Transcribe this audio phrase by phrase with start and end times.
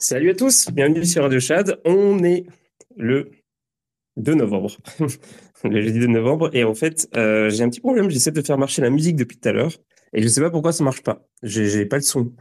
[0.00, 1.80] Salut à tous, bienvenue sur Radio Chad.
[1.84, 2.46] On est
[2.96, 3.32] le
[4.16, 4.76] 2 novembre,
[5.64, 8.08] le jeudi 2 novembre, et en fait, euh, j'ai un petit problème.
[8.08, 9.72] J'essaie de faire marcher la musique depuis tout à l'heure,
[10.12, 11.26] et je sais pas pourquoi ça marche pas.
[11.42, 12.32] J'ai pas le son,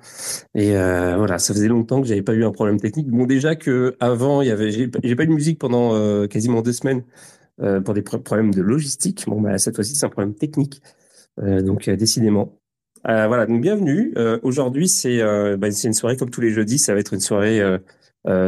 [0.53, 3.07] et euh, voilà, ça faisait longtemps que j'avais pas eu un problème technique.
[3.07, 7.03] Bon, déjà que avant, j'ai pas eu de musique pendant euh, quasiment deux semaines
[7.83, 9.25] pour des problèmes de logistique.
[9.25, 10.79] Bon, bah cette fois-ci, c'est un problème technique,
[11.41, 12.59] donc décidément.
[13.07, 14.13] Euh, voilà, donc bienvenue.
[14.17, 16.77] Euh, aujourd'hui, c'est euh, bah, c'est une soirée comme tous les jeudis.
[16.77, 17.61] Ça va être une soirée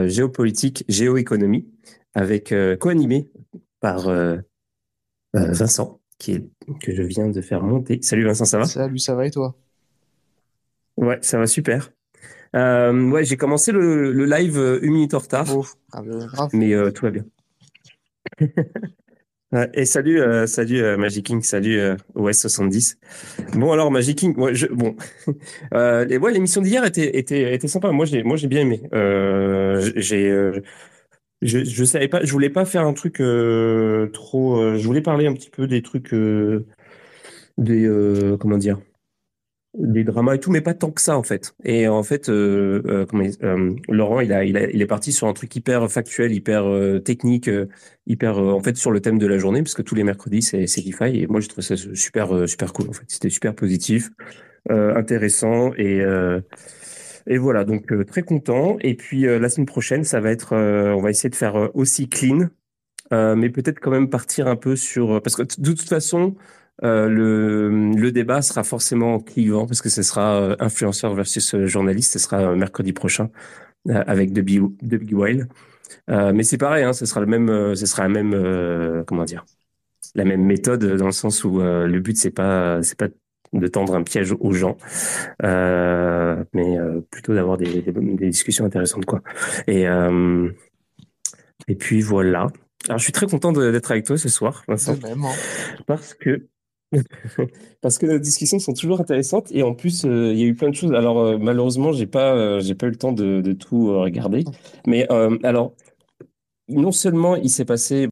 [0.07, 1.69] géopolitique, géoéconomie,
[2.13, 3.29] avec co-animée
[3.79, 4.09] par
[5.33, 6.49] Vincent, qui est
[6.81, 7.99] que je viens de faire monter.
[8.01, 8.65] Salut Vincent, ça va?
[8.65, 9.55] Salut, ça va et toi?
[10.97, 11.93] Ouais, ça va super.
[12.53, 16.01] ouais, j'ai commencé le, le, live une minute en retard, oh, ah,
[16.51, 17.23] mais tout va bien.
[19.73, 22.97] et salut, euh, salut euh, King, salut euh, OS70.
[23.55, 24.95] Bon alors Magic King, je, bon,
[25.73, 27.91] euh, ouais, l'émission d'hier était était était sympa.
[27.91, 28.81] Moi j'ai moi j'ai bien aimé.
[28.93, 30.29] Euh, j'ai
[31.41, 33.15] je je savais pas, je voulais pas faire un truc
[34.13, 34.75] trop.
[34.77, 36.13] je voulais parler un petit peu des trucs
[37.57, 38.79] des comment dire
[39.77, 41.53] des dramas et tout, mais pas tant que ça en fait.
[41.63, 43.05] Et en fait, euh, euh,
[43.43, 46.65] euh, Laurent, il a, il a, il est parti sur un truc hyper factuel, hyper
[46.65, 47.67] euh, technique, euh,
[48.07, 50.65] hyper en fait sur le thème de la journée, parce que tous les mercredis c'est
[50.65, 51.21] DeFi.
[51.21, 53.05] Et moi, je trouve ça super super cool en fait.
[53.07, 54.09] C'était super positif,
[54.69, 56.03] intéressant et
[57.27, 57.63] et voilà.
[57.63, 58.77] Donc très content.
[58.81, 62.47] Et puis la semaine prochaine, ça va être, on va essayer de faire aussi clean,
[63.11, 66.35] mais peut-être quand même partir un peu sur parce que de toute façon.
[66.83, 71.67] Euh, le, le, débat sera forcément clivant parce que ce sera euh, influenceur versus euh,
[71.67, 72.13] journaliste.
[72.13, 73.29] Ce sera mercredi prochain
[73.87, 75.47] avec The Big, The Big Whale.
[76.07, 79.45] mais c'est pareil, hein, ce sera le même, ce sera la même, comment dire,
[80.15, 83.07] la même méthode dans le sens où le but c'est pas, c'est pas
[83.53, 84.77] de tendre un piège aux gens,
[85.41, 86.77] mais
[87.09, 89.21] plutôt d'avoir des, des, discussions intéressantes quoi.
[89.65, 89.85] Et
[91.69, 92.47] et puis voilà.
[92.87, 95.33] Alors je suis très content d'être avec toi ce soir, Vincent, même, hein.
[95.87, 96.47] parce que
[97.81, 100.55] Parce que nos discussions sont toujours intéressantes et en plus euh, il y a eu
[100.55, 100.93] plein de choses.
[100.93, 104.43] Alors euh, malheureusement j'ai pas euh, j'ai pas eu le temps de, de tout regarder,
[104.87, 105.07] mais
[105.43, 105.75] alors
[106.69, 108.09] non seulement il s'est passé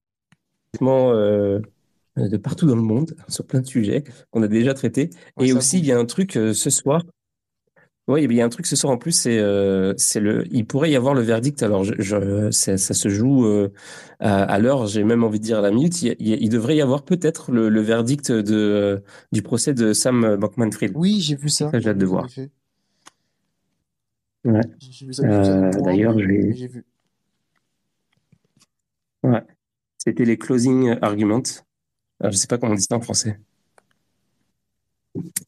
[2.18, 5.80] de partout dans le monde sur plein de sujets qu'on a déjà traités, et aussi
[5.80, 7.04] il y a un truc ce soir
[8.07, 10.66] oui, il y a un truc ce soir en plus, c'est euh, c'est le, il
[10.66, 11.62] pourrait y avoir le verdict.
[11.62, 13.69] Alors, je, je ça, ça, se joue euh,
[14.22, 14.88] à, l'heure.
[14.88, 16.01] J'ai même envie de dire à la minute.
[16.01, 19.00] Il, il, devrait y avoir peut-être le, le, verdict de euh,
[19.34, 20.94] du procès de Sam Bankman-Fried.
[20.95, 21.69] Oui, j'ai vu ça.
[21.69, 22.28] ça j'ai hâte de voir.
[24.45, 24.62] Ouais.
[25.24, 26.85] Euh, D'ailleurs, j'ai vu.
[29.24, 29.44] Ouais.
[29.97, 31.44] C'était les closing arguments.
[32.22, 33.38] Alors, je sais pas comment on dit ça en français.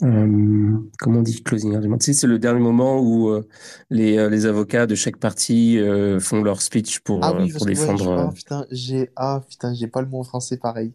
[0.04, 1.98] Euh, comment on dit closing argument?
[1.98, 3.48] Tu sais, C'est le dernier moment où euh,
[3.90, 7.66] les, euh, les avocats de chaque partie euh, font leur speech pour, ah oui, pour
[7.66, 8.16] défendre.
[8.16, 10.94] Ouais, ah, putain, j'ai ah, putain, j'ai pas le mot en français pareil.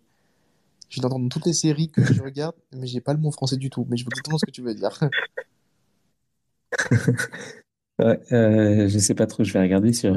[0.88, 3.32] Je l'entends dans toutes les séries que je regarde, mais j'ai pas le mot en
[3.32, 3.86] français du tout.
[3.88, 4.98] Mais je vois exactement ce que tu veux dire.
[7.98, 10.16] ouais, je sais pas trop, je vais regarder sur,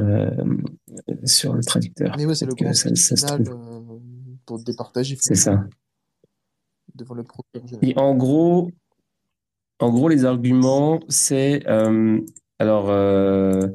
[1.24, 2.16] sur le traducteur.
[2.18, 3.38] Mais ouais, c'est le grand ça, ça
[4.46, 5.18] pour départager.
[5.20, 5.66] C'est ça
[7.96, 8.72] en gros,
[9.80, 12.20] en gros, les arguments, c'est euh,
[12.60, 13.68] alors euh,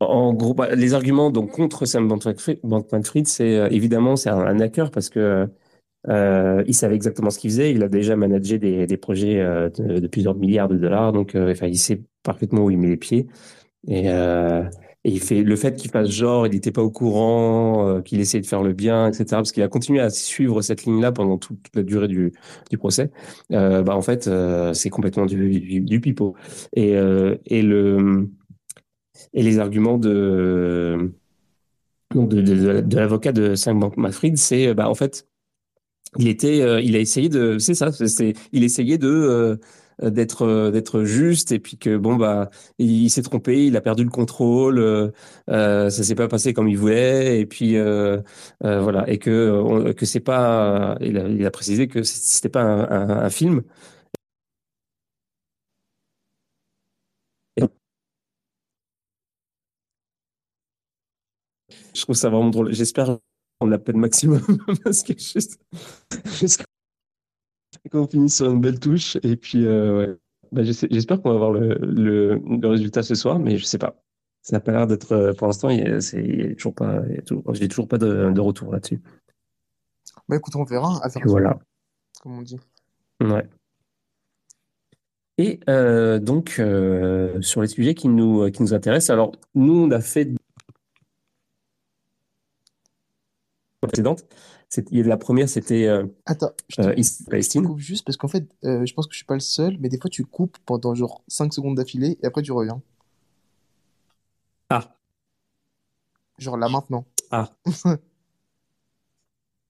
[0.00, 4.90] en gros, bah, les arguments donc contre Sam Bankman-Fried, c'est euh, évidemment c'est un, hacker
[4.90, 5.48] parce que
[6.66, 7.72] il savait exactement ce qu'il faisait.
[7.72, 12.64] Il a déjà managé des, projets de, plusieurs milliards de dollars, donc il sait parfaitement
[12.64, 13.26] où il met les pieds.
[13.86, 14.08] Et
[15.08, 18.46] et le fait qu'il fasse genre, il n'était pas au courant, euh, qu'il essayait de
[18.46, 19.24] faire le bien, etc.
[19.30, 22.32] Parce qu'il a continué à suivre cette ligne-là pendant toute, la durée du,
[22.70, 23.10] du procès.
[23.52, 26.34] Euh, bah en fait, euh, c'est complètement du, du, pipeau.
[26.74, 26.92] Et,
[27.46, 28.28] et le
[29.34, 31.12] et les arguments de
[32.14, 35.26] donc de, de, de l'avocat de Sam Bankman-Fried, c'est bah en fait
[36.18, 39.60] il était, il a essayé de, c'est ça, c'est, il essayait de
[40.02, 44.04] d'être euh, d'être juste et puis que bon bah il, s'est trompé, il a perdu
[44.04, 45.10] le contrôle, euh,
[45.50, 48.20] euh, ça s'est pas passé comme il voulait et puis euh,
[48.62, 52.88] voilà et que que c'est pas il a, il a, précisé que c'était pas un,
[52.90, 53.62] un, un film.
[61.94, 62.72] Je trouve ça vraiment drôle.
[62.72, 63.18] J'espère
[63.60, 64.40] on l'appelle maximum
[64.84, 65.58] parce que juste,
[67.88, 69.16] qu'on finisse sur une belle touche.
[69.22, 70.16] Et puis, euh, ouais.
[70.52, 73.96] bah, j'espère qu'on va avoir le, le, le, résultat ce soir, mais je sais pas.
[74.42, 77.02] Ça n'a pas l'air d'être, euh, pour l'instant, il n'y a, toujours pas,
[77.52, 79.00] j'ai toujours pas de, de retour là-dessus.
[80.28, 81.00] Bah écoute, on verra.
[81.24, 81.58] voilà.
[82.22, 82.58] Comme on dit.
[83.20, 83.48] Ouais.
[85.38, 89.90] Et euh, donc, euh, sur les sujets qui nous, qui nous intéressent, alors nous, on
[89.90, 90.28] a fait
[93.80, 94.24] précédente.
[94.92, 97.66] La première, c'était euh, Attends, je te, euh, je te Palestine.
[97.66, 99.88] coupe juste parce qu'en fait, euh, je pense que je suis pas le seul, mais
[99.88, 102.80] des fois tu coupes pendant genre 5 secondes d'affilée et après tu reviens.
[104.70, 104.94] Ah,
[106.38, 107.04] Genre là maintenant.
[107.30, 107.48] ah,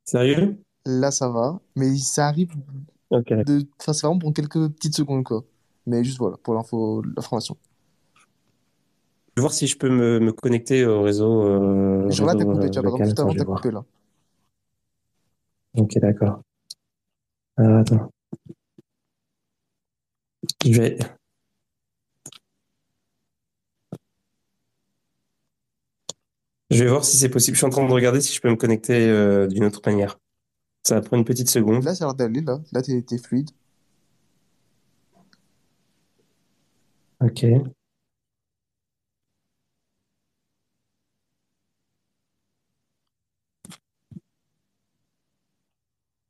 [0.04, 0.58] sérieux?
[0.86, 2.50] Là ça va, mais ça arrive
[3.10, 3.44] Ok, d'accord.
[3.46, 3.66] de.
[3.80, 5.44] Enfin, c'est vraiment pour quelques petites secondes quoi.
[5.86, 7.56] Mais juste voilà, pour l'info, l'information.
[9.36, 12.44] Je vais voir si je peux me, me connecter au réseau, euh, Genre là t'as
[12.44, 13.06] coupé, tu vois, par exemple, local.
[13.06, 13.84] juste avant t'as coupé là.
[15.78, 16.42] Ok, d'accord.
[17.60, 18.10] Euh, attends.
[20.64, 20.98] Je vais,
[26.70, 27.54] je vais voir si c'est possible.
[27.56, 30.18] Je suis en train de regarder si je peux me connecter euh, d'une autre manière.
[30.84, 31.84] Ça va prendre une petite seconde.
[31.84, 32.60] Là ça a l'air d'aller là.
[32.72, 33.50] Là t'es t'es fluide.
[37.20, 37.77] Ok.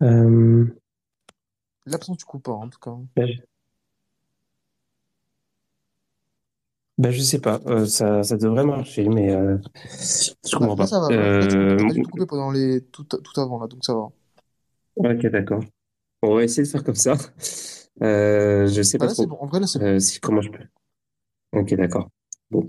[0.03, 0.67] Euh,
[2.17, 2.97] tu coupes pas en tout cas.
[3.17, 3.43] ben, je
[6.99, 7.61] ben, je sais pas.
[7.67, 9.57] Euh, ça, ça devrait marcher, mais euh,
[10.45, 10.87] je comprends pas.
[10.87, 13.85] ça va, tu Euh, pas du tout coupé pendant les tout, tout avant là, donc
[13.85, 14.09] ça va.
[14.97, 15.63] ok, d'accord.
[16.23, 17.17] On va essayer de faire comme ça.
[18.03, 19.87] Euh, je sais Bah pas là trop bon, en vrai là c'est bon.
[19.87, 20.65] euh, si comment je peux.
[21.53, 22.11] Ok, d'accord.
[22.51, 22.67] Bon,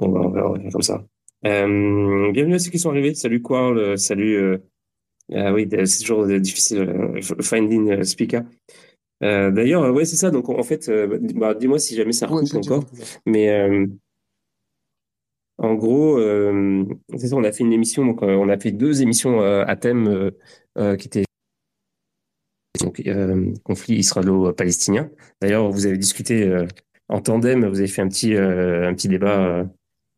[0.00, 1.04] bon, bah, on va, on va faire comme ça.
[1.46, 3.14] Euh, bienvenue à ceux qui sont arrivés.
[3.14, 3.42] Salut
[3.78, 4.60] euh, salut.
[5.34, 6.80] Ah oui, euh, c'est toujours euh, difficile.
[6.80, 8.42] euh, finding a speaker.
[9.22, 10.30] Euh, d'ailleurs, ouais, c'est ça.
[10.30, 12.84] Donc en fait, euh, bah, dis-moi si jamais ça recoupe encore.
[13.26, 13.86] Mais euh,
[15.58, 16.18] en gros,
[17.16, 17.36] c'est ça.
[17.36, 18.04] On a fait une émission.
[18.04, 20.32] Donc on a fait deux émissions à thème
[20.76, 21.24] qui étaient
[22.80, 23.00] donc
[23.62, 25.10] conflit israélo-palestinien.
[25.40, 26.52] D'ailleurs, vous avez discuté
[27.08, 27.64] en tandem.
[27.66, 29.64] Vous avez fait un petit un petit débat.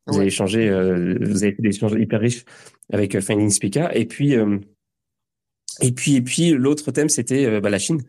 [0.06, 0.70] vous avez échangé.
[0.70, 2.44] vous avez fait des échanges hyper riches
[2.90, 3.94] avec Finding Speaker.
[3.94, 4.36] Et puis
[5.80, 8.02] et puis et puis l'autre thème c'était euh, bah, la Chine.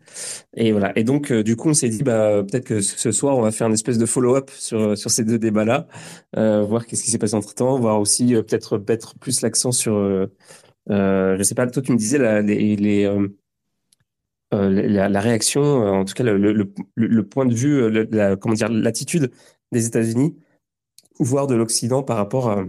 [0.56, 0.92] Et voilà.
[0.98, 3.50] Et donc, euh, du coup, on s'est dit, bah, peut-être que ce soir, on va
[3.52, 5.88] faire une espèce de follow-up sur, sur ces deux débats-là,
[6.36, 9.94] euh, voir qu'est-ce qui s'est passé entre-temps, voir aussi euh, peut-être mettre plus l'accent sur,
[9.96, 10.26] euh,
[10.90, 13.28] euh, je sais pas, toi, tu me disais la, les, les, euh,
[14.54, 17.74] euh, la, la réaction, euh, en tout cas, le, le, le, le point de vue,
[17.82, 19.30] euh, la, comment dire, l'attitude
[19.72, 20.36] des États-Unis,
[21.18, 22.64] voire de l'Occident par rapport à-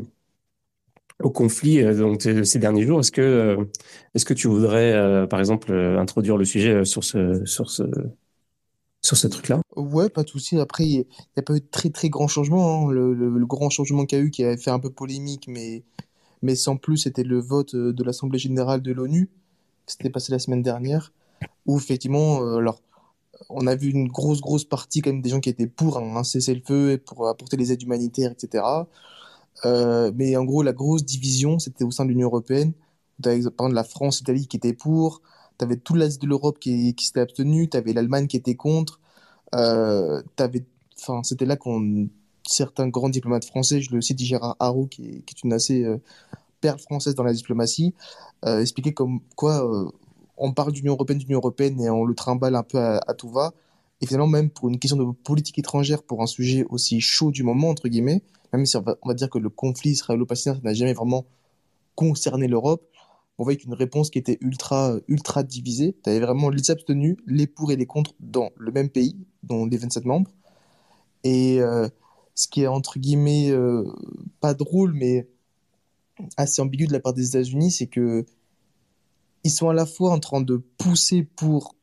[1.24, 3.00] au conflit euh, donc, euh, ces derniers jours.
[3.00, 3.66] Est-ce que, euh,
[4.14, 7.84] est-ce que tu voudrais, par exemple, introduire le sujet sur ce, sur ce,
[9.02, 9.62] sur ce truc-là?
[9.75, 10.60] Ouais, pas de souci.
[10.60, 11.06] Après, il n'y
[11.38, 12.90] a, pas eu de très très grand changement.
[12.90, 12.92] hein.
[12.92, 15.84] Le, grand changement qu'il y a eu, qui a fait un peu polémique, mais,
[16.42, 19.30] mais sans plus, c'était le vote de l'Assemblée générale de l'ONU,
[19.86, 21.13] qui s'était passé la semaine dernière,
[21.66, 22.81] où effectivement, alors,
[23.50, 26.16] on a vu une grosse grosse partie quand même des gens qui étaient pour un,
[26.16, 28.63] un cessez-le-feu et pour apporter les aides humanitaires, etc.
[29.65, 32.74] Euh, mais en gros, la grosse division, c'était au sein de l'Union européenne.
[33.21, 35.21] Tu avais par exemple la France, l'Italie qui étaient pour,
[35.57, 38.56] tu avais tout l'Est de l'Europe qui, qui s'était abstenu, tu avais l'Allemagne qui était
[38.56, 39.00] contre.
[39.56, 40.65] Euh, t'avais,
[41.24, 42.09] c'était là qu'on
[42.48, 45.83] certains grands diplomates français, je le cite Gérard Haro, qui est, qui est une assez
[45.83, 45.98] euh,
[46.62, 47.94] perle française dans la diplomatie,
[48.45, 49.68] euh, expliquait comme quoi
[50.38, 53.30] on parle d'Union européenne, d'Union européenne et on le trimballe un peu à, à tout
[53.30, 53.53] va.
[54.01, 57.44] Et finalement, même pour une question de politique étrangère, pour un sujet aussi chaud du
[57.44, 58.21] moment, entre guillemets,
[58.54, 61.25] même si on va, dire que le conflit israélo-palestinien n'a jamais vraiment
[61.96, 62.88] concerné l'Europe,
[63.38, 65.96] on voyait qu'une réponse qui était ultra, ultra divisée.
[66.04, 69.66] Tu avais vraiment les abstenus, les pour et les contre dans le même pays, dont
[69.66, 70.32] les 27 membres.
[71.24, 71.88] Et euh,
[72.34, 73.84] ce qui est entre guillemets euh,
[74.39, 75.27] pas drôle, mais
[76.36, 78.25] assez ambigu de la part des États-Unis, c'est que
[79.44, 81.75] ils sont à la fois en train de pousser pour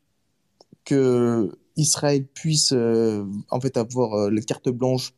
[0.84, 5.14] que Israël puisse euh, en fait avoir la carte blanche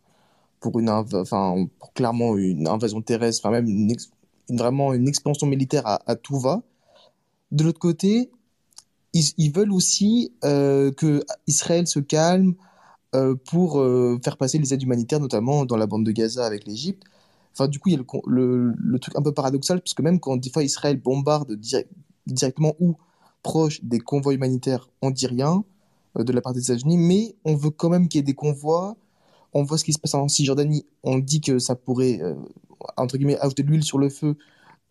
[0.70, 3.94] pour une enfin pour clairement une invasion terrestre, enfin même une,
[4.50, 6.62] vraiment une expansion militaire à, tout va.
[7.52, 8.30] De l'autre côté,
[9.12, 12.54] ils, veulent aussi euh, que Israël se calme
[13.14, 16.66] euh, pour euh, faire passer les aides humanitaires, notamment dans la bande de Gaza avec
[16.66, 17.04] l'Égypte.
[17.52, 20.36] Enfin, du coup, il y a le, truc un peu paradoxal, parce que même quand
[20.36, 21.92] des fois Israël bombarde direct-
[22.26, 22.96] directement ou
[23.44, 25.64] proche des convois humanitaires, on dit rien
[26.18, 28.34] euh, de la part des États-Unis, mais on veut quand même qu'il y ait des
[28.34, 28.96] convois.
[29.56, 32.34] On voit ce qui se passe en Cisjordanie, on dit que ça pourrait, euh,
[32.98, 34.36] entre guillemets, ajouter de l'huile sur le feu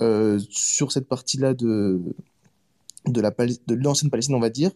[0.01, 2.01] euh, sur cette partie-là de,
[3.05, 4.71] de l'ancienne Palestine, on va dire.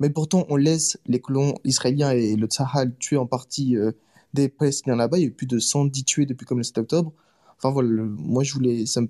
[0.00, 3.92] Mais pourtant, on laisse les colons israéliens et le Tsahal tuer en partie euh,
[4.34, 5.18] des Palestiniens là-bas.
[5.18, 7.12] Il y a eu plus de 110 tués depuis comme le 7 octobre.
[7.56, 8.84] Enfin voilà, moi je voulais.
[8.86, 9.00] Ça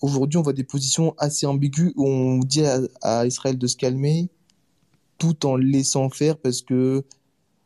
[0.00, 2.64] aujourd'hui, on voit des positions assez ambiguës où on dit
[3.02, 4.30] à, Israël de se calmer
[5.18, 7.04] tout en laissant faire parce que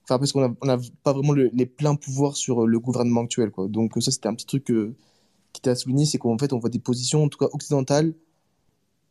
[0.04, 3.68] Enfin, parce qu'on n'a pas vraiment les pleins pouvoirs sur le gouvernement actuel, quoi.
[3.68, 6.70] Donc ça, c'était un petit truc qui était à souligner, c'est qu'en fait, on voit
[6.70, 8.14] des positions, en tout cas occidentales,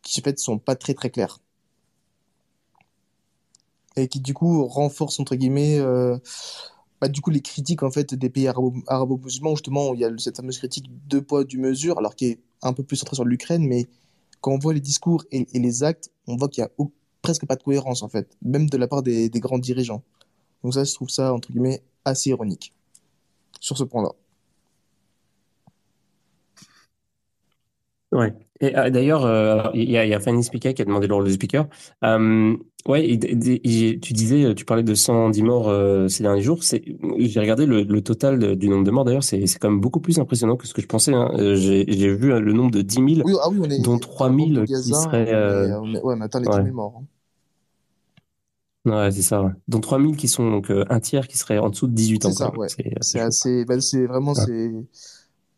[0.01, 1.39] qui en fait sont pas très très claires
[3.95, 6.17] et qui du coup renforcent entre guillemets euh,
[7.00, 10.38] bah, du coup les critiques en fait des pays arabo-musulmans justement il y a cette
[10.38, 13.67] fameuse critique deux poids deux mesures alors qui est un peu plus centrée sur l'Ukraine
[13.67, 13.88] mais
[14.39, 16.71] quand on voit les discours et, les actes on voit qu'il y a
[17.21, 20.03] presque pas de cohérence en fait même de la part des grands dirigeants
[20.63, 22.74] donc ça je trouve ça entre guillemets assez ironique
[23.60, 24.12] sur ce point-là
[28.12, 28.34] Ouais.
[28.60, 31.24] Et euh, d'ailleurs, euh, il y, a, y a Fanny Spica qui a demandé lors
[31.24, 31.68] du speaker.
[32.03, 32.56] Euh,
[32.88, 36.62] ouais, tu disais, tu parlais de 110 morts euh, ces derniers jours.
[36.62, 39.06] J'ai regardé le, le total du nombre de morts.
[39.06, 41.13] D'ailleurs, c'est, quand même beaucoup plus impressionnant que ce que je pensais.
[41.13, 41.32] Hein.
[41.56, 44.65] J'ai, vu le nombre de 10 000, oui, ah oui, on est, dont 3 000
[44.65, 45.34] qui seraient.
[45.80, 47.01] On est, ouais, on atteint les 10 000 morts.
[47.01, 47.06] Hein.
[48.85, 49.43] Ouais, c'est ça.
[49.43, 49.51] Ouais.
[49.67, 52.31] Dont 3 000 qui sont donc un tiers qui seraient en dessous de 18 ans.
[52.31, 52.67] C'est ça, ouais.
[52.69, 54.71] C'est, c'est assez, bah, c'est vraiment, c'est,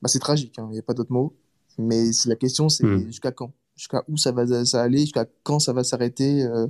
[0.02, 0.56] bah, c'est tragique.
[0.58, 0.70] Il hein.
[0.72, 1.34] n'y a pas d'autre mot.
[1.78, 3.08] Mais la question, c'est hmm.
[3.08, 3.52] jusqu'à quand?
[3.76, 5.00] Jusqu'à où ça va ça aller?
[5.00, 6.44] Jusqu'à quand ça va s'arrêter?
[6.44, 6.68] Euh,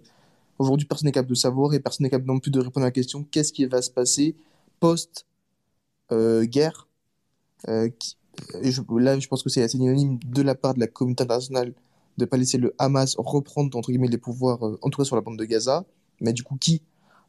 [0.59, 2.87] Aujourd'hui, personne n'est capable de savoir et personne n'est capable non plus de répondre à
[2.87, 4.35] la question qu'est-ce qui va se passer
[4.79, 6.87] post-guerre
[7.67, 7.89] euh,
[8.63, 11.73] euh, Là, je pense que c'est assez unanime de la part de la communauté internationale
[12.17, 15.15] de ne pas laisser le Hamas reprendre entre guillemets les pouvoirs, en tout cas sur
[15.15, 15.85] la bande de Gaza.
[16.21, 16.81] Mais du coup, qui?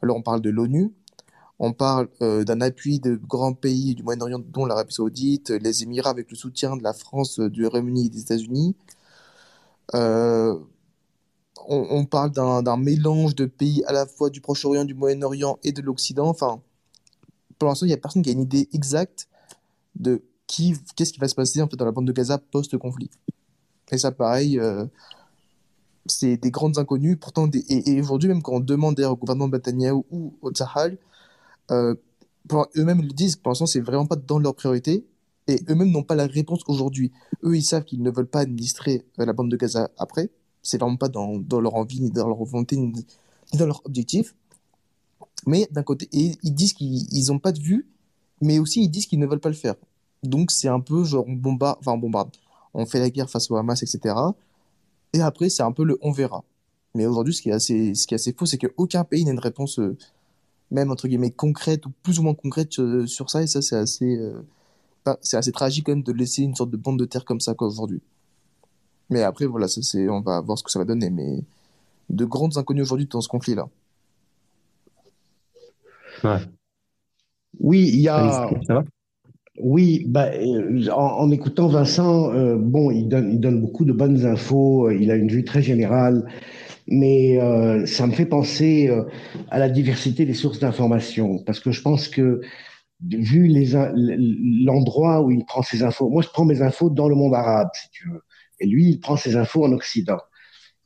[0.03, 0.93] Alors, on parle de l'ONU,
[1.59, 6.11] on parle euh, d'un appui de grands pays du Moyen-Orient, dont l'Arabie Saoudite, les Émirats,
[6.11, 8.77] avec le soutien de la France, du Royaume-Uni et des États-Unis.
[9.95, 10.59] Euh,
[11.67, 15.81] on, parle d'un mélange de pays à la fois du Proche-Orient, du Moyen-Orient et de
[15.81, 16.29] l'Occident.
[16.29, 16.61] Enfin,
[17.59, 19.29] pour l'instant, il n'y a personne qui a une idée exacte
[19.95, 23.11] de qu'est-ce qui va se passer en fait dans la bande de Gaza post-conflit.
[23.93, 24.85] Et ça, pareil, euh,
[26.07, 27.17] c'est des grandes inconnues.
[27.17, 30.99] Pourtant, et, aujourd'hui, même quand on demande au gouvernement de Netanyahu ou au Tzahal,
[31.71, 31.95] euh,
[32.77, 35.07] eux-mêmes le disent, pour l'instant, c'est vraiment pas dans leur priorité.
[35.47, 37.13] Et eux-mêmes n'ont pas la réponse aujourd'hui.
[37.43, 40.31] Eux, ils savent qu'ils ne veulent pas administrer euh, la bande de Gaza après.
[40.63, 42.93] C'est vraiment pas dans, dans, leur envie, ni dans leur volonté, ni,
[43.53, 44.35] dans leur objectif.
[45.47, 47.87] Mais d'un côté, ils disent qu'ils n'ont pas de vue,
[48.41, 49.75] mais aussi ils disent qu'ils ne veulent pas le faire.
[50.23, 52.31] Donc c'est un peu genre on bombarde, enfin on bombarde,
[52.73, 54.15] on fait la guerre face au Hamas, etc.
[55.15, 56.45] Et après c'est un peu le on verra.
[56.95, 59.33] Mais aujourd'hui, ce qui est assez, ce qui est assez faux, c'est qu'aucun pays n'a
[59.33, 59.97] une réponse euh,
[60.71, 63.43] même entre guillemets concrète ou plus ou moins concrète euh, sur ça.
[63.43, 64.43] Et ça c'est assez euh,
[65.21, 67.55] c'est assez tragique quand même de laisser une sorte de bande de terre comme ça
[67.59, 68.03] aujourd'hui.
[69.11, 71.11] Mais après voilà ça c'est on va voir ce que ça va donner.
[71.11, 71.43] Mais
[72.11, 73.69] de grandes inconnues aujourd'hui dans ce conflit là
[77.61, 78.49] oui il y a
[79.59, 84.91] oui, bah, euh, en, écoutant Vincent, bon, il donne, il donne beaucoup de bonnes infos,
[84.91, 86.27] il a une vue très générale,
[86.87, 89.05] mais euh, ça me fait penser euh,
[89.51, 92.41] à la diversité des sources d'information, parce que je pense que
[93.01, 93.49] vu
[94.65, 97.69] l'endroit où il prend ses infos, moi je prends mes infos dans le monde arabe,
[97.75, 98.23] si tu veux,
[98.61, 100.19] et lui il prend ses infos en Occident.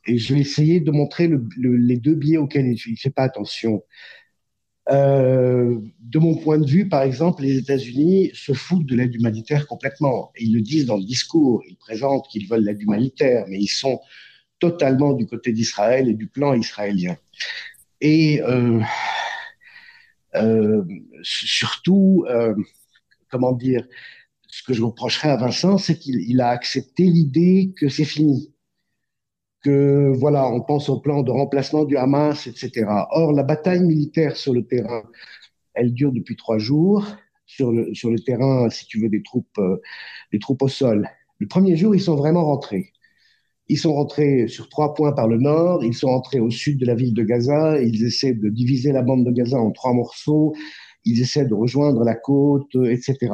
[0.07, 3.83] Et je vais essayer de montrer les deux biais auxquels il ne fait pas attention.
[4.91, 9.67] Euh, de mon point de vue, par exemple, les États-Unis se foutent de l'aide humanitaire
[9.67, 10.31] complètement.
[10.39, 11.61] ils le disent dans le discours.
[11.67, 13.99] Ils présentent qu'ils veulent l'aide humanitaire, mais ils sont
[14.59, 17.17] totalement du côté d'Israël et du plan israélien.
[18.01, 18.81] Et euh,
[20.35, 20.83] euh,
[21.21, 22.55] surtout, euh,
[23.29, 23.85] comment dire,
[24.47, 28.53] ce que je reprocherais à Vincent, c'est qu'il a accepté l'idée que c'est fini,
[29.63, 32.85] que voilà, on pense au plan de remplacement du Hamas, etc.
[33.11, 35.03] Or, la bataille militaire sur le terrain,
[35.73, 37.05] elle dure depuis trois jours.
[37.45, 39.59] Sur le, sur le terrain, si tu veux, des troupes,
[40.31, 41.09] des troupes au sol.
[41.39, 42.93] Le premier jour, ils sont vraiment rentrés.
[43.69, 46.87] Ils sont rentrés sur trois points par le nord, ils sont rentrés au sud de
[46.87, 50.53] la ville de Gaza, ils essaient de diviser la bande de Gaza en trois morceaux,
[51.05, 53.29] ils essaient de rejoindre la côte, etc.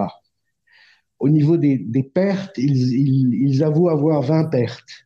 [1.20, 5.06] Au niveau des, pertes, ils, avouent avoir 20 pertes,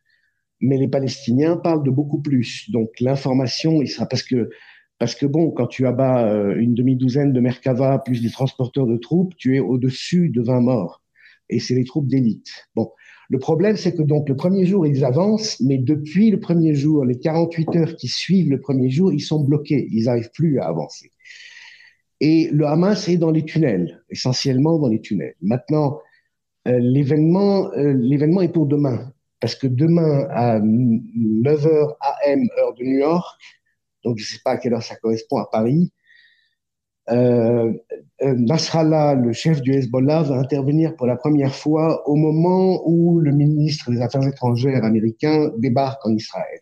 [0.60, 2.70] mais les Palestiniens parlent de beaucoup plus.
[2.70, 4.50] Donc l'information, il sera parce que
[4.98, 8.98] parce que bon, quand tu abats euh, une demi-douzaine de Merkava plus des transporteurs de
[8.98, 11.02] troupes, tu es au-dessus de 20 morts.
[11.48, 12.48] Et c'est les troupes d'élite.
[12.76, 12.90] Bon,
[13.30, 17.04] le problème, c'est que donc le premier jour, ils avancent, mais depuis le premier jour,
[17.06, 19.88] les 48 heures qui suivent le premier jour, ils sont bloqués.
[19.90, 21.10] Ils n'arrivent plus à avancer.
[22.20, 25.34] Et le Hamas est dans les tunnels, essentiellement dans les tunnels.
[25.40, 26.00] Maintenant,
[26.68, 32.84] euh, l'événement, euh, l'événement est pour demain, parce que demain à 9h AM heure de
[32.84, 33.40] New York,
[34.04, 35.92] donc je ne sais pas à quelle heure ça correspond à Paris,
[37.10, 37.72] euh,
[38.22, 43.18] euh, Nasrallah, le chef du Hezbollah, va intervenir pour la première fois au moment où
[43.18, 46.60] le ministre des Affaires étrangères américain débarque en Israël.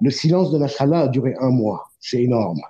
[0.00, 1.88] Le silence de Nasrallah a duré un mois.
[1.98, 2.60] C'est énorme.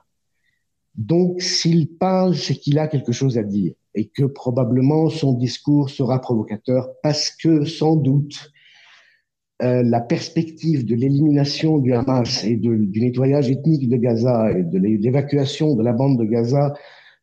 [0.94, 5.90] Donc, s'il parle, c'est qu'il a quelque chose à dire et que probablement son discours
[5.90, 8.52] sera provocateur parce que sans doute
[9.62, 14.62] euh, la perspective de l'élimination du Hamas et de, du nettoyage ethnique de Gaza et
[14.62, 16.74] de l'évacuation de la bande de Gaza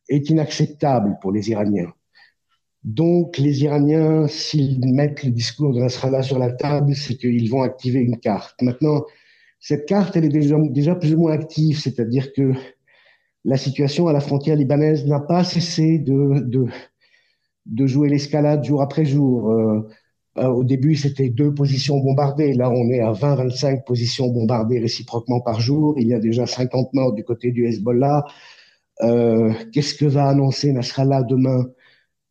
[0.08, 1.92] est inacceptable pour les Iraniens.
[2.84, 7.62] Donc, les Iraniens, s'ils mettent le discours de Nasrallah sur la table, c'est qu'ils vont
[7.62, 8.62] activer une carte.
[8.62, 9.04] Maintenant,
[9.60, 12.52] cette carte, elle est déjà, plus ou moins active, c'est-à-dire que
[13.44, 16.66] la situation à la frontière libanaise n'a pas cessé de, de,
[17.66, 19.50] de jouer l'escalade jour après jour.
[19.50, 19.88] Euh,
[20.46, 22.52] au début, c'était deux positions bombardées.
[22.52, 25.94] Là, on est à 20-25 positions bombardées réciproquement par jour.
[25.98, 28.24] Il y a déjà 50 morts du côté du Hezbollah.
[29.02, 31.66] Euh, Qu'est-ce que va annoncer Nasrallah demain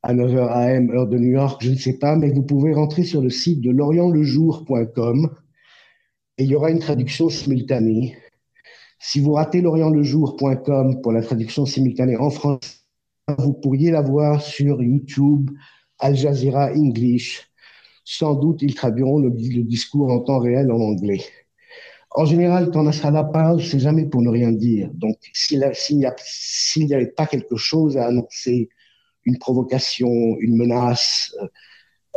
[0.03, 1.61] à 9h AM, heure de New York?
[1.63, 5.29] Je ne sais pas, mais vous pouvez rentrer sur le site de lorientlejour.com
[6.37, 8.17] et il y aura une traduction simultanée.
[8.99, 12.77] Si vous ratez lorientlejour.com pour la traduction simultanée en français,
[13.37, 15.49] vous pourriez la voir sur YouTube,
[15.99, 17.49] Al Jazeera English.
[18.09, 21.19] Sans doute, ils traduiront le, discours en temps réel en anglais.
[22.11, 24.89] En général, quand Nasrallah parle, c'est jamais pour ne rien dire.
[24.93, 28.69] Donc, s'il n'y avait pas quelque chose à annoncer,
[29.25, 30.07] une provocation,
[30.39, 31.35] une menace,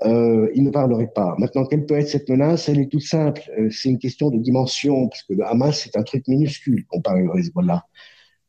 [0.04, 1.34] euh, il ne parlerait pas.
[1.38, 2.68] Maintenant, quelle peut être cette menace?
[2.68, 3.42] Elle est toute simple.
[3.58, 7.26] Euh, c'est une question de dimension, parce que le Hamas, c'est un truc minuscule comparé
[7.26, 7.84] au Hezbollah.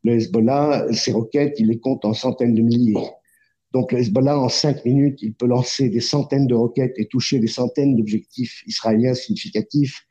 [0.04, 3.10] Le Hezbollah, ses roquettes, il les compte en centaines de milliers.
[3.74, 7.48] Donc Hezbollah, en cinq minutes, il peut lancer des centaines de roquettes et toucher des
[7.48, 10.06] centaines d'objectifs israéliens significatifs.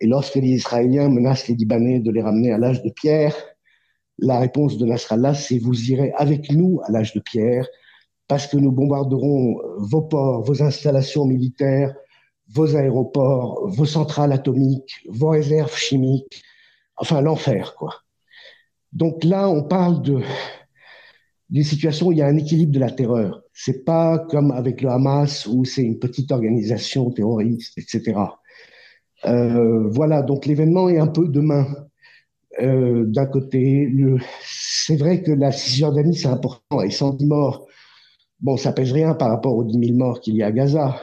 [0.00, 3.34] Et lorsque les Israéliens menacent les Libanais de les ramener à l'âge de pierre,
[4.18, 7.68] la réponse de Nasrallah, c'est vous irez avec nous à l'âge de pierre
[8.26, 11.94] parce que nous bombarderons vos ports, vos installations militaires,
[12.48, 16.42] vos aéroports, vos centrales atomiques, vos réserves chimiques,
[16.96, 17.94] enfin l'enfer, quoi.
[18.92, 20.20] Donc là, on parle de
[21.50, 23.42] d'une situation où il y a un équilibre de la terreur.
[23.54, 28.20] C'est pas comme avec le Hamas où c'est une petite organisation terroriste, etc.
[29.24, 31.66] Euh, voilà, donc l'événement est un peu demain.
[32.60, 33.92] Euh, D'un côté,
[34.42, 37.66] c'est vrai que la Cisjordanie c'est important et 110 morts,
[38.40, 41.00] bon, ça pèse rien par rapport aux 10 000 morts qu'il y a à Gaza.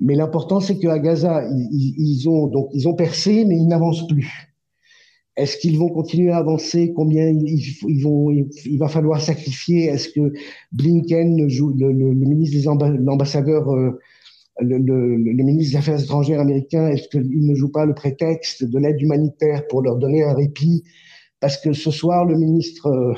[0.00, 4.06] Mais l'important c'est qu'à Gaza, ils, ils, ont donc ils ont percé, mais ils n'avancent
[4.06, 4.49] plus.
[5.40, 6.92] Est-ce qu'ils vont continuer à avancer?
[6.94, 9.86] Combien Il va falloir sacrifier?
[9.86, 10.34] Est-ce que
[10.72, 13.98] Blinken, joue, le, ministre des l'ambassadeur, euh,
[14.60, 19.00] le, ministre des Affaires étrangères américain, est-ce qu'il ne joue pas le prétexte de l'aide
[19.00, 20.84] humanitaire pour leur donner un répit?
[21.40, 23.14] Parce que ce soir, le ministre euh,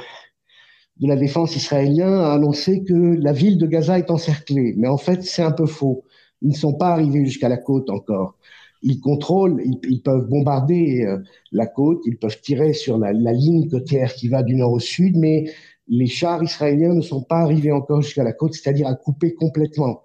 [0.99, 4.75] de la Défense israélien a annoncé que la ville de Gaza est encerclée.
[4.77, 6.05] Mais en fait, c'est un peu faux.
[6.41, 8.37] Ils ne sont pas arrivés jusqu'à la côte encore
[8.83, 11.19] ils contrôlent, ils, peuvent bombarder euh,
[11.53, 15.17] la côte, ils peuvent tirer sur la, ligne côtière qui va du nord au sud,
[15.17, 15.45] mais
[15.89, 20.03] les chars israéliens ne sont pas arrivés encore jusqu'à la côte, c'est-à-dire à couper complètement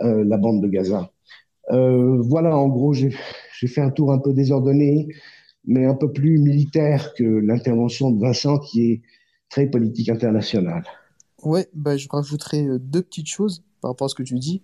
[0.00, 1.10] euh, la bande de Gaza.
[1.70, 3.10] Euh, voilà, en gros, j'ai
[3.66, 5.08] fait un tour un peu désordonné,
[5.64, 9.02] mais un peu plus militaire que l'intervention de Vincent, qui est
[9.48, 10.84] très politique internationale.
[11.42, 14.62] Ouais, bah, je rajouterai deux petites choses par rapport à ce que tu dis.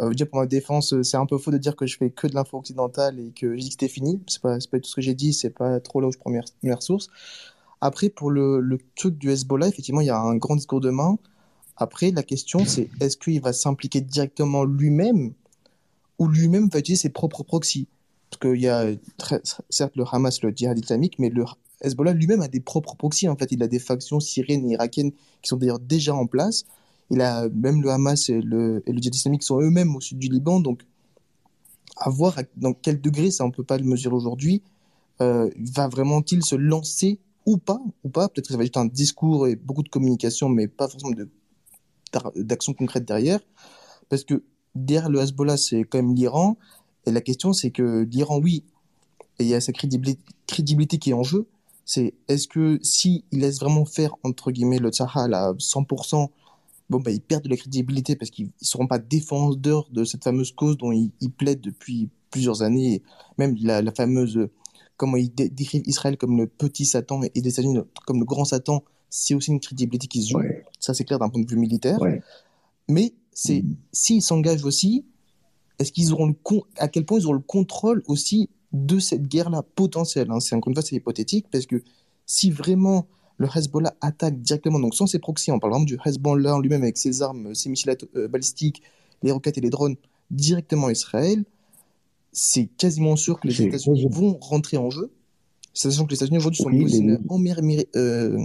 [0.00, 2.26] Euh, pour ma défense, euh, c'est un peu faux de dire que je fais que
[2.26, 4.20] de l'info occidentale et que j'ai dit que c'était fini.
[4.26, 6.30] C'est pas, pas tout ce que j'ai dit, c'est pas trop là où je prends
[6.30, 7.08] mes sources.
[7.80, 11.18] Après, pour le, le, truc du Hezbollah, effectivement, il y a un grand discours demain.
[11.76, 15.32] Après, la question, c'est est-ce qu'il va s'impliquer directement lui-même
[16.18, 17.86] ou lui-même va utiliser ses propres proxys?
[18.30, 18.86] Parce qu'il y a,
[19.70, 21.44] certes, le Hamas, le djihad islamique, mais le
[21.82, 23.28] Hezbollah lui-même a des propres proxys.
[23.28, 26.64] En fait, il a des factions syriennes et irakiennes qui sont d'ailleurs déjà en place.
[27.10, 30.18] Il a même le Hamas et le, et le djihad islamique sont eux-mêmes au sud
[30.18, 30.82] du Liban, donc
[31.96, 34.62] à voir dans quel degré, ça on peut pas le mesurer aujourd'hui,
[35.20, 38.28] euh, va vraiment-il se lancer ou pas, ou pas?
[38.28, 41.14] Peut-être que ça va être un discours et beaucoup de communication, mais pas forcément
[42.36, 43.40] d'action concrète derrière,
[44.08, 44.42] parce que
[44.74, 46.56] derrière le Hezbollah, c'est quand même l'Iran,
[47.06, 48.64] et la question c'est que l'Iran, oui,
[49.38, 51.46] et il y a sa crédibilité, qui est en jeu,
[51.84, 56.30] c'est est-ce que si il laisse vraiment faire entre guillemets le Sahel à 100%
[56.90, 60.24] bon, bah, ils perdent de la crédibilité parce qu'ils ne seront pas défenseurs de cette
[60.24, 63.02] fameuse cause dont ils, plaident depuis plusieurs années.
[63.38, 64.48] Même la, fameuse,
[64.96, 68.84] comment ils décrivent Israël comme le petit Satan et les États-Unis comme le grand Satan,
[69.08, 70.42] c'est aussi une crédibilité qui se joue.
[70.80, 71.98] Ça, c'est clair d'un point de vue militaire.
[72.88, 73.76] Mais c'est mm.
[73.92, 75.04] s'ils s'engagent aussi,
[75.78, 76.36] est-ce qu'ils auront le
[76.78, 80.40] à quel point ils auront le contrôle aussi de cette guerre-là potentielle hein?
[80.40, 81.82] C'est encore une fois c'est hypothétique parce que
[82.26, 83.06] si vraiment
[83.38, 86.96] le Hezbollah attaque directement, donc sans ses proxys, on parle vraiment du Hezbollah lui-même avec
[86.96, 88.82] ses armes, ses missiles euh, balistiques,
[89.22, 89.96] les roquettes et les drones,
[90.30, 91.44] directement Israël,
[92.32, 95.10] c'est quasiment sûr que les États-Unis vont rentrer en jeu,
[95.72, 97.60] sachant que les États-Unis aujourd'hui sont positionnés en mer,
[97.96, 98.38] euh,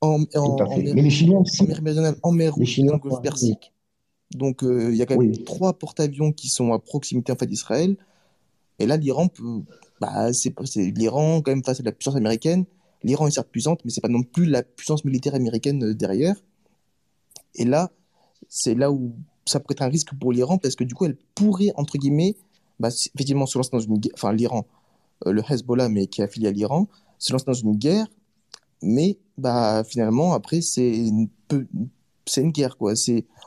[0.00, 1.64] en, en, en mer, Mais les Chinois en aussi.
[1.66, 3.22] mer Méridionale, en mer Les Rouge dans Chinois le golfe.
[3.22, 3.72] Persique.
[4.34, 5.44] Donc, euh, il y a quand même Oui.
[5.44, 7.96] trois porte-avions qui sont à proximité en fait d'Israël.
[8.78, 9.62] Et là, l'Iran peut,
[10.00, 12.64] bah, c'est l'Iran quand même face à la puissance américaine.
[13.02, 16.36] L'Iran est certes puissante, mais c'est pas non plus la puissance militaire américaine euh, derrière.
[17.54, 17.90] Et là,
[18.48, 19.14] c'est là où
[19.46, 22.36] ça pourrait être un risque pour l'Iran parce que du coup, elle pourrait entre guillemets,
[22.78, 24.66] bah, effectivement, se lancer dans une, guerre- enfin l'Iran,
[25.26, 28.06] euh, le Hezbollah, mais qui est affilié à l'Iran, se lance dans une guerre,
[28.82, 31.28] mais bah finalement après c'est une,
[32.50, 32.94] guerre quoi.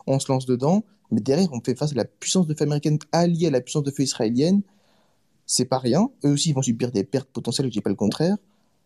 [0.07, 2.99] On se lance dedans, mais derrière on fait face à la puissance de feu américaine
[3.11, 4.61] alliée à la puissance de feu israélienne.
[5.45, 6.09] C'est pas rien.
[6.25, 8.37] Eux aussi ils vont subir des pertes potentielles, je dis pas le contraire,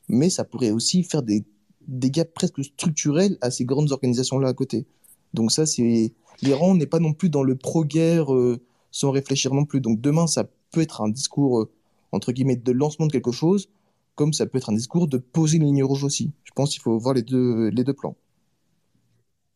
[0.07, 1.43] mais ça pourrait aussi faire des
[1.87, 4.85] dégâts presque structurels à ces grandes organisations là à côté.
[5.33, 8.59] Donc ça c'est l'Iran n'est pas non plus dans le pro-guerre euh,
[8.91, 9.81] sans réfléchir non plus.
[9.81, 11.69] Donc demain ça peut être un discours euh,
[12.11, 13.69] entre guillemets de lancement de quelque chose,
[14.15, 16.31] comme ça peut être un discours de poser une ligne rouge aussi.
[16.43, 18.15] Je pense qu'il faut voir les deux les deux plans.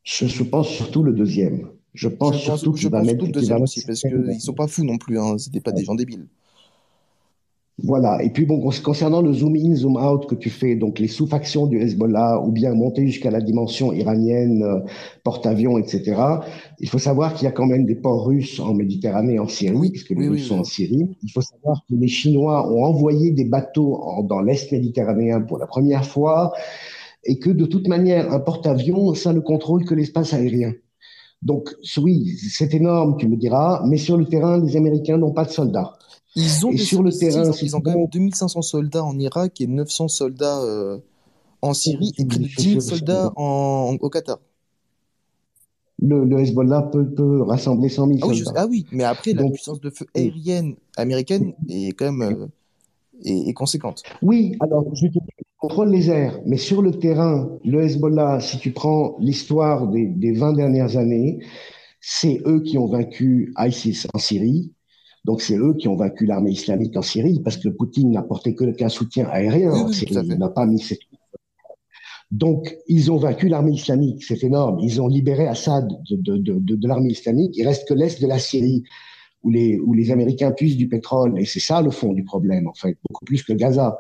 [0.04, 1.70] Je, je pense surtout le deuxième.
[1.94, 4.84] Je Je pense surtout qu'il va mettre, le deuxième aussi, parce qu'ils sont pas fous
[4.84, 5.38] non plus, hein.
[5.38, 6.28] C'était pas des gens débiles.
[7.84, 8.22] Voilà.
[8.24, 11.08] Et puis bon, con- concernant le zoom in, zoom out que tu fais, donc les
[11.08, 14.80] sous-factions du Hezbollah, ou bien monter jusqu'à la dimension iranienne, euh,
[15.24, 16.42] porte-avions, etc.
[16.80, 19.90] Il faut savoir qu'il y a quand même des ports russes en Méditerranée, en Syrie,
[19.90, 20.60] puisque les oui, Russes oui, sont oui.
[20.62, 21.10] en Syrie.
[21.24, 25.58] Il faut savoir que les Chinois ont envoyé des bateaux en- dans l'Est méditerranéen pour
[25.58, 26.54] la première fois,
[27.24, 30.74] et que de toute manière, un porte-avions, ça ne contrôle que l'espace aérien.
[31.42, 35.46] Donc oui, c'est énorme, tu me diras, mais sur le terrain, les Américains n'ont pas
[35.46, 35.94] de soldats.
[36.36, 39.60] Ils ont Et sur le terrain, ils ont quand même veux, 2500 soldats en Irak
[39.62, 40.98] et 900 soldats euh,
[41.62, 44.38] en Syrie et tu près de dis 10 000 sur- soldats en, au Qatar.
[46.00, 48.62] le, le Hezbollah peut, peut rassembler 100 000 Ah oui, je sais- soldats.
[48.62, 52.48] ah oui, mais après la puissance de feu aérienne américaine est quand même euh,
[53.24, 54.02] est, est conséquente.
[54.22, 58.40] Oui, alors je te dis, ils contrôlent les airs, mais sur le terrain, le Hezbollah,
[58.40, 61.40] si tu prends l'histoire des, des 20 dernières années,
[62.00, 64.72] c'est eux qui ont vaincu ISIS en Syrie.
[65.24, 68.56] Donc c'est eux qui ont vaincu l'armée islamique en Syrie, parce que Poutine n'a porté
[68.56, 70.98] que qu'un soutien aérien Oui, oui, Il n'a pas mis ses
[72.32, 74.80] Donc, ils ont vaincu l'armée islamique, c'est énorme.
[74.80, 77.56] Ils ont libéré Assad de, de, de, de, de l'armée islamique.
[77.56, 78.84] Il reste que l'Est de la Syrie,
[79.44, 81.40] où les, où les Américains puissent du pétrole.
[81.40, 84.00] Et c'est ça le fond du problème, en fait, beaucoup plus que Gaza.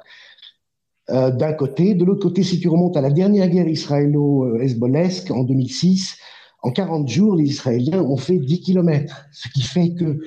[1.12, 1.94] Euh, D'un côté.
[1.94, 6.18] De l'autre côté, si tu remontes à la dernière guerre israélo-hezbollesque en 2006,
[6.64, 9.26] en 40 jours, les Israéliens ont fait 10 kilomètres.
[9.32, 10.20] Ce qui fait que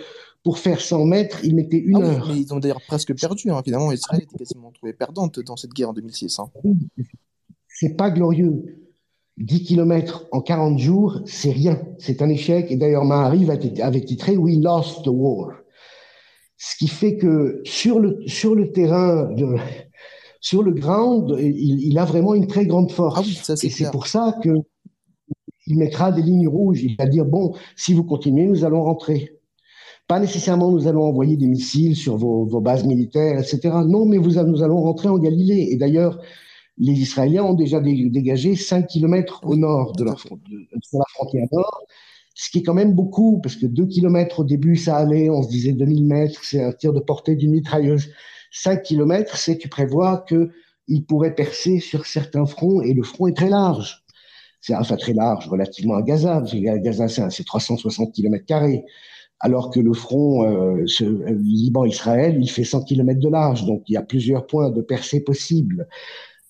[0.45, 2.29] pour faire 100 mètres, ils mettaient une Ah oui, heure.
[2.29, 3.51] mais ils ont d'ailleurs presque perdu.
[3.51, 3.63] Hein.
[3.65, 6.39] Finalement, Israël était quasiment trouvée perdante dans cette guerre en 2006.
[6.39, 6.51] Hein.
[7.67, 8.85] C'est pas glorieux.
[9.39, 11.81] 10 kilomètres en 40 jours, c'est rien.
[11.99, 12.71] C'est un échec.
[12.71, 15.55] Et d'ailleurs, Mahariv avait titré We lost the war.
[16.59, 19.57] Ce qui fait que sur le, sur le terrain, de,
[20.41, 23.19] sur le ground, il, il, a vraiment une très grande force.
[23.19, 24.51] Ah oui, ça, Et c'est pour ça que
[25.67, 26.83] il mettra des lignes rouges.
[26.83, 29.41] Il va dire, bon, si vous continuez, nous allons rentrer.
[30.07, 33.61] Pas nécessairement nous allons envoyer des missiles sur vos, vos bases militaires, etc.
[33.87, 35.69] Non, mais vous, nous allons rentrer en Galilée.
[35.71, 36.21] Et d'ailleurs,
[36.79, 41.87] les Israéliens ont déjà dégagé 5 kilomètres au nord de, leur, de, la frontière nord,
[42.35, 45.43] ce qui est quand même beaucoup, parce que 2 kilomètres au début, ça allait, on
[45.43, 48.09] se disait 2000 mètres, c'est un tir de portée d'une mitrailleuse.
[48.53, 53.37] 5 kilomètres, c'est tu prévois qu'ils pourraient percer sur certains fronts, et le front est
[53.37, 54.05] très large.
[54.61, 58.85] C'est enfin très large relativement à Gaza, parce que Gaza, c'est 360 kilomètres carrés
[59.45, 63.93] alors que le front euh, euh, Liban-Israël, il fait 100 km de large, donc il
[63.93, 65.87] y a plusieurs points de percée possibles.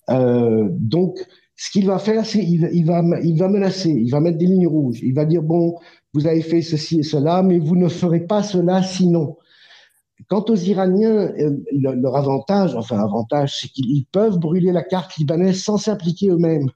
[0.09, 1.19] Euh, donc,
[1.57, 5.01] ce qu'il va faire, c'est il, va, va menacer, il va mettre des lignes rouges,
[5.03, 5.75] il va dire, bon,
[6.13, 9.35] vous avez fait ceci et cela, mais vous ne ferez pas cela sinon.
[10.29, 11.33] Quant aux Iraniens,
[11.73, 16.69] leur avantage, enfin avantage, c'est qu'ils peuvent brûler la carte libanaise sans s'impliquer eux-mêmes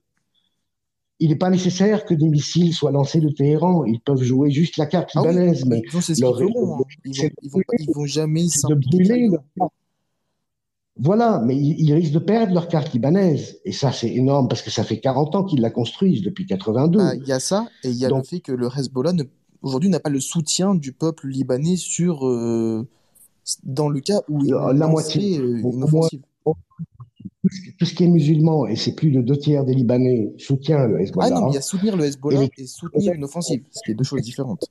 [1.20, 3.84] il n'est pas nécessaire que des missiles soient lancés de Téhéran.
[3.86, 5.64] Ils peuvent jouer juste la carte libanaise.
[5.64, 6.12] Ah oui, mais ce.
[6.12, 6.16] Hein.
[6.24, 6.86] Ils, vont,
[7.42, 9.70] ils, vont, ils vont jamais de brûler leur.
[11.02, 13.60] Voilà, mais ils, ils, risquent de perdre leur carte libanaise.
[13.64, 17.00] Et ça, c'est énorme parce que ça fait 40 ans qu'ils la construisent, depuis 82.
[17.00, 19.14] Il bah, y a ça, et il y a Donc, le fait que le Hezbollah,
[19.62, 22.86] aujourd'hui, n'a pas le soutien du peuple libanais sur, euh,
[23.64, 26.22] dans le cas où il la moitié, une offensive
[27.78, 31.02] tout ce qui est musulman, et c'est plus de deux tiers des Libanais, soutient le
[31.02, 31.28] Hezbollah.
[31.28, 33.92] Ah non, mais il y a soutenir le Hezbollah et, soutenir une offensive, ce qui
[33.92, 34.66] est deux choses différentes.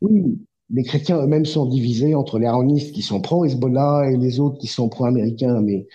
[0.00, 0.38] Oui,
[0.70, 4.66] les chrétiens eux-mêmes sont divisés entre les araonistes qui sont pro-Hezbollah et les autres qui
[4.66, 5.60] sont pro-américains.
[5.60, 5.86] Mais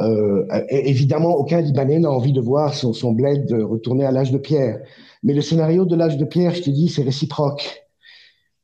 [0.00, 4.38] euh, évidemment, aucun Libanais n'a envie de voir son, son bled retourner à l'âge de
[4.38, 4.80] pierre.
[5.22, 7.82] Mais le scénario de l'âge de pierre, je te dis, c'est réciproque.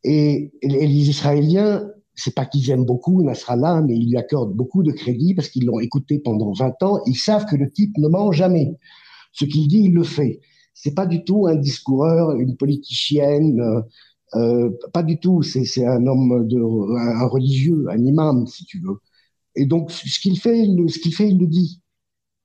[0.03, 4.83] Et, et les Israéliens c'est pas qu'ils aiment beaucoup Nasrallah, mais ils lui accordent beaucoup
[4.83, 7.01] de crédit parce qu'ils l'ont écouté pendant 20 ans.
[7.07, 8.77] Ils savent que le type ne ment jamais.
[9.33, 10.41] Ce qu'il dit, il le fait.
[10.75, 13.81] C'est pas du tout un discoureur, une politicienne, euh,
[14.35, 15.43] euh pas du tout.
[15.43, 18.99] C'est un homme de, un religieux, un imam, si tu veux.
[19.57, 21.81] Et donc, ce qu'il fait, ce qu'il fait, il le dit.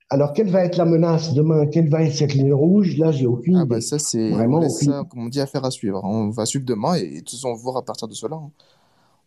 [0.08, 1.66] Alors, quelle va être la menace demain?
[1.66, 2.96] Quelle va être cette ligne rouge?
[2.96, 6.00] Là, j'ai aucune ah bah ça, c'est vraiment ça, comme on dit, affaire à suivre.
[6.04, 8.36] On va suivre demain et, de toute façon, voir à partir de cela.
[8.36, 8.50] Hein.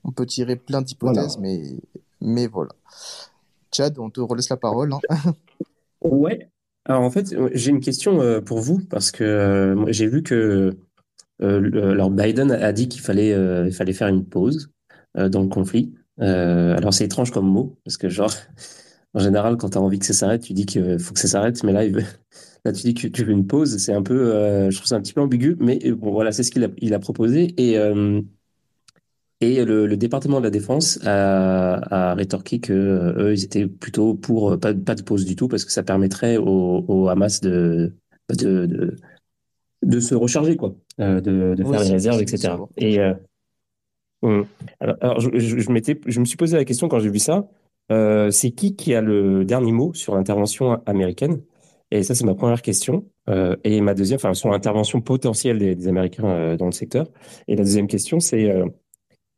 [0.04, 1.62] On peut tirer plein d'hypothèses, mais,
[2.22, 2.72] mais voilà.
[3.72, 4.94] Chad, on te relaisse la parole.
[4.94, 5.34] Hein.
[6.02, 6.50] ouais.
[6.86, 10.76] Alors, en fait, j'ai une question euh, pour vous parce que euh, j'ai vu que
[11.42, 13.30] euh, alors Biden a dit qu'il fallait,
[13.66, 14.72] il fallait faire une pause
[15.16, 15.94] dans le conflit.
[16.18, 18.34] alors, c'est étrange comme mot parce que, genre,
[19.14, 21.28] en général, quand tu as envie que ça s'arrête, tu dis qu'il faut que ça
[21.28, 21.94] s'arrête, mais là, il
[22.66, 23.78] là, tu dis que tu veux une pause.
[23.78, 26.52] C'est un peu, je trouve ça un petit peu ambigu, mais bon, voilà, c'est ce
[26.52, 27.54] qu'il a, il a proposé.
[27.58, 27.78] Et,
[29.42, 34.60] et le, département de la défense a, a rétorqué que eux, ils étaient plutôt pour
[34.60, 37.94] pas, pas de pause du tout parce que ça permettrait au, au Hamas de,
[38.30, 38.96] de, de,
[39.84, 42.56] de, se recharger, quoi, de, de faire les réserves, etc.
[42.78, 43.00] Et
[44.22, 44.46] hum.
[44.80, 45.72] alors, alors, je, je, je,
[46.06, 47.48] je me suis posé la question quand j'ai vu ça.
[47.92, 51.42] Euh, c'est qui qui a le dernier mot sur l'intervention américaine?
[51.92, 53.06] Et ça, c'est ma première question.
[53.30, 57.08] Euh, et ma deuxième, enfin, sur l'intervention potentielle des, Américains euh, dans le secteur.
[57.48, 58.52] Et la deuxième question, c'est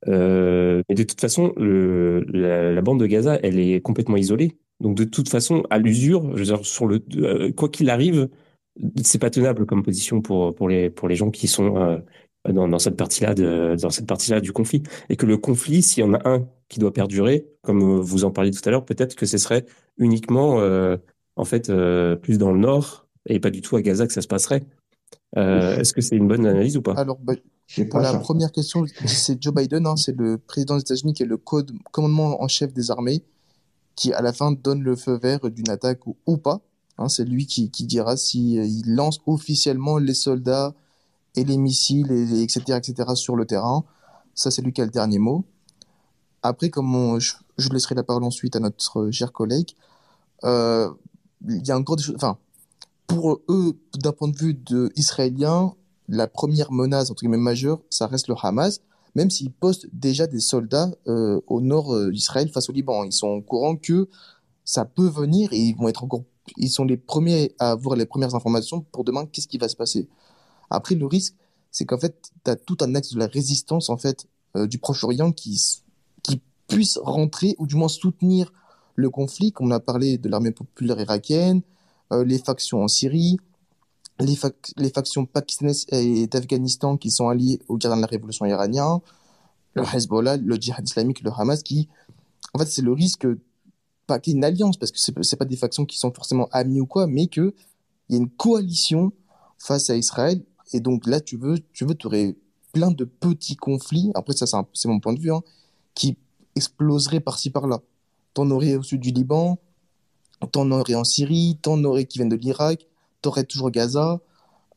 [0.08, 4.58] euh, de toute façon, le, la, bande de Gaza, elle est complètement isolée.
[4.80, 8.30] Donc, de toute façon, à l'usure, je veux dire, sur le, quoi qu'il arrive,
[9.04, 12.02] c'est pas tenable comme position pour pour les pour les gens qui sont
[12.50, 14.84] dans, dans cette partie-là de dans cette partie-là du conflit.
[15.10, 18.32] Et que le conflit s'il y en a un qui doit perdurer comme vous en
[18.32, 19.66] parliez tout à l'heure peut-être que ce serait
[19.98, 20.98] uniquement euh,
[21.36, 24.22] en fait euh, plus dans le nord et pas du tout à Gaza que ça
[24.22, 24.64] se passerait.
[25.38, 26.94] Euh, est-ce que c'est une bonne analyse ou pas?
[26.94, 27.34] Alors bah,
[27.90, 31.28] pour la première question c'est Joe Biden hein, c'est le président des États-Unis qui est
[31.28, 33.24] le code commandement en chef des armées
[33.96, 36.62] qui à la fin donne le feu vert d'une attaque ou, ou pas
[36.98, 40.74] hein, c'est lui qui, qui dira si il lance officiellement les soldats
[41.36, 43.84] et les missiles, et, etc., etc., sur le terrain.
[44.36, 45.46] Ça, c'est lui qui a le dernier mot.
[46.44, 49.72] Après, comme je, laisserai la parole ensuite à notre cher collègue,
[50.44, 50.90] euh,
[51.48, 52.16] il y a encore des choses.
[52.16, 52.38] Enfin,
[53.08, 55.74] pour eux, d'un point de vue de israélien,
[56.12, 58.82] la première menace entre guillemets majeure, ça reste le Hamas,
[59.16, 63.06] même s'ils postent déjà des soldats euh, au nord euh, d'Israël face au Liban.
[63.06, 64.10] Ils sont au courant que
[64.66, 66.24] ça peut venir et ils vont être encore.
[66.58, 69.76] Ils sont les premiers à avoir les premières informations pour demain qu'est-ce qui va se
[69.76, 70.10] passer.
[70.70, 71.36] Après, le risque,
[71.72, 74.80] c'est qu'en fait, tu as tout un axe de la résistance en fait euh, du
[74.80, 75.62] Proche-Orient qui,
[76.24, 78.52] qui puisse rentrer ou du moins soutenir
[78.96, 81.62] le conflit, comme on a parlé de l'armée populaire irakienne,
[82.26, 83.38] les factions en Syrie,
[84.22, 89.02] les, factions pakistanaises et d'Afghanistan qui sont alliées au gardien de la révolution iranien,
[89.74, 91.90] le Hezbollah, le djihad islamique, le Hamas, qui,
[92.54, 93.28] en fait, c'est le risque,
[94.08, 96.12] pas qu'il y ait une alliance, parce que c'est, n'est pas des factions qui sont
[96.12, 97.54] forcément amies ou quoi, mais qu'il
[98.10, 99.12] y ait une coalition
[99.58, 100.42] face à Israël
[100.74, 102.36] et donc là, tu veux, tu veux, aurais
[102.74, 104.12] plein de petits conflits.
[104.16, 105.42] Après, ça, c'est mon point de vue, hein,
[105.96, 106.18] qui
[106.56, 107.82] exploseraient par-ci par-là.
[108.34, 109.60] T'en aurais au sud du Liban,
[110.52, 112.88] t'en aurais en Syrie, t'en aurais qui viennent de l'Irak,
[113.22, 114.20] t'aurais toujours Gaza.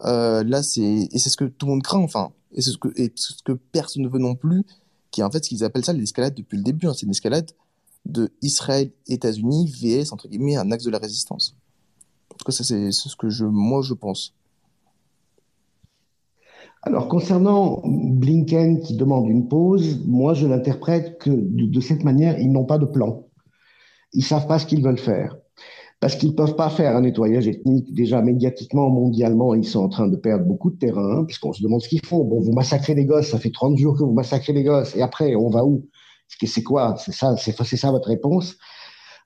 [0.05, 3.43] Euh, là, c'est et c'est ce que tout le monde craint, enfin, et c'est ce
[3.43, 4.65] que personne ne veut non plus,
[5.11, 6.87] qui est en fait ce qu'ils appellent ça l'escalade depuis le début.
[6.87, 6.93] Hein.
[6.95, 7.51] c'est une escalade
[8.07, 11.57] de Israël, États-Unis, VS entre guillemets, un axe de la résistance.
[12.33, 14.35] En tout cas, ça c'est ce que je, moi, je pense.
[16.87, 22.53] Alors, concernant Blinken qui demande une pause, moi, je l'interprète que de, cette manière, ils
[22.53, 23.27] n'ont pas de plan.
[24.13, 25.35] Ils savent pas ce qu'ils veulent faire.
[26.05, 27.95] Parce qu'ils peuvent pas faire un nettoyage ethnique.
[27.95, 31.81] Déjà, médiatiquement, mondialement, ils sont en train de perdre beaucoup de terrain, puisqu'on se demande
[31.81, 32.23] ce qu'ils font.
[32.25, 35.01] Bon, vous massacrez des gosses, ça fait 30 jours que vous massacrez des gosses, et
[35.01, 35.89] après, on va où?
[36.29, 36.95] C'est quoi?
[36.99, 38.59] C'est ça, c'est ça votre réponse?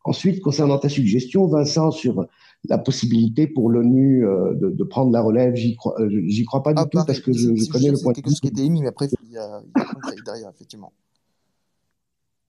[0.05, 2.29] Ensuite, concernant ta suggestion, Vincent, sur
[2.69, 6.75] la possibilité pour l'ONU euh, de, de, prendre la relève, j'y crois, euh, crois pas
[6.75, 8.35] du ah, tout parce que je, je connais le point de vue.
[8.41, 10.93] qui était émis, mais après, il y a, il y a derrière, effectivement.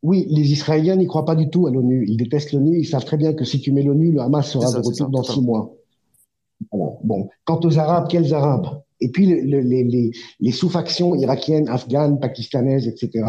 [0.01, 2.05] Oui, les Israéliens n'y croient pas du tout à l'ONU.
[2.07, 2.79] Ils détestent l'ONU.
[2.79, 5.23] Ils savent très bien que si tu mets l'ONU, le Hamas sera de retour dans
[5.23, 5.75] six mois.
[6.71, 6.93] Voilà.
[7.03, 7.29] Bon.
[7.45, 8.81] Quant aux Arabes, quels Arabes?
[9.01, 13.25] Et puis les, les, les sous-factions irakiennes, afghanes, pakistanaises, etc.,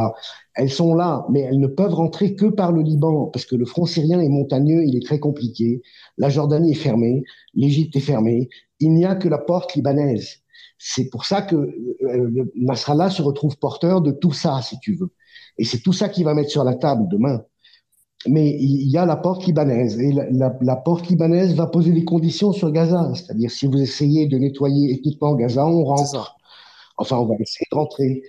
[0.56, 3.64] elles sont là, mais elles ne peuvent rentrer que par le Liban, parce que le
[3.64, 5.80] front syrien est montagneux, il est très compliqué.
[6.18, 7.22] La Jordanie est fermée,
[7.54, 8.48] l'Égypte est fermée.
[8.80, 10.38] Il n'y a que la porte libanaise.
[10.78, 15.10] C'est pour ça que euh, Nasrallah se retrouve porteur de tout ça, si tu veux.
[15.60, 17.40] Et c'est tout ça qui va mettre sur la table demain
[18.28, 22.52] mais il y a la porte libanaise et la, porte libanaise va poser des conditions
[22.52, 26.36] sur Gaza, c'est-à-dire si vous essayez de nettoyer ethniquement Gaza, on rentre.
[26.98, 28.22] Enfin, on va essayer de rentrer.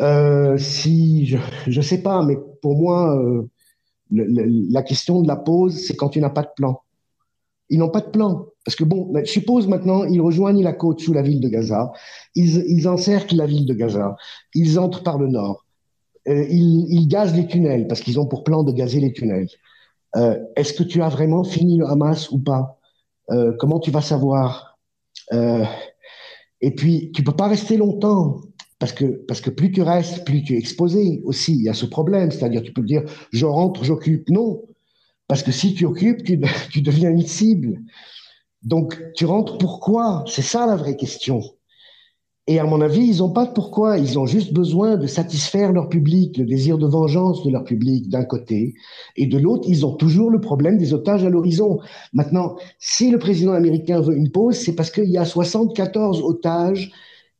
[0.00, 3.46] Euh, si je ne sais pas, mais pour moi, euh,
[4.10, 6.80] la question de la pause, c'est quand tu n'as pas de plan.
[7.68, 8.46] Ils n'ont pas de plan.
[8.64, 11.92] Parce que bon, ben, suppose maintenant, ils rejoignent la côte sous la ville de Gaza,
[12.34, 14.16] ils, ils encerclent la ville de Gaza,
[14.54, 15.66] ils entrent par le nord,
[16.28, 19.48] euh, ils, gazent les tunnels, parce qu'ils ont pour plan de gazer les tunnels.
[20.16, 22.78] Euh, Est-ce que tu as vraiment fini le Hamas ou pas?
[23.30, 24.78] Euh, Comment tu vas savoir?
[26.60, 28.40] Et puis, tu peux pas rester longtemps.
[28.78, 31.52] Parce que, parce que plus tu restes, plus tu es exposé aussi.
[31.52, 32.30] Il y a ce problème.
[32.30, 34.28] C'est-à-dire, tu peux dire, je rentre, j'occupe.
[34.30, 34.62] Non.
[35.26, 37.80] Parce que si tu occupes, tu, tu deviens une cible.
[38.62, 40.24] Donc, tu rentres pourquoi?
[40.26, 41.42] C'est ça la vraie question.
[42.50, 43.98] Et à mon avis, ils n'ont pas de pourquoi.
[43.98, 48.08] Ils ont juste besoin de satisfaire leur public, le désir de vengeance de leur public
[48.08, 48.72] d'un côté.
[49.16, 51.78] Et de l'autre, ils ont toujours le problème des otages à l'horizon.
[52.14, 56.90] Maintenant, si le président américain veut une pause, c'est parce qu'il y a 74 otages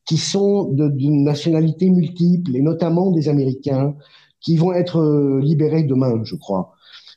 [0.05, 3.95] qui sont d'une nationalité multiple, et notamment des Américains,
[4.41, 6.73] qui vont être euh, libérés demain, je crois.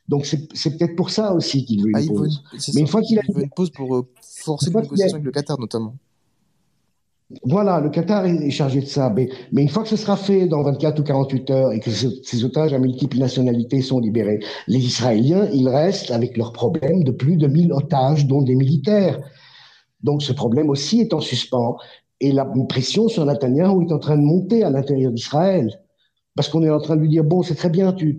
[0.09, 2.43] Donc c'est peut-être pour ça aussi qu'il veut une Ah, veut pause.
[2.57, 5.25] c'est Mais une fois qu'il a veut une pause pour euh, forcer une négociation avec
[5.25, 5.95] le Qatar, notamment.
[7.41, 9.09] Voilà, le Qatar est chargé de ça.
[9.09, 11.89] Mais, mais une fois que ce sera fait dans 24 ou 48 heures et que
[11.89, 17.03] ce- ces otages à multiples nationalités sont libérés, les Israéliens, ils restent avec leur problème
[17.03, 19.19] de plus de 1000 otages, dont des militaires.
[20.03, 21.77] Donc ce problème aussi est en suspens.
[22.21, 25.69] Et la pression sur Netanyahou est en train de monter à l'intérieur d'Israël.
[26.35, 28.17] Parce qu'on est en train de lui dire, bon, c'est très bien, tu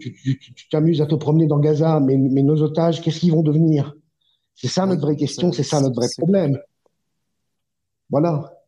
[0.71, 3.95] t'amuses à te promener dans Gaza, mais, mais nos otages, qu'est-ce qu'ils vont devenir?
[4.57, 6.59] C'est ça notre vraie question, c'est ça notre vrai problème.
[8.11, 8.64] Voilà.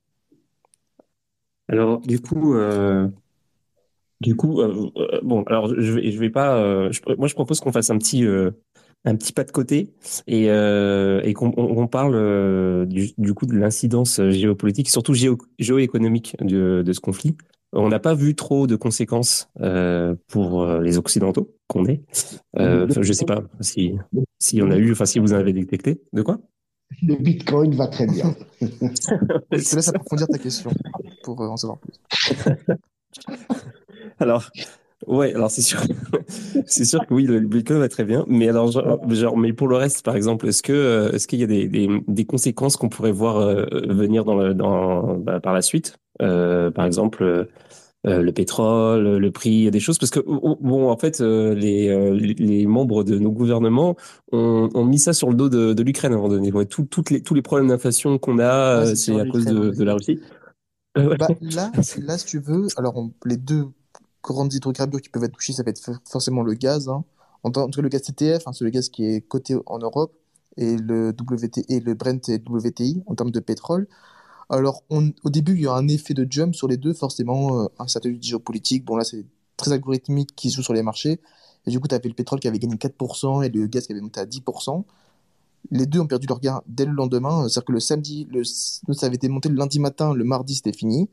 [1.68, 3.08] Alors, du coup, euh,
[4.20, 6.56] du coup, euh, euh, bon, alors je vais, je vais pas.
[6.58, 8.50] euh, je- moi, je propose qu'on fasse un petit, euh,
[9.04, 9.92] un petit pas de côté
[10.26, 15.12] et, euh, et qu'on on, on parle euh, du, du coup de l'incidence géopolitique, surtout
[15.14, 17.36] géo, géoéconomique de, de ce conflit.
[17.72, 22.00] On n'a pas vu trop de conséquences euh, pour les Occidentaux qu'on est.
[22.58, 23.92] Euh, je sais pas si
[24.38, 26.00] si on a eu, enfin si vous en avez détecté.
[26.14, 26.38] De quoi?
[27.02, 28.34] Le Bitcoin va très bien.
[28.60, 28.68] Je
[29.70, 30.70] te laisse approfondir ta question
[31.26, 31.94] pour euh, en savoir plus.
[34.18, 34.50] Alors,
[35.06, 35.80] ouais, alors c'est sûr,
[36.66, 39.68] c'est sûr que oui, le Bitcoin va très bien, mais alors, genre, genre, mais pour
[39.68, 42.76] le reste, par exemple, est-ce que, euh, est-ce qu'il y a des, des, des conséquences
[42.76, 47.22] qu'on pourrait voir euh, venir dans le, dans, bah, par la suite, Euh, par exemple,
[47.24, 47.44] euh,
[48.06, 51.20] euh, le pétrole, le prix, il y a des choses, parce que bon, en fait,
[51.20, 53.96] euh, les, euh, les membres de nos gouvernements
[54.32, 56.52] ont, ont mis ça sur le dos de, de l'Ukraine à un moment donné.
[56.52, 59.84] Ouais, tout, toutes les, tous les problèmes d'inflation qu'on a, Ouais, c'est à cause de,
[59.84, 59.94] la.
[59.94, 60.20] Russie.
[60.96, 61.16] Euh, ouais.
[61.16, 63.68] Bah, là, là, si tu veux, alors on- les deux
[64.22, 66.88] grandes hydrocarbures qui peuvent être touchés, ça va être for- forcément le gaz.
[66.88, 67.04] Hein.
[67.42, 70.12] En, tout cas, le gaz TTF, hein, c'est le gaz qui est coté en Europe,
[70.56, 73.86] et le WT, et le Brent et WTI en termes de pétrole.
[74.50, 77.64] Alors, on, au début, il y a un effet de jump sur les deux, forcément,
[77.64, 78.84] euh, un certain géopolitique.
[78.84, 79.24] Bon, là, c'est
[79.56, 81.20] très algorithmique qui se joue sur les marchés.
[81.66, 83.92] Et du coup, tu avais le pétrole qui avait gagné 4% et le gaz qui
[83.92, 84.84] avait monté à 10%.
[85.70, 87.48] Les deux ont perdu leur gain dès le lendemain.
[87.48, 88.28] C'est-à-dire que le samedi,
[88.92, 91.08] ça avait été monté le lundi matin, le mardi, c'était fini.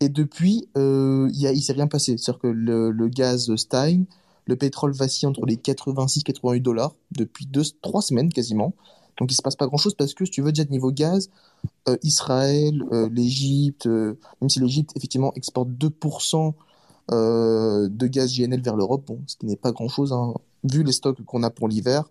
[0.00, 2.16] Et depuis, euh, il y a, il s'est rien passé.
[2.16, 4.04] C'est-à-dire que le, gaz Stein,
[4.46, 8.74] le pétrole vacille entre les 86 et 88 dollars depuis deux, trois semaines quasiment.
[9.18, 11.30] Donc il se passe pas grand-chose parce que si tu veux déjà de niveau gaz,
[11.88, 16.54] euh, Israël, euh, l'Égypte, euh, même si l'Égypte effectivement exporte 2%
[17.10, 21.22] euh, de gaz GNL vers l'Europe, ce qui n'est pas grand-chose hein, vu les stocks
[21.24, 22.04] qu'on a pour l'hiver.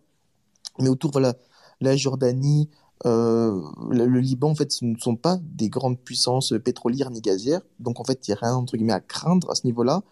[0.79, 1.35] Mais autour, voilà,
[1.81, 2.69] la Jordanie,
[3.05, 3.61] euh,
[3.91, 7.61] le, Liban, en fait, ce ne sont pas des grandes puissances pétrolières ni gazières.
[7.79, 10.03] Donc, en fait, il n'y a rien, entre guillemets, à craindre à ce niveau-là.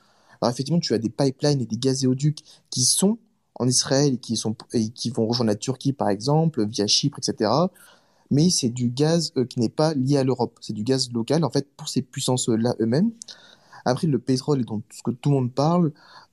[0.41, 3.17] Alors, effectivement, tu as des pipelines et des gazéoducs qui sont
[3.55, 7.19] en Israël et qui, sont, et qui vont rejoindre la Turquie, par exemple, via Chypre,
[7.19, 7.51] etc.
[8.31, 10.57] Mais c'est du gaz euh, qui n'est pas lié à l'Europe.
[10.61, 13.11] C'est du gaz local, en fait, pour ces puissances-là eux-mêmes.
[13.85, 15.91] Après, le pétrole, et donc ce que tout le monde parle,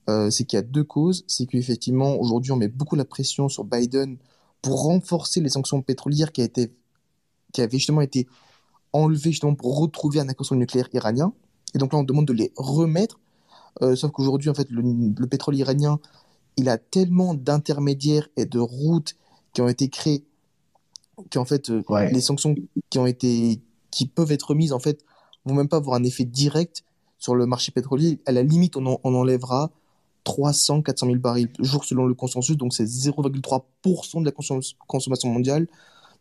[0.09, 1.25] euh, c'est qu'il y a deux causes.
[1.27, 4.17] C'est qu'effectivement, aujourd'hui, on met beaucoup la pression sur Biden
[4.61, 6.73] pour renforcer les sanctions pétrolières qui, a été,
[7.53, 8.27] qui avaient justement été
[8.93, 11.33] enlevées justement pour retrouver un accord sur le nucléaire iranien.
[11.75, 13.19] Et donc là, on demande de les remettre.
[13.81, 15.99] Euh, sauf qu'aujourd'hui, en fait, le, le pétrole iranien,
[16.57, 19.15] il a tellement d'intermédiaires et de routes
[19.55, 20.25] qui ont été créées
[21.33, 22.11] qu'en fait, euh, Ouais.
[22.13, 22.55] les sanctions
[22.91, 23.61] qui ont été,
[23.91, 25.05] qui peuvent être mises, en fait,
[25.45, 26.85] vont même pas avoir un effet direct
[27.19, 28.21] sur le marché pétrolier.
[28.27, 29.71] À la limite, on, en- on enlèvera
[30.25, 34.75] 300, 400 000 barils par jour selon le consensus, donc c'est 0,3% de la consom-
[34.87, 35.67] consommation mondiale.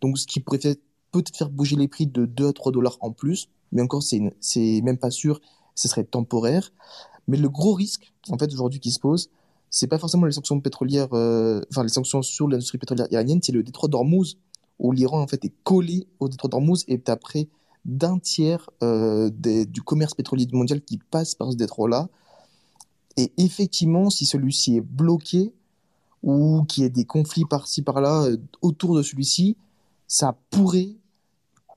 [0.01, 0.59] Donc ce qui pourrait
[1.11, 4.81] peut-être faire bouger les prix de 2 à 3 dollars en plus, mais encore, c'est
[4.81, 5.39] même pas sûr,
[5.75, 6.71] ce serait temporaire.
[7.27, 9.29] Mais le gros risque, en fait, aujourd'hui qui se pose,
[9.69, 13.53] c'est pas forcément les sanctions pétrolières, euh, enfin les sanctions sur l'industrie pétrolière iranienne, c'est
[13.53, 14.37] le détroit d'Ormuz,
[14.79, 17.47] où l'Iran en fait est collé au détroit d'Ormuz et est près
[17.85, 22.09] d'un tiers euh, du commerce pétrolier mondial qui passe par ce détroit-là.
[23.17, 25.53] Et effectivement, si celui-ci est bloqué,
[26.23, 29.57] ou qu'il y ait des conflits par-ci par-là euh, autour de celui-ci,
[30.07, 30.95] ça pourrait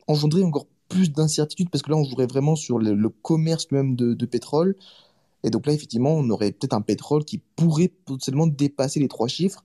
[0.07, 4.14] engendrer encore plus d'incertitudes parce que là, on jouerait vraiment sur le, commerce même de,
[4.14, 4.76] de, pétrole.
[5.43, 9.28] Et donc là, effectivement, on aurait peut-être un pétrole qui pourrait potentiellement dépasser les trois
[9.28, 9.64] chiffres,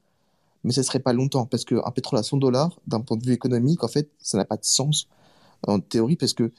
[0.64, 3.34] mais ce serait pas longtemps parce qu'un pétrole à 100 dollars, d'un point de vue
[3.34, 5.08] économique, en fait, ça n'a pas de sens
[5.68, 6.52] en théorie parce que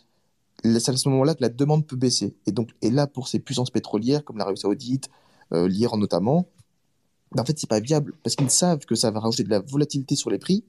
[0.64, 2.34] c'est à ce moment-là que la demande peut baisser.
[2.46, 5.08] Et donc, là, pour ces puissances pétrolières comme l'Arabie Saoudite,
[5.52, 6.48] euh, l'Iran notamment,
[7.32, 9.61] ben, en fait, c'est pas viable parce qu'ils savent que ça va rajouter de la
[9.61, 10.64] volatilité sur les prix,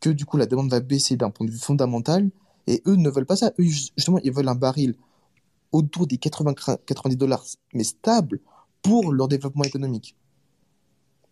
[0.00, 2.30] que du coup, la demande va baisser d'un point de vue fondamental
[2.66, 3.52] et eux ne veulent pas ça.
[3.58, 4.94] Eux, justement, ils veulent un baril
[5.72, 6.54] autour des 80,
[6.86, 8.40] 90 dollars, mais stable
[8.82, 10.16] pour leur développement économique.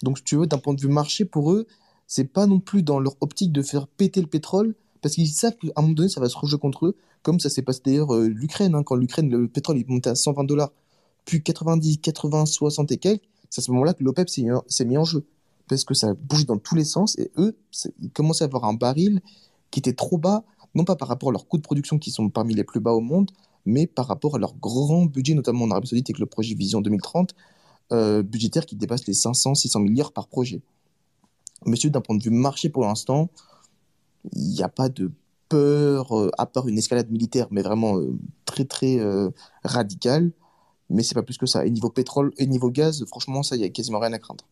[0.02, 1.66] Donc, si tu veux, d'un point de vue marché, pour eux,
[2.07, 4.74] c'est pas non plus dans leur optique de faire péter le pétrole,
[5.05, 7.50] parce qu'ils savent qu'à un moment donné, ça va se rejouer contre eux, comme ça
[7.50, 10.72] s'est passé d'ailleurs euh, l'Ukraine, hein, quand l'Ukraine, le pétrole est monté à 120 dollars,
[11.26, 15.05] puis 90, 80, 60 et quelques, c'est à ce moment-là que l'OPEP s'est mis en
[15.05, 15.26] jeu.
[15.68, 17.55] Parce que ça bouge dans tous les sens, et eux,
[18.00, 19.20] ils commençaient à avoir un baril
[19.70, 20.42] qui était trop bas,
[20.74, 22.92] non pas par rapport à leurs coûts de production qui sont parmi les plus bas
[22.92, 23.30] au monde,
[23.66, 26.80] mais par rapport à leur grand budget, notamment en Arabie Saoudite avec le projet Vision
[26.80, 27.34] 2030,
[27.92, 30.62] euh, budgétaire qui dépasse les 500, 600 milliards par projet.
[31.66, 33.28] Monsieur, d'un point de vue marché pour l'instant,
[34.32, 35.10] il n'y a pas de
[35.48, 39.30] peur, euh, à part une escalade militaire, mais vraiment euh, très très euh,
[39.64, 40.30] radicale.
[40.90, 41.64] Mais c'est pas plus que ça.
[41.66, 44.44] Et niveau pétrole et niveau gaz, franchement, ça, il n'y a quasiment rien à craindre.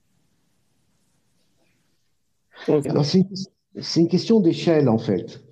[3.80, 5.42] c'est une question d'échelle, en fait.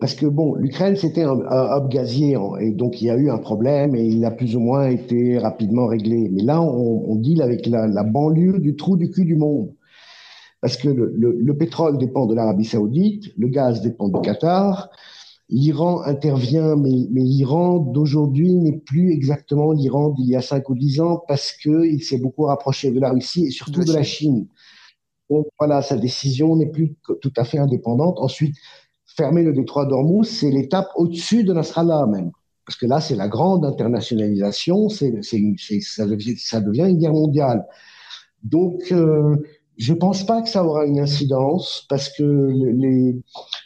[0.00, 3.38] Parce que, bon, l'Ukraine, c'était un, hub gazier, et donc il y a eu un
[3.38, 6.28] problème, et il a plus ou moins été rapidement réglé.
[6.32, 9.72] Mais là, on, deal avec la, la banlieue du trou du cul du monde
[10.60, 14.90] parce que le, le, pétrole dépend de l'Arabie saoudite, le gaz dépend du Qatar,
[15.48, 20.74] l'Iran intervient, mais, mais l'Iran d'aujourd'hui n'est plus exactement l'Iran d'il y a 5 ou
[20.74, 24.46] 10 ans parce qu'il s'est beaucoup rapproché de la Russie et surtout de la Chine.
[25.30, 28.18] Donc voilà, sa décision n'est plus tout à fait indépendante.
[28.18, 28.56] Ensuite,
[29.06, 32.30] fermer le détroit d'Ormuz, c'est l'étape au-dessus de Nasrallah même.
[32.66, 37.66] Parce que là, c'est la grande internationalisation, c'est, ça, devient, ça devient une guerre mondiale.
[38.42, 39.36] Donc, euh,
[39.78, 43.16] je pense pas que ça aura une incidence parce que les,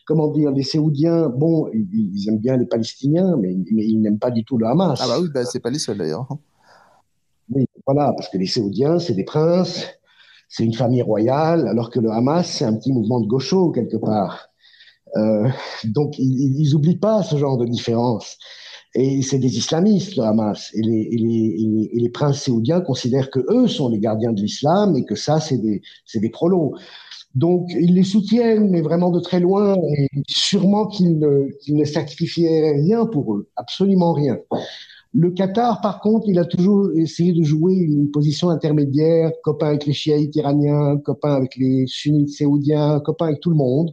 [0.06, 4.44] comment dire, les Séoudiens, bon, ils, aiment bien les Palestiniens, mais, ils n'aiment pas du
[4.44, 5.00] tout le Hamas.
[5.02, 6.28] Ah bah oui, bah c'est pas les seuls d'ailleurs.
[7.50, 9.86] Oui, voilà, parce que les Séoudiens, c'est des princes,
[10.48, 13.96] c'est une famille royale, alors que le Hamas, c'est un petit mouvement de gaucho quelque
[13.96, 14.50] part.
[15.16, 15.48] Euh,
[15.84, 18.36] donc ils, ils oublient pas ce genre de différence.
[18.94, 20.70] Et c'est des islamistes, le Hamas.
[20.74, 25.40] Et les, princes saoudiens considèrent que eux sont les gardiens de l'islam et que ça,
[25.40, 25.80] c'est des,
[26.14, 26.74] des prolos.
[27.34, 32.72] Donc, ils les soutiennent, mais vraiment de très loin, et sûrement qu'ils ne, ne sacrifieraient
[32.72, 34.36] rien pour eux, absolument rien.
[35.14, 39.86] Le Qatar, par contre, il a toujours essayé de jouer une position intermédiaire, copain avec
[39.86, 43.92] les chiites iraniens, copain avec les sunnites saoudiens, copain avec tout le monde.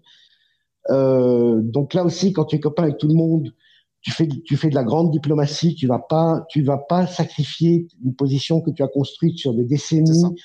[0.89, 3.53] Euh, donc là aussi, quand tu es copain avec tout le monde,
[4.01, 7.87] tu fais, tu fais de la grande diplomatie, tu vas pas, tu vas pas sacrifier
[8.03, 10.35] une position que tu as construite sur des décennies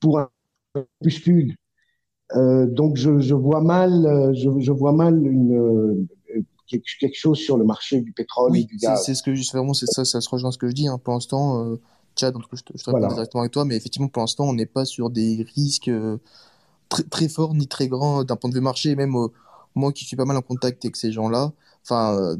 [0.00, 0.28] pour un
[1.00, 1.56] opuscule.
[2.36, 6.06] Euh, donc je, je, vois mal, euh, je, je vois mal une, euh,
[6.66, 9.02] quelque, chose sur le marché du pétrole et du gaz.
[9.04, 10.86] C'est ce que je vraiment, c'est ça, ça se rejoint ce que je dis.
[10.86, 10.98] Hein.
[10.98, 11.80] Pour l'instant, euh,
[12.16, 14.84] Chad, donc je je réponds directement avec toi, mais effectivement, pour l'instant, on n'est pas
[14.84, 15.90] sur des risques
[16.88, 18.94] très, très forts ni très grands d'un point de vue marché.
[18.94, 19.16] Même
[19.74, 21.52] moi qui suis pas mal en contact avec ces gens-là,
[21.84, 22.36] enfin, euh,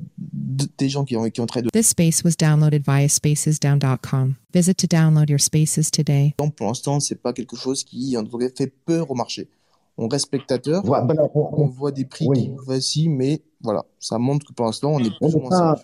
[0.78, 4.36] des gens qui ont, qui ont traité This space was downloaded via spacesdown.com.
[4.53, 6.34] Visit to download your spaces today.
[6.38, 9.49] Donc, pour l'instant, c'est pas quelque chose qui, en tout cas, fait peur au marché.
[9.97, 12.45] On reste spectateur, voilà, ben, on, on, voit des prix oui.
[12.45, 15.76] qui voici, mais voilà, ça montre que pour l'instant, on est plus ou moins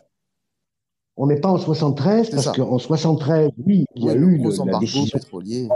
[1.19, 4.79] On n'est pas en 73, parce qu'en 73, oui, il y a eu le, la
[4.79, 5.69] décision pétrolier.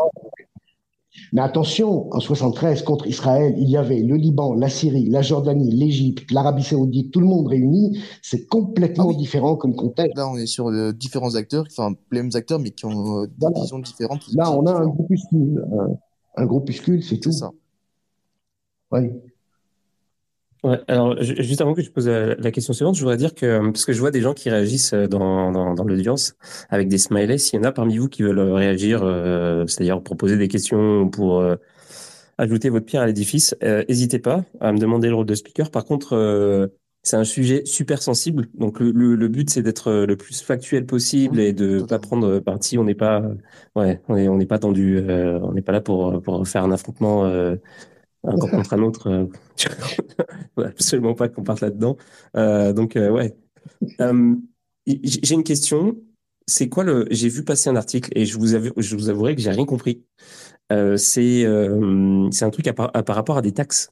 [1.33, 5.71] Mais attention, en 73, contre Israël, il y avait le Liban, la Syrie, la Jordanie,
[5.71, 8.01] l'Égypte, l'Arabie Saoudite, tout le monde réuni.
[8.23, 9.17] C'est complètement ah oui.
[9.17, 10.17] différent comme contexte.
[10.17, 13.27] Là, on est sur euh, différents acteurs, enfin, les mêmes acteurs, mais qui ont euh,
[13.27, 13.61] des voilà.
[13.61, 14.23] visions différentes.
[14.35, 15.65] Là, on a un groupuscule.
[15.73, 17.33] Un, un groupuscule, c'est tout.
[17.33, 17.51] Ça.
[18.93, 19.11] Oui.
[20.63, 23.87] Ouais, alors juste avant que je pose la question suivante, je voudrais dire que parce
[23.87, 26.35] que je vois des gens qui réagissent dans, dans, dans l'audience
[26.69, 27.39] avec des smileys.
[27.39, 31.41] S'il y en a parmi vous qui veulent réagir, euh, c'est-à-dire proposer des questions pour
[31.41, 31.57] euh,
[32.37, 35.71] ajouter votre pierre à l'édifice, n'hésitez euh, pas à me demander le rôle de speaker.
[35.71, 36.67] Par contre, euh,
[37.03, 40.85] c'est un sujet super sensible, donc le, le, le but c'est d'être le plus factuel
[40.85, 42.77] possible et de pas prendre parti.
[42.77, 43.23] On n'est pas,
[43.77, 46.71] ouais, on est on n'est pas tendu, on n'est pas là pour pour faire un
[46.73, 47.25] affrontement
[48.25, 49.09] un camp contre un autre.
[49.09, 49.27] Euh,
[50.64, 51.97] absolument pas qu'on parte là-dedans.
[52.37, 53.35] Euh, donc, euh, ouais.
[54.01, 54.35] Euh,
[54.87, 55.97] j'ai une question.
[56.47, 59.43] c'est quoi le J'ai vu passer un article et je vous je vous avouerai que
[59.43, 60.05] j'ai rien compris.
[60.73, 63.91] Euh, c'est euh, c'est un truc à par, à, par, rapport à des taxes.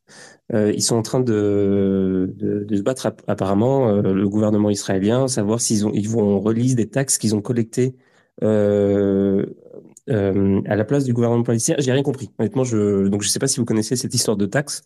[0.53, 5.87] Ils sont en train de, de, de se battre apparemment le gouvernement israélien, savoir s'ils
[5.87, 7.97] ont ils vont release des taxes qu'ils ont collectées
[10.09, 11.77] euh, euh, à la place du gouvernement palestinien.
[11.79, 12.31] J'ai rien compris.
[12.39, 14.83] Honnêtement, je donc je sais pas si vous connaissez cette histoire de taxes.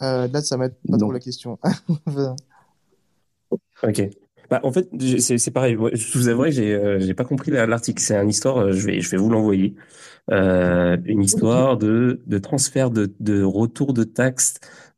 [0.00, 1.58] là, ça m'aide pas trop la question.
[3.82, 4.10] ok.
[4.50, 4.88] Bah, en fait,
[5.20, 5.76] c'est pareil.
[5.92, 8.02] Je vous avouerai, j'ai euh, j'ai pas compris l'article.
[8.02, 8.58] C'est une histoire.
[8.58, 9.76] Euh, je vais je vais vous l'envoyer.
[10.32, 14.56] Euh, une histoire de de transfert de de retour de taxes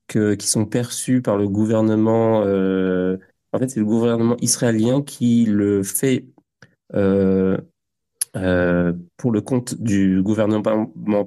[0.08, 2.42] que qui sont perçus par le gouvernement.
[2.46, 3.18] Euh,
[3.52, 6.26] en fait, c'est le gouvernement israélien qui le fait.
[6.94, 7.58] Euh,
[8.34, 10.62] euh, pour le compte du gouvernement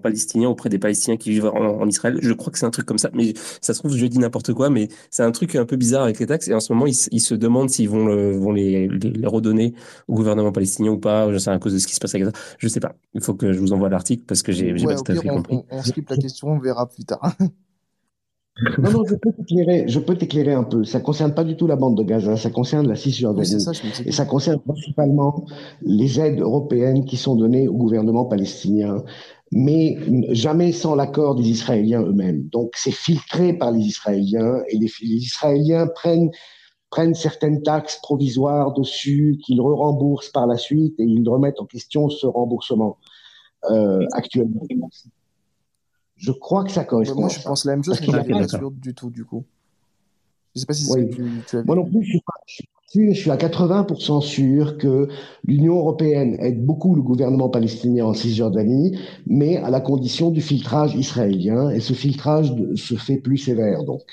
[0.02, 2.18] palestinien auprès des Palestiniens qui vivent en, Israël.
[2.20, 4.54] Je crois que c'est un truc comme ça, mais ça se trouve, je dis n'importe
[4.54, 6.48] quoi, mais c'est un truc un peu bizarre avec les taxes.
[6.48, 9.76] Et en ce moment, ils, se demandent s'ils vont, le, vont les, les, redonner
[10.08, 11.32] au gouvernement palestinien ou pas.
[11.32, 12.34] Je sais à cause de ce qui se passe avec ça.
[12.58, 12.96] Je sais pas.
[13.14, 15.28] Il faut que je vous envoie l'article parce que j'ai ouais, pas tout à fait
[15.28, 15.56] compris.
[15.56, 17.36] On, on skip la question, on verra plus tard.
[18.58, 20.86] Non, non, je peux t'éclairer, je peux t'éclairer un peu.
[20.86, 23.56] Ça concerne pas du tout la bande de Gaza, ça concerne la Cisjordanie.
[23.56, 23.72] Oui, ça,
[24.06, 25.46] et ça concerne principalement
[25.82, 29.04] les aides européennes qui sont données au gouvernement palestinien,
[29.52, 29.98] mais
[30.30, 32.48] jamais sans l'accord des Israéliens eux-mêmes.
[32.48, 36.32] Donc, c'est filtré par les Israéliens et les, les, Israéliens prennent
[36.90, 42.08] prennent certaines taxes provisoires dessus, qu'ils re-remboursent par la suite et ils remettent en question
[42.10, 43.00] ce remboursement
[43.70, 44.62] euh, actuellement.
[46.18, 47.22] Je crois que ça correspond.
[47.22, 49.44] moi, je pense la même chose, mais je suis pas sûr du tout, du coup.
[50.56, 51.10] Je sais pas si oui.
[51.10, 52.34] tu, tu as Moi non plus, je suis, pas,
[52.94, 55.10] je suis à 80% sûr que
[55.46, 58.98] l'Union européenne aide beaucoup le gouvernement palestinien en Cisjordanie,
[59.28, 64.04] mais à la condition du filtrage israélien, et ce filtrage se fait plus sévère, donc.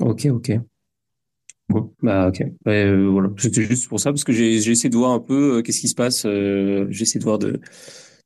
[0.00, 0.60] Ok, ok.
[1.70, 2.42] Bon, bah ok.
[2.66, 5.62] Euh, voilà, c'était juste pour ça parce que j'ai essayé de voir un peu euh,
[5.62, 6.24] qu'est-ce qui se passe.
[6.26, 7.60] Euh, j'ai essayé de voir de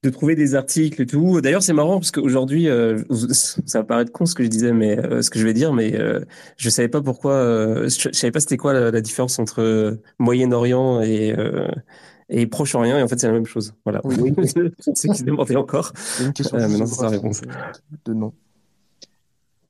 [0.05, 1.41] de trouver des articles et tout.
[1.41, 3.03] D'ailleurs, c'est marrant parce qu'aujourd'hui, euh,
[3.33, 5.73] ça va paraître con ce que je disais, mais euh, ce que je vais dire,
[5.73, 6.21] mais euh,
[6.59, 11.35] je savais pas pourquoi, euh, je, savais pas c'était quoi la, différence entre Moyen-Orient et
[12.31, 13.75] et Proche-Orient, et en fait, c'est la même chose.
[13.85, 14.01] Voilà.
[14.05, 14.33] Oui.
[14.95, 15.93] c'est qui se demandait encore.
[16.21, 16.57] Une question.
[16.57, 17.43] maintenant, c'est sa réponse.
[18.07, 18.33] De non.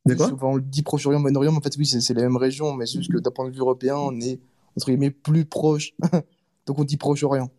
[0.06, 0.28] De quoi?
[0.28, 2.86] Souvent, on le dit Proche-Orient, Moyen-Orient, mais en fait, oui, c'est la même région, mais
[2.86, 4.38] c'est juste que d'un point de vue européen, on est
[4.76, 5.94] entre guillemets plus proche,
[6.66, 7.50] donc on dit Proche-Orient.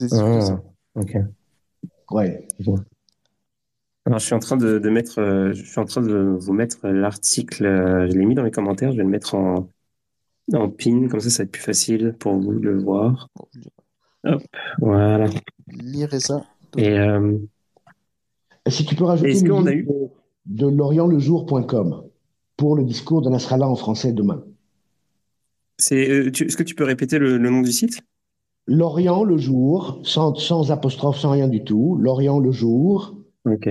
[0.00, 0.40] C'est ah.
[0.40, 0.62] ça.
[0.94, 1.16] Ok.
[2.10, 2.46] Ouais.
[4.06, 6.52] Alors, je suis en train de, de mettre, euh, je suis en train de vous
[6.52, 7.64] mettre l'article.
[7.64, 8.92] Euh, je l'ai mis dans les commentaires.
[8.92, 9.68] Je vais le mettre en,
[10.52, 13.28] en pin, comme ça, ça va être plus facile pour vous de le voir.
[14.24, 14.42] Hop,
[14.78, 15.28] voilà.
[15.68, 16.44] Lirez ça.
[16.76, 17.38] Et euh,
[18.68, 20.10] si tu peux rajouter est-ce qu'on a eu de,
[20.46, 22.04] de lorientlejour.com
[22.56, 24.44] pour le discours de Nasrallah en français demain?
[25.78, 28.00] C'est, est-ce que tu peux répéter le, le nom du site?
[28.66, 31.96] Lorient le jour, sans, sans apostrophe, sans rien du tout.
[31.96, 33.16] Lorient le jour.
[33.44, 33.68] Ok.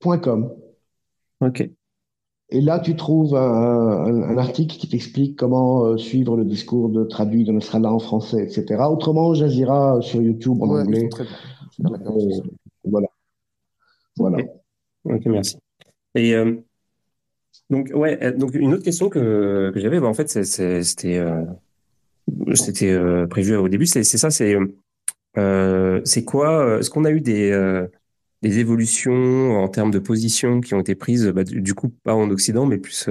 [0.00, 0.52] .com.
[1.40, 1.68] Ok.
[2.54, 7.02] Et là, tu trouves un, un, article qui t'explique comment euh, suivre le discours de
[7.04, 8.82] traduit de Nasrallah en français, etc.
[8.90, 11.08] Autrement, Jazira sur YouTube en anglais.
[11.08, 11.32] Très bien.
[11.84, 12.40] Euh,
[12.84, 13.08] voilà.
[14.18, 14.44] Voilà.
[15.04, 15.56] Ok, merci.
[16.14, 16.56] Et euh,
[17.70, 21.18] donc, ouais, donc une autre question que, que j'avais, bah, en fait, c'était
[22.54, 23.86] c'était euh, prévu au début.
[23.86, 24.56] C'est ça, c'est
[25.38, 27.86] euh, c'est quoi Est-ce qu'on a eu des euh,
[28.42, 32.28] des évolutions en termes de position qui ont été prises, bah, du, coup pas en
[32.30, 33.08] Occident, mais plus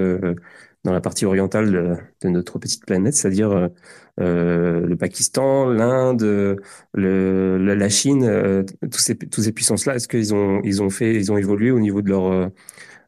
[0.84, 3.70] dans la partie orientale de, notre petite planète, c'est-à-dire
[4.18, 6.58] le Pakistan, l'Inde,
[6.94, 9.96] la, Chine, tous ces tous ces puissances-là.
[9.96, 12.50] Est-ce qu'ils ont ils ont fait ils ont évolué au niveau de leur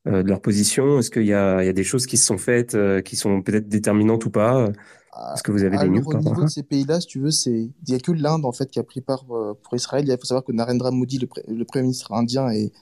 [0.07, 0.99] de leur position?
[0.99, 4.25] Est-ce qu'il y y a des choses qui se sont faites qui sont peut-être déterminantes
[4.25, 4.73] ou pas?
[5.33, 7.73] Est-ce que vous avez des news Au niveau de ces pays-là, si tu veux, il
[7.89, 10.05] n'y a que l'Inde en fait qui a pris part euh, pour Israël.
[10.09, 12.73] Il faut savoir que Narendra Modi, le, premier ministre indien, et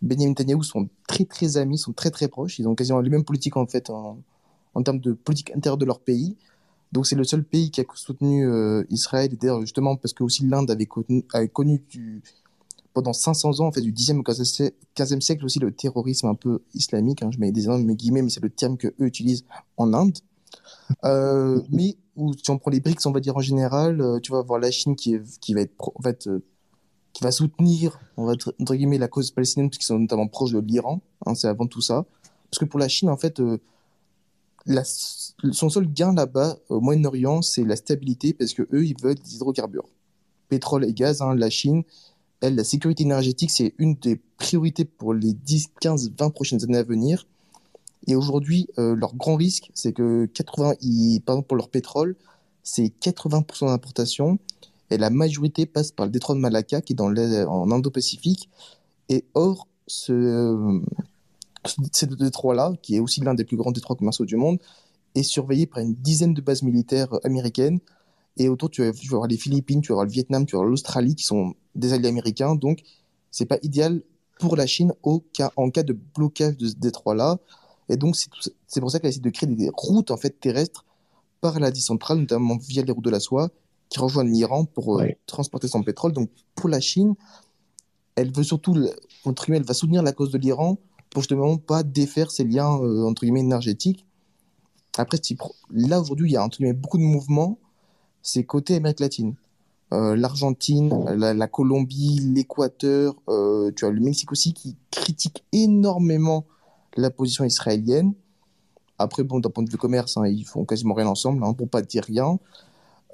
[0.00, 2.58] Benjamin Netanyahu sont très très amis, sont très très proches.
[2.58, 4.18] Ils ont quasiment les mêmes politiques en fait en,
[4.74, 6.36] en termes de politique intérieure de leur pays.
[6.92, 9.36] Donc c'est le seul pays qui a soutenu euh, Israël.
[9.38, 10.88] D'ailleurs justement parce que aussi l'Inde avait,
[11.34, 12.22] avait, connu du,
[12.94, 16.60] pendant 500 ans en fait du 10e au 15e siècle aussi le terrorisme un peu
[16.72, 17.22] islamique.
[17.22, 19.44] Hein, je mets des guillemets, mais c'est le terme que eux utilisent
[19.76, 20.16] en Inde.
[21.04, 24.32] Euh, mais où, si on prend les BRICS, on va dire en général, euh, tu
[24.32, 26.42] vas voir la Chine qui, qui va être, en fait, euh,
[27.12, 30.52] qui va soutenir, on va dire, entre guillemets, la cause palestinienne, puisqu'ils sont notamment proches
[30.52, 31.00] de l'Iran.
[31.26, 32.04] Hein, c'est avant tout ça.
[32.50, 33.40] Parce que pour la Chine, en fait,
[35.52, 39.36] son seul gain là-bas, au Moyen-Orient, c'est la stabilité, parce que eux, ils veulent des
[39.36, 39.88] hydrocarbures.
[40.48, 41.82] Pétrole et gaz, hein, la Chine,
[42.40, 46.78] elle, la sécurité énergétique, c'est une des priorités pour les 10, 15, 20 prochaines années
[46.78, 47.26] à venir.
[48.06, 52.16] Et aujourd'hui, euh, leur grand risque, c'est que 80, ils, par exemple pour leur pétrole,
[52.62, 54.38] c'est 80% d'importation
[54.90, 58.48] et la majorité passe par le détroit de Malacca qui est dans en Indo-Pacifique.
[59.08, 60.80] Et or, ce,
[61.92, 64.58] ce détroit-là, qui est aussi l'un des plus grands détroits commerciaux du monde,
[65.14, 67.80] est surveillé par une dizaine de bases militaires américaines.
[68.36, 70.52] Et autour, tu vas, tu vas avoir les Philippines, tu vas avoir le Vietnam, tu
[70.52, 72.54] vas avoir l'Australie qui sont des alliés américains.
[72.54, 72.82] Donc,
[73.30, 74.02] c'est pas idéal
[74.38, 77.38] pour la Chine en cas de blocage de ce détroit-là.
[77.88, 80.84] Et donc, c'est pour ça qu'elle essaie de créer des routes en fait, terrestres
[81.40, 83.50] par l'Asie centrale, notamment via les routes de la soie,
[83.88, 86.12] qui rejoignent l'Iran pour euh, transporter son pétrole.
[86.12, 87.14] Donc, pour la Chine,
[88.16, 88.76] elle veut surtout,
[89.24, 90.78] entre guillemets, elle va soutenir la cause de l'Iran
[91.10, 94.04] pour justement pas défaire ses liens, euh, entre guillemets, énergétiques.
[94.98, 95.18] Après,
[95.70, 97.58] là, aujourd'hui, il y a entre guillemets, beaucoup de mouvements,
[98.22, 99.34] c'est côté Amérique latine.
[99.94, 103.14] Euh, L'Argentine, la, Colombie, l'Équateur,
[103.74, 106.44] tu as le Mexique aussi qui critique énormément
[106.98, 108.12] la position israélienne.
[108.98, 111.68] Après, bon, d'un point de vue commerce, hein, ils font quasiment rien ensemble, hein, pour
[111.68, 112.38] pas dire rien.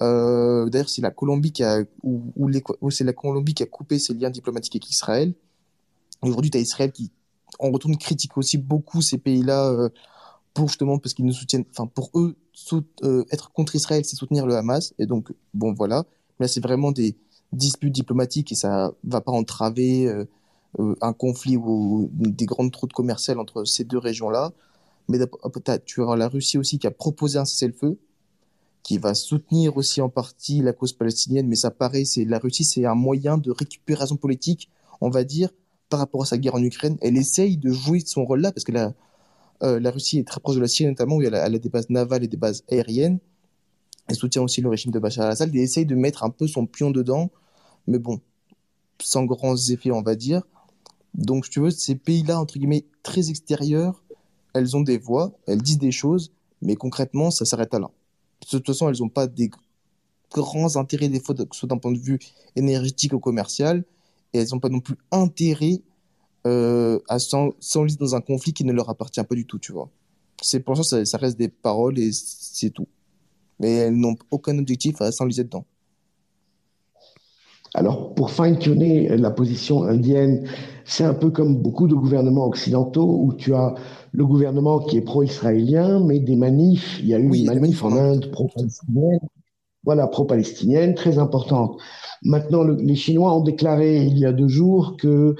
[0.00, 2.50] Euh, d'ailleurs, c'est la Colombie qui a, ou,
[2.90, 5.34] c'est la Colombie qui a coupé ses liens diplomatiques avec Israël.
[6.22, 7.10] Aujourd'hui, tu as Israël qui,
[7.58, 9.90] en retourne, critique aussi beaucoup ces pays-là euh,
[10.54, 12.36] pour justement, parce qu'ils nous soutiennent, enfin, pour eux,
[13.02, 14.94] euh, être contre Israël, c'est soutenir le Hamas.
[14.98, 16.04] Et donc, bon, voilà.
[16.40, 17.16] Mais là, c'est vraiment des
[17.52, 20.10] disputes diplomatiques et ça va pas entraver
[21.00, 24.52] un conflit ou des grandes routes commerciales entre ces deux régions-là.
[25.08, 25.18] Mais
[25.84, 27.98] tu as la Russie aussi qui a proposé un cessez-le-feu,
[28.82, 32.64] qui va soutenir aussi en partie la cause palestinienne, mais ça paraît, c'est la Russie,
[32.64, 34.70] c'est un moyen de récupération politique,
[35.00, 35.50] on va dire,
[35.88, 36.96] par rapport à sa guerre en Ukraine.
[37.00, 38.92] Elle essaye de jouer de son rôle là, parce que la,
[39.62, 41.88] euh, la Russie est très proche de la Syrie, notamment où elle a, des bases
[41.88, 43.18] navales et des bases aériennes.
[44.06, 45.48] Elle soutient aussi le régime de Bachar al-Assad.
[45.48, 47.30] Elle essaye de mettre un peu son pion dedans,
[47.86, 48.20] mais bon,
[49.00, 50.42] sans grands effets, on va dire.
[51.14, 54.02] Donc, tu veux, ces pays-là, entre guillemets, très extérieurs,
[54.54, 57.90] elles ont des voix, elles disent des choses, mais concrètement, ça s'arrête à là.
[58.42, 59.50] De toute façon, elles n'ont pas des
[60.32, 62.18] grands intérêts, des fois, soit d'un point de vue
[62.56, 63.84] énergétique ou commercial,
[64.32, 65.80] et elles n'ont pas non plus intérêt
[66.46, 69.90] euh, à s'enliser dans un conflit qui ne leur appartient pas du tout, tu vois.
[70.42, 72.88] C'est pour ça que ça, reste des paroles et c'est tout.
[73.60, 75.64] Mais elles n'ont aucun objectif à s'enliser dedans.
[77.76, 80.46] Alors, pour fine-tuner la position indienne,
[80.84, 83.74] c'est un peu comme beaucoup de gouvernements occidentaux où tu as
[84.12, 87.00] le gouvernement qui est pro-israélien, mais des manifs.
[87.00, 89.18] Il y a eu une manif en Inde pro-palestinienne,
[89.82, 91.80] voilà, pro-palestinienne, très importante.
[92.22, 95.34] Maintenant, les Chinois ont déclaré il y a deux jours que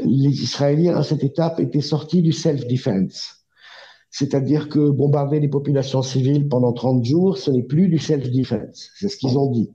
[0.00, 3.46] les Israéliens à cette étape étaient sortis du self-defense.
[4.10, 8.90] C'est-à-dire que bombarder les populations civiles pendant 30 jours, ce n'est plus du self-defense.
[8.96, 9.70] C'est ce qu'ils ont dit.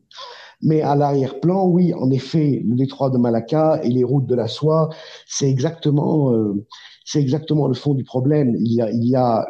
[0.63, 4.47] Mais à l'arrière-plan, oui, en effet, le détroit de Malacca et les routes de la
[4.47, 4.89] soie,
[5.25, 6.65] c'est exactement, euh,
[7.03, 8.55] c'est exactement le fond du problème.
[8.59, 9.47] Il y a, il y a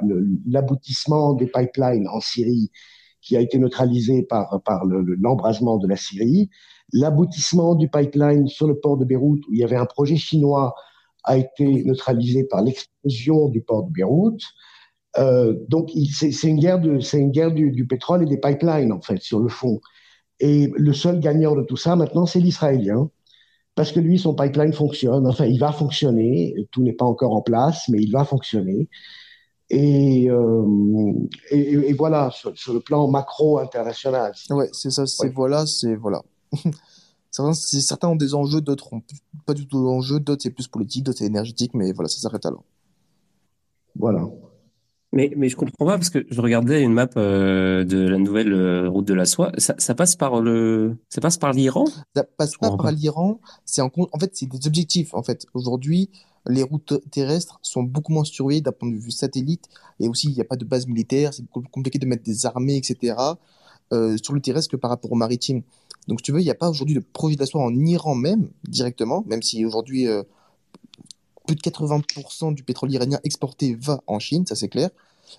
[0.48, 2.72] l'aboutissement des pipelines en Syrie
[3.22, 6.50] qui a été neutralisé par, par l'embrasement de la Syrie.
[6.94, 10.74] L'aboutissement du pipeline sur le port de Beyrouth, où il y avait un projet chinois,
[11.24, 14.42] a été neutralisé par l'explosion du port de Beyrouth.
[15.18, 19.02] Euh, donc, c'est une guerre, de, une guerre du, du, pétrole et des pipelines, en
[19.02, 19.80] fait, sur le fond.
[20.42, 23.10] Et le seul gagnant de tout ça, maintenant, c'est l'Israélien.
[23.76, 25.26] Parce que lui, son pipeline fonctionne.
[25.28, 26.56] Enfin, il va fonctionner.
[26.72, 28.90] Tout n'est pas encore en place, mais il va fonctionner.
[29.70, 31.14] Et, euh,
[31.52, 34.34] et, voilà, sur, le plan macro-international.
[34.50, 36.22] Ouais, c'est ça, c'est voilà, c'est voilà.
[37.32, 39.02] certains, certains ont des enjeux, d'autres n'ont
[39.46, 42.44] pas du tout d'enjeux, d'autres c'est plus politique, d'autres c'est énergétique, mais voilà, ça s'arrête
[42.44, 42.52] là.
[43.96, 44.28] Voilà.
[45.14, 48.54] Mais, mais je comprends pas parce que je regardais une map euh, de la nouvelle
[48.54, 49.52] euh, route de la soie.
[49.58, 51.86] Ça, ça passe par le, ça passe par l'Iran?
[52.16, 53.42] Ça passe pas par l'Iran.
[53.66, 55.14] C'est en, en fait, c'est des objectifs.
[55.14, 56.10] En fait, aujourd'hui,
[56.48, 59.66] les routes terrestres sont beaucoup moins surveillées d'un point de vue satellite.
[60.00, 61.34] Et aussi, il n'y a pas de base militaire.
[61.34, 63.16] C'est beaucoup compliqué de mettre des armées, etc.
[63.94, 65.62] Euh, sur le terrestre que par rapport au maritime.
[66.08, 67.76] Donc, si tu veux, il n'y a pas aujourd'hui de projet de la soie en
[67.86, 70.24] Iran même, directement, même si aujourd'hui, euh,
[71.46, 74.90] plus de 80% du pétrole iranien exporté va en Chine, ça c'est clair.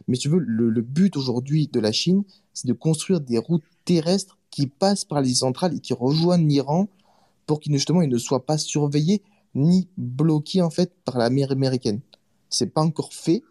[0.08, 2.24] Mais tu veux, le, but aujourd'hui de la Chine,
[2.54, 6.88] c'est de construire des routes terrestres qui passent par les centrales et qui rejoignent l'Iran
[7.46, 9.22] pour qu'ils justement ils ne soient pas surveillés
[9.54, 12.00] ni bloqués en fait par la mer américaine.
[12.48, 13.42] C'est pas encore fait,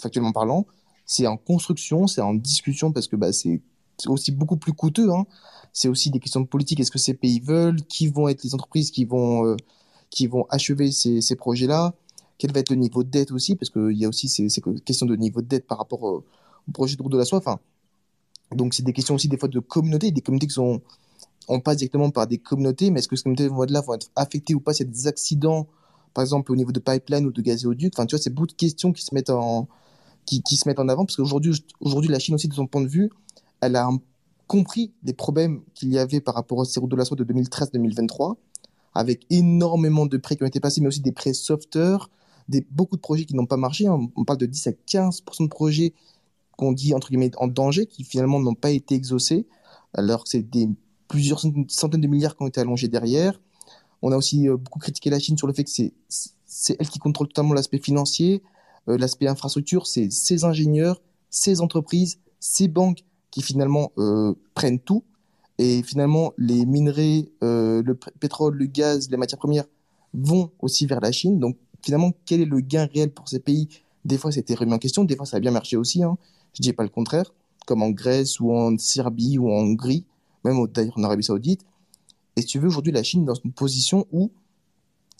[0.00, 0.66] factuellement parlant.
[1.06, 3.60] C'est en construction, c'est en discussion parce que bah, c'est
[4.06, 5.10] aussi beaucoup plus coûteux.
[5.10, 5.26] Hein.
[5.72, 6.80] C'est aussi des questions de politique.
[6.80, 7.82] Est-ce que ces pays veulent?
[7.82, 9.56] Qui vont être les entreprises qui vont euh,
[10.10, 11.94] qui vont achever ces, ces projets-là
[12.38, 14.60] Quel va être le niveau de dette aussi Parce qu'il y a aussi ces, ces,
[14.84, 16.24] questions de niveau de dette par rapport au,
[16.72, 17.38] projet de route de la soie.
[17.38, 17.58] Enfin,
[18.54, 20.80] donc, c'est des questions aussi des fois de communautés, des communautés qui sont
[21.48, 24.54] on passe directement par des communautés, mais est-ce que ces communautés là, vont être affectées
[24.54, 25.66] ou pas s'il y a des accidents,
[26.14, 28.52] par exemple au niveau de pipeline ou de gazéoduc Enfin, tu vois, c'est beaucoup de
[28.52, 29.66] questions qui se mettent en,
[30.26, 32.82] qui, qui se mettent en avant, parce qu'aujourd'hui, aujourd'hui, la Chine aussi, de son point
[32.82, 33.10] de vue,
[33.60, 33.88] elle a
[34.46, 38.36] compris les problèmes qu'il y avait par rapport au sirop de la soie de 2013-2023,
[38.98, 42.10] avec énormément de prêts qui ont été passés, mais aussi des prêts software,
[42.48, 43.88] des, beaucoup de projets qui n'ont pas marché.
[43.88, 45.94] On parle de 10 à 15% de projets
[46.56, 49.46] qu'on dit entre guillemets en danger, qui finalement n'ont pas été exaucés,
[49.94, 50.44] alors que c'est
[51.06, 53.40] plusieurs centaines de milliards qui ont été allongés derrière.
[54.02, 55.92] On a aussi euh, beaucoup critiqué la Chine sur le fait que c'est
[56.44, 58.42] c'est elle qui contrôle totalement l'aspect financier,
[58.88, 65.04] euh, l'aspect infrastructure, c'est ses ingénieurs, ses entreprises, ses banques qui finalement euh, prennent tout.
[65.58, 69.64] Et finalement, les minerais, euh, le pétrole, le gaz, les matières premières
[70.14, 71.38] vont aussi vers la Chine.
[71.38, 73.68] Donc finalement, quel est le gain réel pour ces pays?
[74.04, 76.02] Des fois, c'était remis en question, des fois, ça a bien marché aussi.
[76.02, 76.16] Hein.
[76.54, 77.34] Je dis pas le contraire,
[77.66, 80.04] comme en Grèce ou en Serbie ou en Hongrie,
[80.44, 81.62] même d'ailleurs en Arabie Saoudite.
[82.36, 84.30] Et si tu veux, aujourd'hui, la Chine est dans une position où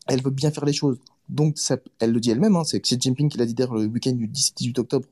[0.06, 0.98] elle veut bien faire les choses.
[1.28, 3.86] Donc, ça, elle le dit elle-même, hein, c'est Xi Jinping qui l'a dit d'ailleurs le
[3.86, 5.08] week-end du 17-18 octobre,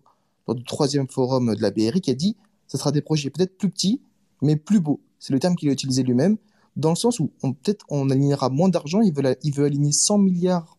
[0.47, 2.37] lors du troisième forum de la BRI, qui a dit
[2.69, 4.01] ce sera des projets peut-être plus petits,
[4.41, 5.01] mais plus beaux.
[5.19, 6.37] C'est le terme qu'il a utilisé lui-même,
[6.77, 10.77] dans le sens où peut-être on alignera moins d'argent, il il veut aligner 100 milliards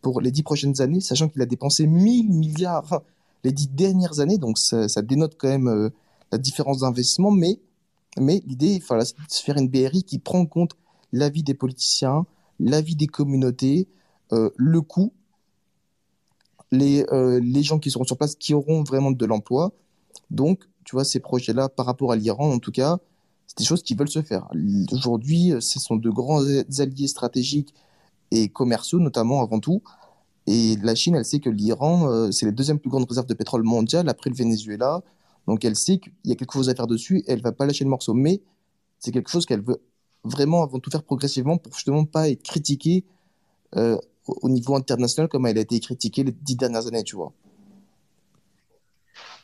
[0.00, 3.02] pour les dix prochaines années, sachant qu'il a dépensé 1000 milliards
[3.44, 5.90] les dix dernières années, donc ça, dénote quand même euh,
[6.32, 7.60] la différence d'investissement, mais,
[8.18, 10.72] mais l'idée, c'est de se faire une BRI qui prend en compte
[11.12, 12.26] l'avis des politiciens,
[12.58, 13.86] l'avis des communautés,
[14.32, 15.12] euh, le coût,
[16.72, 19.72] les, euh, les gens qui seront sur place, qui auront vraiment de l'emploi.
[20.30, 22.98] Donc, tu vois, ces projets-là, par rapport à l'Iran, en tout cas,
[23.46, 24.48] c'est des choses qui veulent se faire.
[24.92, 26.42] Aujourd'hui, euh, ce sont de grands
[26.78, 27.74] alliés stratégiques
[28.30, 29.82] et commerciaux, notamment avant tout.
[30.46, 33.34] Et la Chine, elle sait que l'Iran, euh, c'est la deuxième plus grande réserve de
[33.34, 35.02] pétrole mondiale après le Venezuela.
[35.46, 37.66] Donc, elle sait qu'il y a quelque chose à faire dessus et elle va pas
[37.66, 38.14] lâcher le morceau.
[38.14, 38.42] Mais
[38.98, 39.80] c'est quelque chose qu'elle veut
[40.24, 43.04] vraiment avant tout faire progressivement pour justement pas être critiquée
[43.76, 43.96] euh,
[44.28, 47.32] au au niveau international comme elle a été critiquée les dix dernières années, tu vois.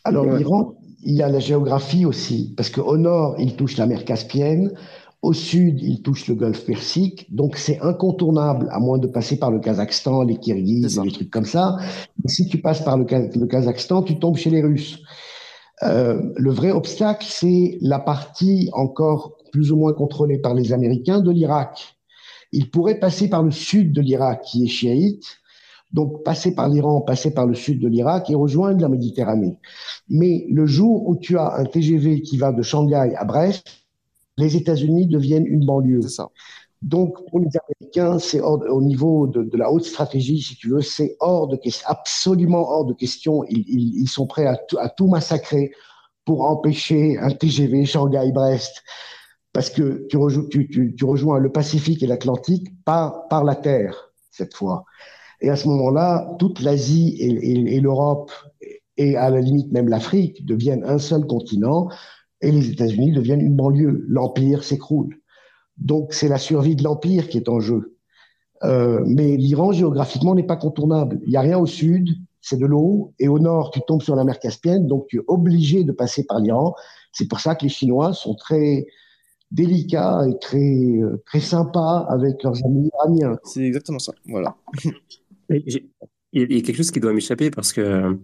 [0.04, 0.38] Alors, Ouais.
[0.38, 4.72] l'Iran, il y a la géographie aussi, parce qu'au nord, il touche la mer Caspienne,
[5.20, 9.52] au sud, il touche le golfe Persique, donc c'est incontournable, à moins de passer par
[9.52, 11.76] le Kazakhstan, les Kirghizes des trucs comme ça.
[12.26, 14.98] Si tu passes par le, Kaz- le Kazakhstan, tu tombes chez les Russes.
[15.84, 21.20] Euh, le vrai obstacle, c'est la partie encore plus ou moins contrôlée par les Américains
[21.20, 21.96] de l'Irak.
[22.50, 25.24] Il pourrait passer par le sud de l'Irak, qui est chiite,
[25.92, 29.56] donc passer par l'Iran, passer par le sud de l'Irak et rejoindre la Méditerranée.
[30.08, 33.66] Mais le jour où tu as un TGV qui va de Shanghai à Brest,
[34.38, 36.02] les États-Unis deviennent une banlieue.
[36.02, 36.28] Ça.
[36.80, 37.48] Donc, pour les
[37.80, 41.46] Américains, c'est hors- au niveau de, de la haute stratégie, si tu veux, c'est hors
[41.48, 43.44] de question, absolument hors de question.
[43.48, 45.72] Ils, ils- ils sont prêts à tout, à tout massacrer
[46.24, 48.82] pour empêcher un TGV Shanghai-Brest.
[49.52, 53.54] Parce que tu, rejou- tu- tu- tu rejoins le Pacifique et l'Atlantique par, par la
[53.54, 54.84] terre, cette fois.
[55.42, 58.30] Et à ce moment-là, toute l'Asie et, l'Europe,
[58.96, 61.88] et à la limite même l'Afrique, deviennent un seul continent,
[62.40, 64.04] et les États-Unis deviennent une banlieue.
[64.08, 65.16] L'Empire s'écroule.
[65.78, 67.96] Donc c'est la survie de l'Empire qui est en jeu.
[68.62, 71.18] Euh, mais l'Iran, géographiquement, n'est pas contournable.
[71.24, 74.14] Il n'y a rien au sud, c'est de l'eau, et au nord, tu tombes sur
[74.14, 76.74] la mer Caspienne, donc tu es obligé de passer par l'Iran.
[77.12, 78.86] C'est pour ça que les Chinois sont très
[79.50, 83.38] délicats et très, euh, très sympas avec leurs amis iraniens.
[83.42, 84.12] C'est exactement ça.
[84.26, 84.56] Voilà.
[85.52, 88.14] Il y a quelque chose qui doit m'échapper parce que euh,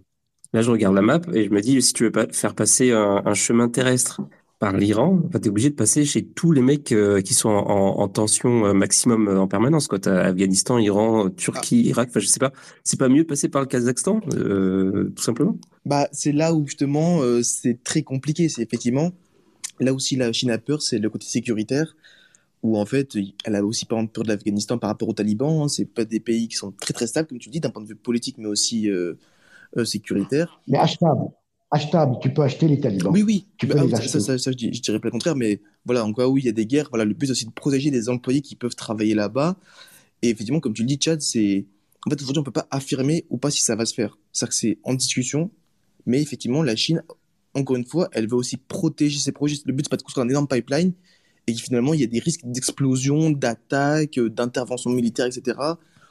[0.53, 2.93] là, je regarde la map et je me dis, si tu veux pas faire passer
[2.93, 4.20] un, un chemin terrestre
[4.59, 7.68] par l'Iran, bah, t'es obligé de passer chez tous les mecs euh, qui sont en,
[7.70, 9.87] en- en tension euh, maximum euh, en permanence.
[9.89, 9.99] Quoi.
[10.01, 12.53] T'as Afghanistan, Iran, Turquie, Irak, enfin, je sais pas.
[12.83, 15.57] C'est pas mieux de passer par le Kazakhstan, tout simplement?
[15.85, 18.49] Bah, c'est là où justement c'est très compliqué.
[18.49, 19.12] C'est effectivement
[19.81, 21.95] là aussi la Chine a peur, c'est le côté sécuritaire,
[22.63, 25.63] où en fait elle a aussi par exemple peur de l'Afghanistan par rapport aux talibans.
[25.63, 25.69] hein.
[25.69, 27.89] C'est pas des pays qui sont très très stables, comme tu dis, d'un point de
[27.89, 29.15] vue politique, mais aussi euh,
[29.77, 30.61] euh, sécuritaire.
[30.69, 31.23] Mais achetable,
[31.71, 33.13] achetable, tu peux acheter les talibans.
[33.13, 33.47] Oui, oui.
[33.59, 34.13] Tu Bah, peux ah, les ça, acheter.
[34.13, 36.37] ça, ça, ça, je, dis- je dirais pas le contraire, mais voilà, en cas où
[36.39, 38.57] il y a des guerres, voilà, le but c'est aussi de protéger les employés qui
[38.57, 39.57] peuvent travailler là-bas.
[40.23, 41.67] Et effectivement, comme tu le dis, Tchad, c'est.
[42.07, 44.19] En fait, aujourd'hui, on peut pas affirmer ou pas si ça va se faire.
[44.33, 45.51] C'est-à-dire que c'est en discussion,
[46.07, 47.03] mais effectivement, la Chine,
[47.55, 49.57] encore une fois, elle veut aussi protéger ses projets.
[49.67, 50.93] Le but, c'est pas de construire un énorme pipeline
[51.49, 55.59] et finalement, il y a des risques d'explosion, d'attaque, euh, d'intervention militaire, etc.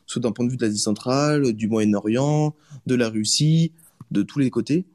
[0.08, 2.56] Soit d'un point de vue de l'Asie centrale, du Moyen-Orient,
[2.88, 3.72] de la Russie,
[4.10, 4.88] de tous les côtés.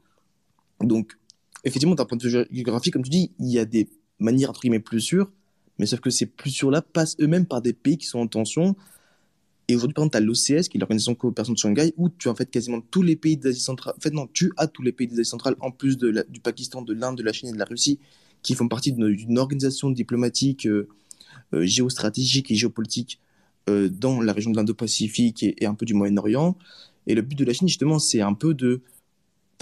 [0.81, 1.17] Donc,
[1.63, 3.87] effectivement, d'un point de vue géographique, comme tu dis, il y a des
[4.19, 5.31] manières entre guillemets plus sûres,
[5.79, 8.75] mais sauf que ces plus sûres-là passent eux-mêmes par des pays qui sont en tension.
[9.69, 12.09] Et aujourd'hui, par exemple, tu as l'OCS, qui est l'Organisation de coopération de Shanghai, où
[12.09, 13.93] tu as en fait quasiment tous les pays d'Asie centrale.
[13.97, 16.93] En fait, non, tu as tous les pays d'Asie centrale, en plus du Pakistan, de
[16.93, 17.99] l'Inde, de la Chine et de la Russie,
[18.43, 20.87] qui font partie d'une organisation diplomatique, euh,
[21.53, 23.19] euh, géostratégique et géopolitique
[23.69, 26.57] euh, dans la région de l'Indo-Pacifique et, un peu du Moyen-Orient.
[27.07, 28.81] Et le but de la Chine, justement, c'est un peu de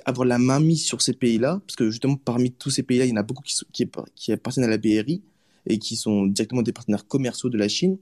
[0.05, 3.09] avoir la main mise sur ces pays-là, parce que justement, parmi tous ces pays-là, il
[3.09, 5.21] y en a beaucoup qui, qui, qui appartiennent à la BRI
[5.67, 7.97] et qui sont directement des partenaires commerciaux de la Chine.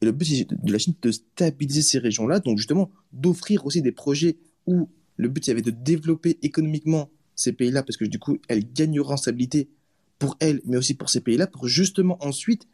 [0.00, 3.90] Et le but de la Chine, de stabiliser ces régions-là, donc justement, d'offrir aussi des
[3.90, 4.36] projets
[4.66, 9.14] où le but, avait de développer économiquement ces pays-là, parce que du coup, elle gagnera
[9.14, 9.68] en stabilité
[10.18, 12.66] pour elle, mais aussi pour ces pays-là, pour justement ensuite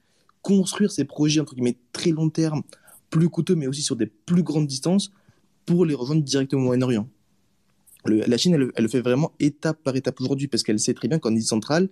[0.42, 2.62] construire ces projets, entre guillemets, très long terme,
[3.10, 5.12] plus coûteux, mais aussi sur des plus grandes distances,
[5.66, 7.08] pour les rejoindre directement au Moyen-Orient.
[8.06, 11.18] la Chine, elle, le fait vraiment étape par étape aujourd'hui, parce qu'elle sait très bien
[11.18, 11.88] qu'en Asie centrale,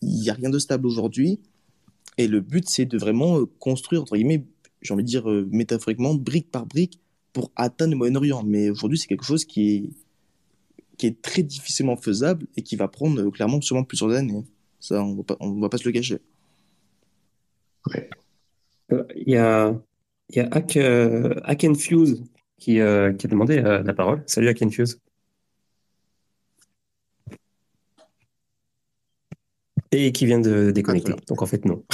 [0.00, 1.40] il n'y a rien de stable aujourd'hui.
[2.18, 4.44] Et le but, c'est de vraiment euh, construire, entre guillemets,
[4.82, 7.00] j'ai envie de dire euh, métaphoriquement, brique par brique,
[7.32, 8.42] pour atteindre le Moyen-Orient.
[8.44, 9.90] Mais aujourd'hui, c'est quelque chose qui est,
[10.98, 14.44] qui est très difficilement faisable et qui va prendre euh, clairement sûrement plusieurs années.
[14.80, 16.18] Ça, on ne va pas se le cacher.
[19.16, 19.74] Il y a,
[20.30, 22.22] il y a Hack, Hack and Fuse
[22.58, 24.22] qui, qui a demandé la parole.
[24.26, 24.98] Salut Hack and Fuse.
[29.92, 31.12] Et qui vient de déconnecter.
[31.28, 31.84] Donc en fait, non.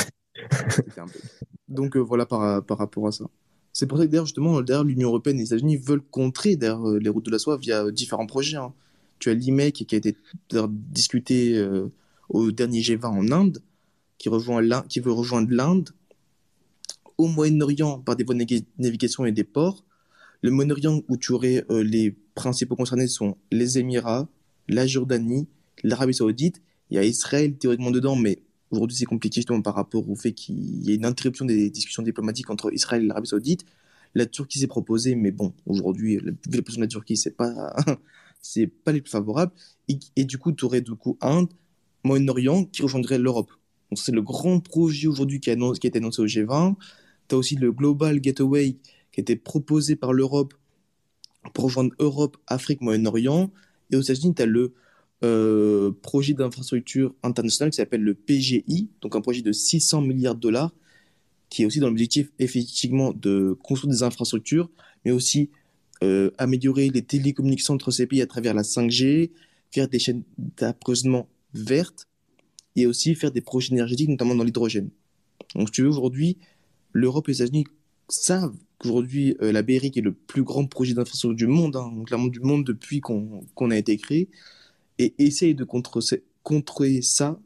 [1.68, 3.26] Donc euh, voilà par, par rapport à ça.
[3.72, 7.08] C'est pour ça que d'ailleurs, justement, l'Union européenne et les États-Unis veulent contrer euh, les
[7.08, 8.56] routes de la soie via euh, différents projets.
[8.56, 8.72] Hein.
[9.18, 10.16] Tu as l'IMEC qui a été
[10.90, 11.60] discuté
[12.28, 13.62] au dernier G20 en Inde,
[14.18, 15.90] qui, veut rejoindre l'Inde,
[17.16, 18.44] au Moyen-Orient par des voies de
[18.78, 19.84] navigation et des ports.
[20.42, 24.28] Le Moyen-Orient où tu aurais les principaux concernés sont les Émirats,
[24.68, 25.48] la Jordanie,
[25.82, 26.60] l'Arabie Saoudite
[26.90, 28.38] il y a Israël théoriquement dedans, mais
[28.70, 32.02] aujourd'hui c'est compliqué justement par rapport au fait qu'il y ait une interruption des discussions
[32.02, 33.64] diplomatiques entre Israël et l'Arabie Saoudite.
[34.14, 37.76] La Turquie s'est proposée, mais bon, aujourd'hui, la position de la Turquie, c'est pas,
[38.40, 39.52] c'est pas les plus favorables.
[40.16, 41.48] Et, du coup, tu aurais du coup Inde,
[42.04, 43.50] Moyen-Orient qui rejoindrait l'Europe.
[43.90, 46.76] Donc c'est le grand projet aujourd'hui qui, a été annoncé au G20.
[47.28, 48.76] Tu as aussi le Global Gateway
[49.12, 50.54] qui a été proposé par l'Europe
[51.54, 53.50] pour rejoindre Europe, Afrique, Moyen-Orient.
[53.90, 54.74] Et aux États-Unis, tu as le
[55.24, 60.40] euh, projet d'infrastructure international qui s'appelle le PGI, donc un projet de 600 milliards de
[60.40, 60.72] dollars,
[61.48, 64.70] qui est aussi dans l'objectif effectivement de construire des infrastructures,
[65.04, 65.50] mais aussi
[66.02, 69.30] euh, améliorer les télécommunications entre ces pays à travers la 5G,
[69.70, 70.22] faire des chaînes
[70.56, 72.06] d'approvisionnement vertes,
[72.76, 74.90] et aussi faire des projets énergétiques, notamment dans l'hydrogène.
[75.54, 76.38] Donc, tu veux, aujourd'hui,
[76.92, 77.64] l'Europe et les États-Unis
[78.08, 81.92] savent qu'aujourd'hui, euh, la BRI, qui est le plus grand projet d'infrastructure du monde, hein,
[82.06, 84.28] clairement du monde depuis qu'on a été créé,
[84.98, 87.40] et essaye de contrer ça.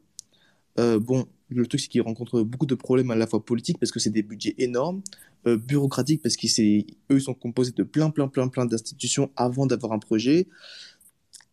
[0.79, 3.91] Euh, bon, le truc, c'est qu'ils rencontrent beaucoup de problèmes à la fois politiques parce
[3.91, 5.01] que c'est des budgets énormes,
[5.47, 6.47] euh, bureaucratiques parce qu'eux,
[7.09, 10.47] ils sont composés de plein, plein, plein, plein d'institutions avant d'avoir un projet.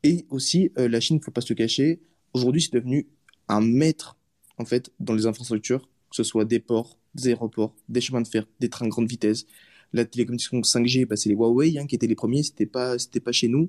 [0.02, 2.00] Et aussi, euh, la Chine, il ne faut pas se le cacher,
[2.32, 3.06] aujourd'hui, c'est devenu
[3.48, 4.16] un maître,
[4.58, 8.28] en fait, dans les infrastructures, que ce soit des ports, des aéroports, des chemins de
[8.28, 9.46] fer, des trains grande vitesse.
[9.92, 13.32] La télécommunication 5G, bah, c'est les Huawei hein, qui étaient les premiers, c'était pas, pas
[13.32, 13.68] chez nous.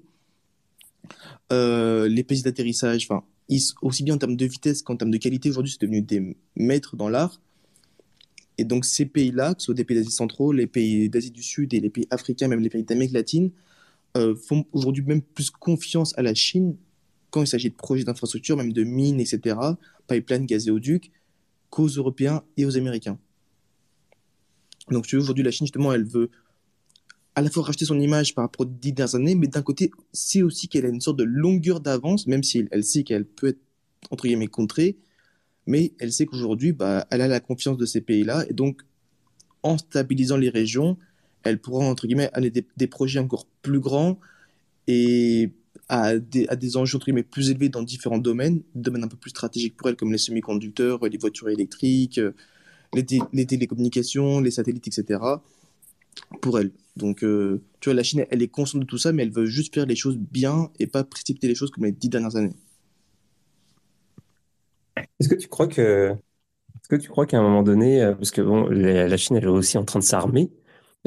[1.52, 3.24] Euh, les pays d'atterrissage, enfin,
[3.82, 6.96] aussi bien en termes de vitesse qu'en termes de qualité, aujourd'hui, c'est devenu des maîtres
[6.96, 7.42] dans l'art.
[8.58, 11.44] Et donc, ces pays-là, que ce soit des pays d'Asie centrale, les pays d'Asie du
[11.44, 13.52] Sud et les pays africains, même les pays d'Amérique latine,
[14.18, 16.76] euh, font aujourd'hui même plus confiance à la Chine
[17.30, 19.56] quand il s'agit de projets d'infrastructure, même de mines, etc.,
[20.08, 21.12] pipeline, gazéoduc,
[21.70, 23.18] qu'aux Européens et aux Américains.
[24.90, 26.30] Donc, aujourd'hui, la Chine, justement, elle veut
[27.36, 29.92] à la fois racheter son image par rapport aux dix dernières années, mais d'un côté,
[30.12, 33.48] c'est aussi qu'elle a une sorte de longueur d'avance, même si elle, sait qu'elle peut
[33.48, 33.62] être,
[34.10, 34.98] entre guillemets, contrée,
[35.66, 38.82] mais elle sait qu'aujourd'hui, bah, elle a la confiance de ces pays-là, et donc,
[39.64, 40.98] en stabilisant les régions,
[41.44, 44.20] elle pourra, entre guillemets, aller des, des projets encore plus grands
[44.88, 45.52] et
[45.88, 49.18] à des, à des enjeux, entre guillemets, plus élevés dans différents domaines, domaines un peu
[49.18, 52.20] plus stratégiques pour elle, comme les semi-conducteurs, les voitures électriques,
[52.94, 55.20] les, les télécommunications, les satellites, etc.,
[56.42, 56.72] pour elle.
[56.98, 59.46] Donc, euh, tu vois, la Chine, elle est consciente de tout ça, mais elle veut
[59.46, 62.56] juste faire les choses bien et pas précipiter les choses comme les dix dernières années.
[64.98, 68.32] Est-ce que tu crois que, est-ce que tu crois qu'à un moment donné, euh, parce
[68.32, 70.52] que bon, la Chine, elle est aussi en train de s'armer.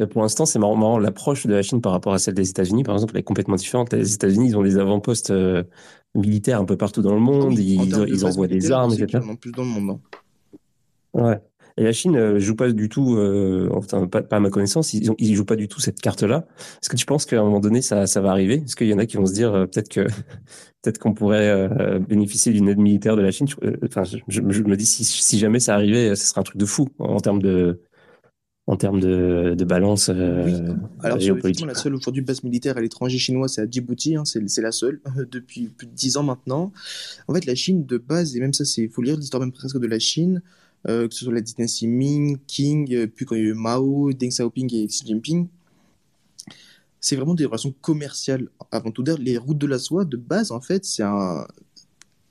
[0.00, 2.82] Euh, pour l'instant, c'est marrant, l'approche de la Chine par rapport à celle des États-Unis,
[2.82, 3.92] par exemple, elle est complètement différente.
[3.92, 5.32] Les États-Unis, ils ont des avant-postes
[6.14, 9.20] militaires un peu partout dans le monde, ils, envoient des armes, etc.
[9.40, 9.90] plus dans le monde.
[9.90, 10.18] Hein.
[11.14, 11.40] Ouais.
[11.76, 14.94] Et la Chine euh, joue pas du tout, euh, enfin pas, pas, à ma connaissance,
[14.94, 16.46] ils, ont, ils jouent pas du tout cette carte-là.
[16.80, 18.62] Est-ce que tu penses qu'à un moment donné ça, ça va arriver?
[18.64, 20.02] Est-ce qu'il y en a qui vont se dire euh, peut-être que
[20.82, 23.48] peut-être qu'on pourrait euh, bénéficier d'une aide militaire de la Chine?
[23.84, 26.66] Enfin, je, je, me dis si, si jamais ça arrivait, ce serait un truc de
[26.66, 27.80] fou en termes de
[28.66, 30.54] en termes de, de balance oui.
[31.02, 31.66] Alors, géopolitique.
[31.66, 35.02] La seule aujourd'hui base militaire à l'étranger chinois, c'est à Djibouti, hein, c'est la seule
[35.30, 36.72] depuis plus de dix ans maintenant.
[37.28, 39.78] En fait, la Chine de base, et même ça, c'est faut lire l'histoire même presque
[39.78, 40.40] de la Chine.
[40.86, 43.54] Euh, que ce soit la dynastie Ming, Qing, euh, puis quand il y a eu
[43.54, 45.48] Mao, Deng Xiaoping et Xi Jinping,
[47.00, 49.02] c'est vraiment des relations commerciales avant tout.
[49.02, 51.46] D'ailleurs, les routes de la soie, de base, en fait, c'est un.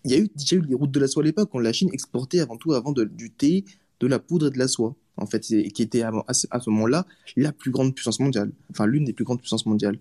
[0.06, 1.74] Il y a eu déjà eu les routes de la soie à l'époque, quand la
[1.74, 3.66] Chine exportait avant tout avant de, du thé,
[4.00, 6.70] de la poudre et de la soie, en fait, qui était avant, à ce, ce
[6.70, 9.98] moment-là la plus grande puissance mondiale, enfin l'une des plus grandes puissances mondiales.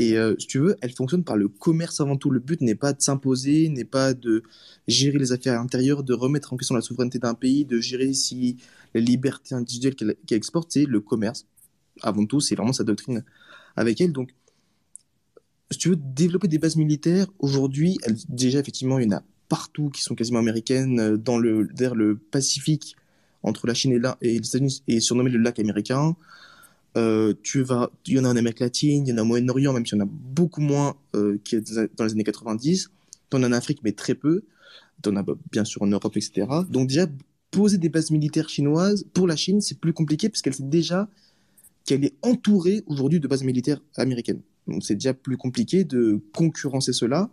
[0.00, 2.30] Et euh, si tu veux, elle fonctionne par le commerce avant tout.
[2.30, 4.42] Le but n'est pas de s'imposer, n'est pas de
[4.88, 8.56] gérer les affaires intérieures, de remettre en question la souveraineté d'un pays, de gérer si
[8.94, 11.44] la liberté individuelle qu'elle exporte, c'est le commerce.
[12.00, 13.24] Avant tout, c'est vraiment sa doctrine
[13.76, 14.12] avec elle.
[14.12, 14.30] Donc,
[15.70, 17.98] si tu veux développer des bases militaires, aujourd'hui,
[18.30, 22.16] déjà, effectivement, il y en a partout qui sont quasiment américaines, euh, dans le, le
[22.16, 22.96] Pacifique,
[23.42, 26.16] entre la Chine et, et les États-Unis, et surnommé le lac américain.
[26.96, 29.24] Euh, tu vas, il y en a en Amérique latine, il y en a au
[29.24, 32.90] Moyen-Orient, même s'il y en a beaucoup moins euh, qui est dans les années 90.
[33.30, 34.42] Tu en as en Afrique, mais très peu.
[35.02, 36.46] Tu en as bah, bien sûr en Europe, etc.
[36.68, 37.06] Donc déjà,
[37.50, 41.08] poser des bases militaires chinoises, pour la Chine, c'est plus compliqué parce qu'elle sait déjà
[41.84, 44.40] qu'elle est entourée aujourd'hui de bases militaires américaines.
[44.66, 47.30] Donc c'est déjà plus compliqué de concurrencer cela.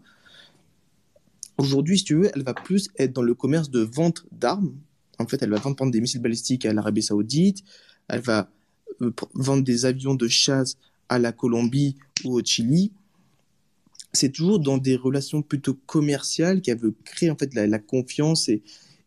[1.58, 4.74] Aujourd'hui, si tu veux, elle va plus être dans le commerce de vente d'armes.
[5.20, 7.64] En fait, elle va vendre exemple, des missiles balistiques à l'Arabie Saoudite.
[8.08, 8.50] Elle va
[9.34, 10.78] vendre des avions de chasse
[11.10, 12.92] à la Colombie ou au Chili.
[14.14, 18.64] C'est toujours dans des relations plutôt commerciales qu'elle veut créer en fait la, confiance et,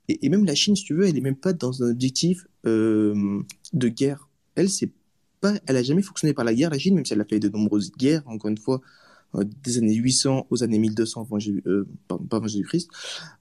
[0.09, 3.43] et, même la Chine, si tu veux, elle est même pas dans un objectif euh,
[3.72, 4.28] de guerre.
[4.55, 4.91] Elle, c'est
[5.41, 7.41] pas, elle a jamais fonctionné par la guerre, la Chine, même si elle a fait
[7.41, 8.80] de nombreuses guerres, encore une fois,
[9.34, 12.91] euh, des années 800 aux années 1200 avant euh, Jésus-Christ.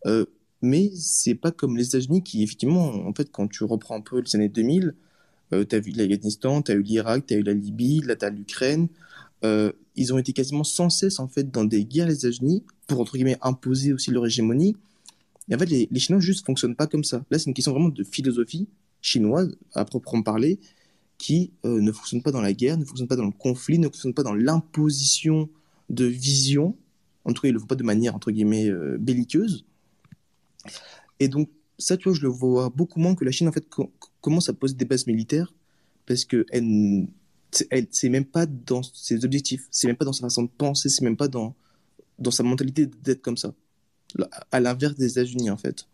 [0.05, 0.25] Euh,
[0.61, 4.21] mais c'est pas comme les États-Unis qui, effectivement, en fait, quand tu reprends un peu
[4.21, 4.95] les années 2000,
[5.53, 8.15] euh, tu as vu l'Afghanistan, tu as eu l'Irak, tu as eu la Libye, là
[8.15, 8.87] tu as l'Ukraine.
[9.43, 12.99] Euh, ils ont été quasiment sans cesse en fait dans des guerres les États-Unis pour
[12.99, 14.75] entre guillemets imposer aussi leur hégémonie.
[15.49, 17.23] Et en fait, les, Chinois juste fonctionnent pas comme ça.
[17.31, 18.67] Là, c'est une question vraiment de philosophie
[19.01, 20.59] chinoise à proprement parler
[21.17, 23.87] qui euh, ne fonctionne pas dans la guerre, ne fonctionne pas dans le conflit, ne
[23.87, 25.49] fonctionne pas dans l'imposition
[25.89, 26.75] de vision.
[27.25, 29.65] En tout cas, ils le font pas de manière entre guillemets euh, belliqueuse.
[31.19, 31.49] Et donc
[31.79, 34.49] ça, tu vois, je le vois beaucoup moins que la Chine en fait co- commence
[34.49, 35.53] à poser des bases militaires
[36.07, 37.07] parce que elle,
[37.71, 40.89] elle, c'est même pas dans ses objectifs, c'est même pas dans sa façon de penser,
[40.89, 41.55] c'est même pas dans
[42.19, 43.53] dans sa mentalité d'être comme ça.
[44.51, 45.87] À l'inverse des États-Unis en fait.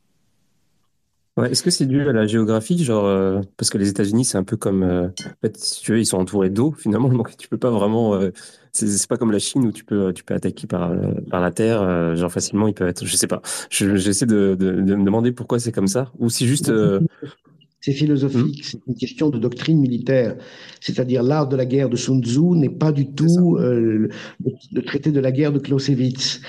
[1.37, 4.37] Ouais, est-ce que c'est dû à la géographie, genre euh, parce que les États-Unis c'est
[4.37, 5.11] un peu comme, euh, en
[5.41, 8.31] fait, si tu veux, ils sont entourés d'eau finalement, donc tu peux pas vraiment, euh,
[8.71, 11.51] c'est pas comme la Chine où tu peux tu peux attaquer par euh, par la
[11.51, 14.95] terre, euh, genre facilement ils peuvent être, je sais pas, je j'essaie de, de de
[14.95, 17.01] me demander pourquoi c'est comme ça, ou si juste, euh,
[17.85, 20.37] C'est philosophique, c'est une question de doctrine militaire.
[20.81, 24.09] C'est-à-dire l'art de la guerre de Sun Tzu n'est pas du tout euh, le,
[24.73, 26.41] le traité de la guerre de Clausewitz.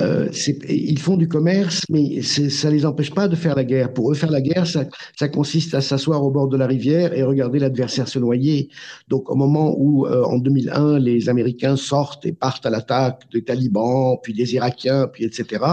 [0.00, 0.28] Euh,
[0.68, 3.92] ils font du commerce, mais ça les empêche pas de faire la guerre.
[3.92, 4.84] Pour eux, faire la guerre, ça,
[5.16, 8.68] ça consiste à s'asseoir au bord de la rivière et regarder l'adversaire se noyer.
[9.06, 13.44] Donc au moment où, euh, en 2001, les Américains sortent et partent à l'attaque des
[13.44, 15.64] talibans, puis des Irakiens, puis etc.,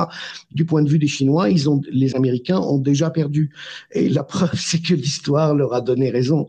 [0.52, 3.50] du point de vue des Chinois, ils ont, les Américains ont déjà perdu.
[3.94, 6.48] Et la preuve, c'est que l'histoire leur a donné raison.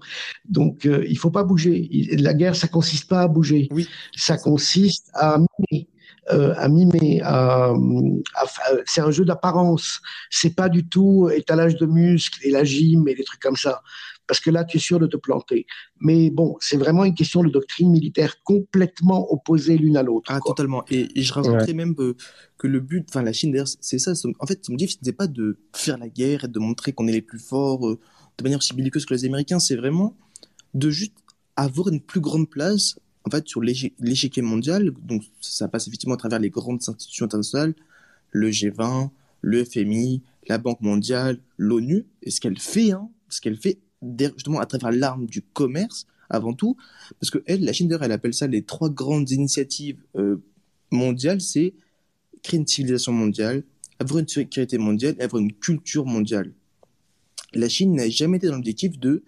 [0.49, 1.77] Donc, euh, il faut pas bouger.
[2.29, 3.69] La guerre, ça consiste pas à bouger.
[3.71, 3.87] Oui.
[4.17, 5.89] Ça consiste à mimer.
[6.31, 9.89] euh, à mimer, à, à- à- c'est un jeu d'apparence.
[10.39, 13.81] C'est pas du tout étalage de muscles et la gym et des trucs comme ça.
[14.27, 15.65] Parce que là, tu es sûr de te planter.
[16.07, 20.29] Mais bon, c'est vraiment une question de doctrine militaire complètement opposée l'une à l'autre.
[20.31, 20.51] Ah, quoi.
[20.53, 20.83] totalement.
[20.91, 22.15] Et, et je rajouterais même euh,
[22.59, 24.13] que le but, enfin, la Chine, d'ailleurs, c'est ça.
[24.39, 27.09] En fait, son objectif, ce n'était pas de faire la guerre et de montrer qu'on
[27.09, 27.99] est les plus forts euh,
[28.39, 29.59] de manière aussi belliqueuse que les Américains.
[29.59, 30.16] C'est vraiment
[30.74, 31.14] de juste
[31.57, 34.93] avoir une plus grande place, en fait, sur l'échi- l'échiquier mondial.
[35.03, 37.74] Donc, ça passe effectivement à travers les grandes institutions internationales,
[38.30, 39.11] le G20,
[39.43, 42.07] le FMI, la Banque mondiale, l'ONU.
[42.22, 43.78] Et ce qu'elle fait, hein, ce qu'elle fait,
[44.36, 46.76] justement, à travers l'arme du commerce, avant tout,
[47.20, 50.36] parce que elle, la Chine, elle appelle ça les trois grandes initiatives euh,
[50.91, 51.72] mondiales, c'est
[52.43, 53.64] créer une civilisation mondiale,
[53.99, 56.53] avoir une sécurité mondiale avoir une culture mondiale.
[57.55, 59.22] La Chine n'a jamais été dans l'objectif de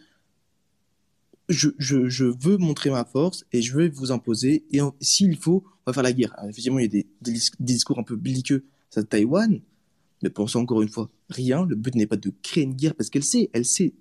[1.48, 5.64] je, je, je veux montrer ma force et je vais vous imposer et s'il faut,
[5.86, 6.36] on va faire la guerre.
[6.44, 8.64] Effectivement, il y a des, des, dis- des discours un peu belliqueux
[8.94, 9.60] à Taïwan,
[10.22, 11.64] mais pour ça, encore une fois, rien.
[11.66, 13.94] Le but n'est pas de créer une guerre parce qu'elle sait, elle sait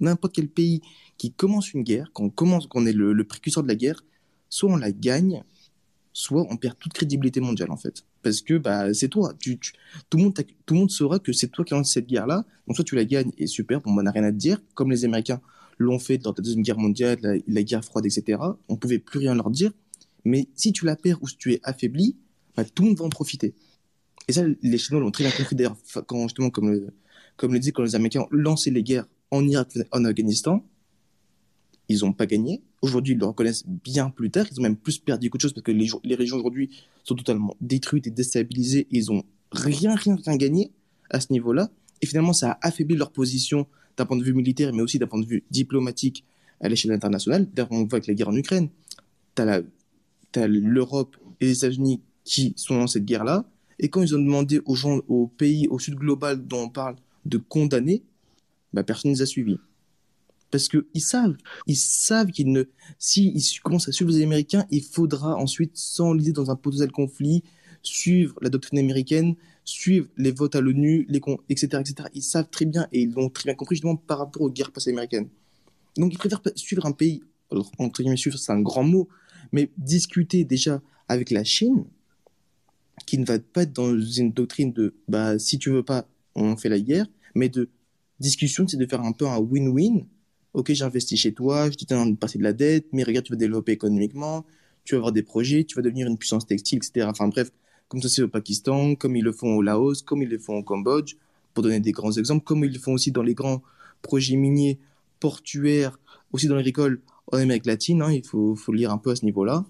[0.00, 0.80] n'importe quel pays
[1.16, 4.04] qui commence une guerre, quand commence, qu'on est le précurseur de la guerre,
[4.48, 5.42] soit on la gagne,
[6.12, 8.04] soit on perd toute crédibilité mondiale en fait.
[8.28, 9.32] Parce que bah c'est toi,
[10.10, 12.44] tout le monde saura que c'est toi qui lance cette guerre-là.
[12.66, 14.90] Donc soit tu la gagnes et super, bon, on n'a rien à te dire, comme
[14.90, 15.40] les Américains
[15.78, 18.38] l'ont fait dans la deuxième guerre mondiale, la, guerre froide, etc.
[18.68, 19.72] On pouvait plus rien leur dire.
[20.26, 22.16] Mais si tu la perds ou si tu es affaibli,
[22.54, 23.54] bah, tout le monde va en profiter.
[24.28, 25.76] Et ça, les Chinois l'ont très bien compris d'ailleurs,
[26.24, 30.62] justement, comme le, le quand les Américains ont lancé les guerres en Irak, en Afghanistan,
[31.88, 34.46] ils n'ont pas gagné, aujourd'hui, ils le reconnaissent bien plus tard.
[34.50, 36.70] Ils ont même plus perdu qu'autre chose parce que les, régions aujourd'hui
[37.04, 38.86] sont totalement détruites et déstabilisées.
[38.90, 40.72] Ils ont rien, rien, rien gagné
[41.10, 41.70] à ce niveau-là.
[42.02, 43.66] Et finalement, ça a affaibli leur position
[43.96, 46.24] d'un point de vue militaire, mais aussi d'un point de vue diplomatique
[46.60, 47.48] à l'échelle internationale.
[47.52, 48.68] D'ailleurs, on voit avec la guerre en Ukraine,
[49.34, 53.44] tu as l'Europe et les États-Unis qui sont dans cette guerre-là.
[53.78, 56.96] Et quand ils ont demandé aux gens, aux pays, au sud global dont on parle,
[57.24, 58.02] de condamner,
[58.72, 59.58] bah, personne ne les a suivis.
[60.50, 61.36] Parce qu'ils savent,
[61.66, 62.64] ils savent qu'ils ne,
[62.98, 67.42] si commencent à suivre les Américains, il faudra ensuite s'enliser dans un potentiel conflit,
[67.82, 71.20] suivre la doctrine américaine, suivre les votes à l'ONU, les
[71.50, 72.08] etc., etc.
[72.14, 74.72] Ils savent très bien et ils l'ont très bien compris justement par rapport aux guerres
[74.72, 75.28] passées américaines.
[75.96, 79.08] Donc ils préfèrent suivre un pays, alors entre guillemets suivre c'est un grand mot,
[79.52, 81.84] mais discuter déjà avec la Chine,
[83.06, 86.56] qui ne va pas être dans une doctrine de bah si tu veux pas, on
[86.56, 87.68] fait la guerre, mais de
[88.20, 90.06] discussion, c'est de faire un peu un win-win.
[90.58, 93.32] Ok, j'investis chez toi, je te donne une partie de la dette, mais regarde, tu
[93.32, 94.44] vas développer économiquement,
[94.82, 97.06] tu vas avoir des projets, tu vas devenir une puissance textile, etc.
[97.08, 97.52] Enfin bref,
[97.86, 100.56] comme ça c'est au Pakistan, comme ils le font au Laos, comme ils le font
[100.56, 101.14] au Cambodge,
[101.54, 103.62] pour donner des grands exemples, comme ils le font aussi dans les grands
[104.02, 104.80] projets miniers,
[105.20, 106.00] portuaires,
[106.32, 106.98] aussi dans l'agriculture
[107.30, 109.64] en Amérique latine, hein, il faut, lire un peu à ce niveau-là.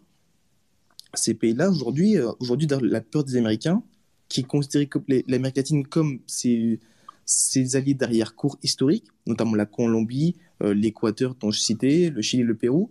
[1.12, 3.82] Ces pays-là, aujourd'hui, euh, aujourd'hui, la peur des Américains,
[4.30, 4.88] qui considèrent
[5.26, 6.80] l'Amérique latine comme ses,
[7.26, 12.56] ses alliés d'arrière-cour historiques, notamment la Colombie, euh, l'Équateur dont je citais, le Chili, le
[12.56, 12.90] Pérou,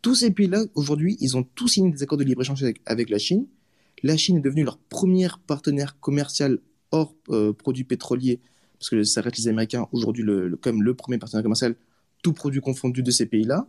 [0.00, 3.46] tous ces pays-là, aujourd'hui, ils ont tous signé des accords de libre-échange avec, la Chine.
[4.02, 6.60] La Chine est devenue leur premier partenaire commercial
[6.92, 8.40] hors euh, produits pétroliers,
[8.78, 10.24] parce que ça reste les Américains aujourd'hui
[10.60, 11.74] comme le premier partenaire commercial,
[12.22, 13.66] tout produit confondu de ces pays-là.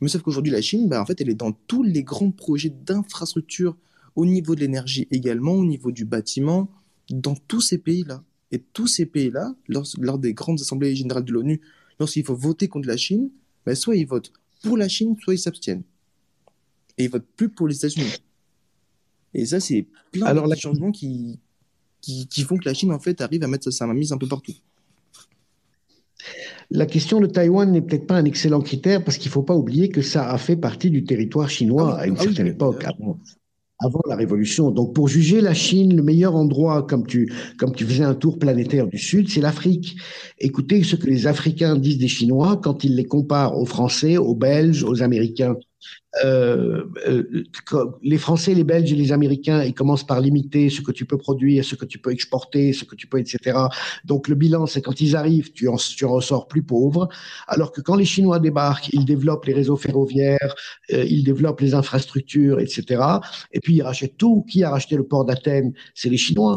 [0.00, 2.70] Mais sauf qu'aujourd'hui, la Chine, bah, en fait, elle est dans tous les grands projets
[2.70, 3.76] d'infrastructure
[4.16, 6.70] au niveau de l'énergie également, au niveau du bâtiment,
[7.10, 8.24] dans tous ces pays-là.
[8.52, 11.60] Et tous ces pays-là, lors, lors, des grandes assemblées générales de l'ONU,
[11.98, 13.30] lorsqu'il faut voter contre la Chine,
[13.64, 14.32] bah, soit ils votent
[14.62, 15.82] pour la Chine, soit ils s'abstiennent.
[16.98, 18.12] Et ils votent plus pour les États-Unis.
[19.34, 21.38] Et ça, c'est plein Alors, de changements qui,
[22.02, 24.28] qui, qui, font que la Chine, en fait, arrive à mettre sa mise un peu
[24.28, 24.54] partout.
[26.70, 29.56] La question de Taïwan n'est peut-être pas un excellent critère parce qu'il ne faut pas
[29.56, 32.84] oublier que ça a fait partie du territoire chinois ah à une ah certaine époque
[33.82, 34.70] avant la révolution.
[34.70, 38.38] Donc pour juger la Chine, le meilleur endroit, comme tu, comme tu faisais un tour
[38.38, 39.96] planétaire du Sud, c'est l'Afrique.
[40.38, 44.34] Écoutez ce que les Africains disent des Chinois quand ils les comparent aux Français, aux
[44.34, 45.56] Belges, aux Américains.
[46.24, 47.44] Euh, euh,
[48.02, 51.16] les Français, les Belges et les Américains, ils commencent par limiter ce que tu peux
[51.16, 53.58] produire, ce que tu peux exporter, ce que tu peux, etc.
[54.04, 57.08] Donc le bilan, c'est quand ils arrivent, tu en, tu en ressors plus pauvre.
[57.48, 60.54] Alors que quand les Chinois débarquent, ils développent les réseaux ferroviaires,
[60.92, 63.02] euh, ils développent les infrastructures, etc.
[63.52, 64.44] Et puis ils rachètent tout.
[64.48, 65.72] Qui a racheté le port d'Athènes?
[65.94, 66.56] C'est les Chinois.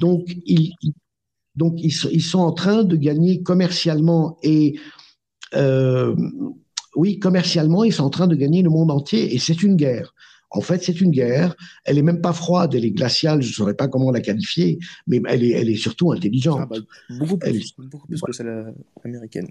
[0.00, 0.72] Donc ils,
[1.54, 4.78] donc ils, ils, sont en train de gagner commercialement et
[6.96, 10.14] oui, commercialement, ils sont en train de gagner le monde entier et c'est une guerre.
[10.50, 11.54] En fait, c'est une guerre.
[11.84, 13.42] Elle est même pas froide, elle est glaciale.
[13.42, 16.60] Je ne saurais pas comment la qualifier, mais elle est, elle est surtout intelligente.
[16.62, 16.76] Ah bah,
[17.18, 18.74] beaucoup plus, beaucoup plus que celle
[19.04, 19.48] américaine.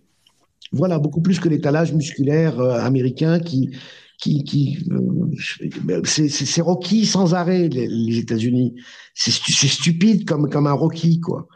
[0.71, 3.69] Voilà, beaucoup plus que l'étalage musculaire euh, américain qui,
[4.17, 8.75] qui, qui euh, c'est Rocky sans arrêt les, les États-Unis.
[9.13, 11.47] C'est stupide comme comme un Rocky quoi.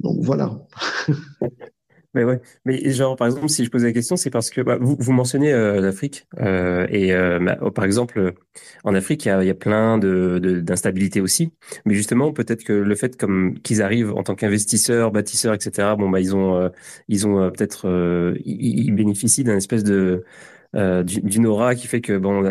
[0.00, 0.58] Donc voilà.
[2.14, 4.78] Mais ouais, mais genre par exemple, si je pose la question, c'est parce que bah,
[4.80, 8.34] vous, vous mentionnez euh, l'Afrique euh, et euh, bah, par exemple
[8.84, 11.52] en Afrique, il y a, il y a plein de d'instabilité aussi.
[11.84, 15.94] Mais justement, peut-être que le fait comme qu'ils arrivent en tant qu'investisseurs, bâtisseurs, etc.
[15.98, 16.68] Bon bah ils ont euh,
[17.08, 17.86] ils ont peut-être
[18.44, 20.24] ils, ils, bénéficient d'un espèce de euh,
[20.74, 22.42] d'une aura qui fait que bon,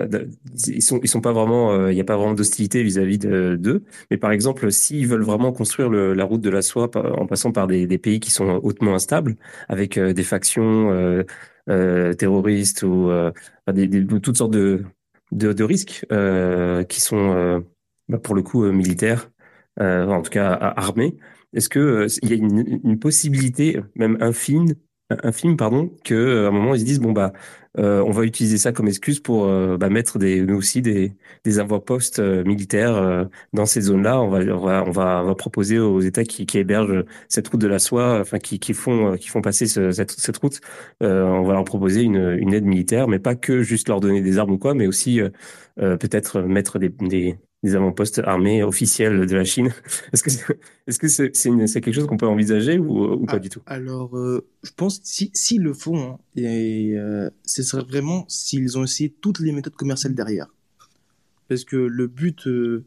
[0.68, 3.84] ils sont ils sont pas vraiment, euh, il n'y a pas vraiment d'hostilité vis-à-vis d'eux.
[4.12, 7.52] Mais par exemple, s'ils veulent vraiment construire le, la route de la soie en passant
[7.52, 9.36] par des, des pays qui sont hautement instables,
[9.68, 11.24] avec euh, des factions
[11.68, 13.10] terroristes ou
[13.72, 14.84] des, des, toutes sortes de
[15.32, 16.06] de, de risques
[16.90, 17.64] qui sont
[18.10, 19.32] bah, pour le coup militaires,
[19.80, 21.18] en tout cas armés.
[21.54, 24.74] Est-ce que il y a une, une possibilité, même infime,
[25.24, 27.34] infime pardon, que à un moment ils se disent bon bah
[27.80, 31.14] euh, on va utiliser ça comme excuse pour euh, bah, mettre des, nous aussi des,
[31.44, 34.22] des avant-postes euh, militaires dans ces zones-là.
[34.22, 37.48] On va, on va, on va, on va proposer aux États qui, qui hébergent cette
[37.48, 40.60] route de la soie, enfin qui, qui font, qui font passer cette, cette, route,
[41.02, 44.38] on va leur proposer une, une aide militaire, mais pas que juste leur donner des
[44.38, 45.20] armes ou quoi, mais aussi
[45.76, 49.74] peut-être mettre des, des, des avant-postes armés officiels de la Chine.
[50.14, 53.40] Est-ce que c'est est-ce que c'est quelque chose qu'on peut envisager ou, ou pas ah,
[53.40, 53.62] du tout?
[53.66, 58.78] Alors, euh, je pense si s'ils le font, hein, et euh, ce serait vraiment s'ils
[58.78, 60.54] ont essayé toutes les méthodes commerciales derrière.
[61.48, 62.86] Parce que le but, euh,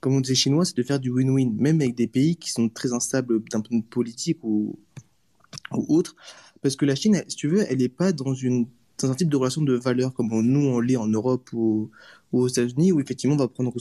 [0.00, 2.68] comme on disait chinois, c'est de faire du win-win, même avec des pays qui sont
[2.68, 4.78] très instables d'un point de vue politique ou,
[5.72, 6.16] ou autre.
[6.60, 8.66] Parce que la Chine, si tu veux, elle n'est pas dans une
[9.00, 11.88] dans un type de relation de valeur comme nous on l'est en Europe ou,
[12.32, 13.72] ou aux États-Unis, où effectivement on va prendre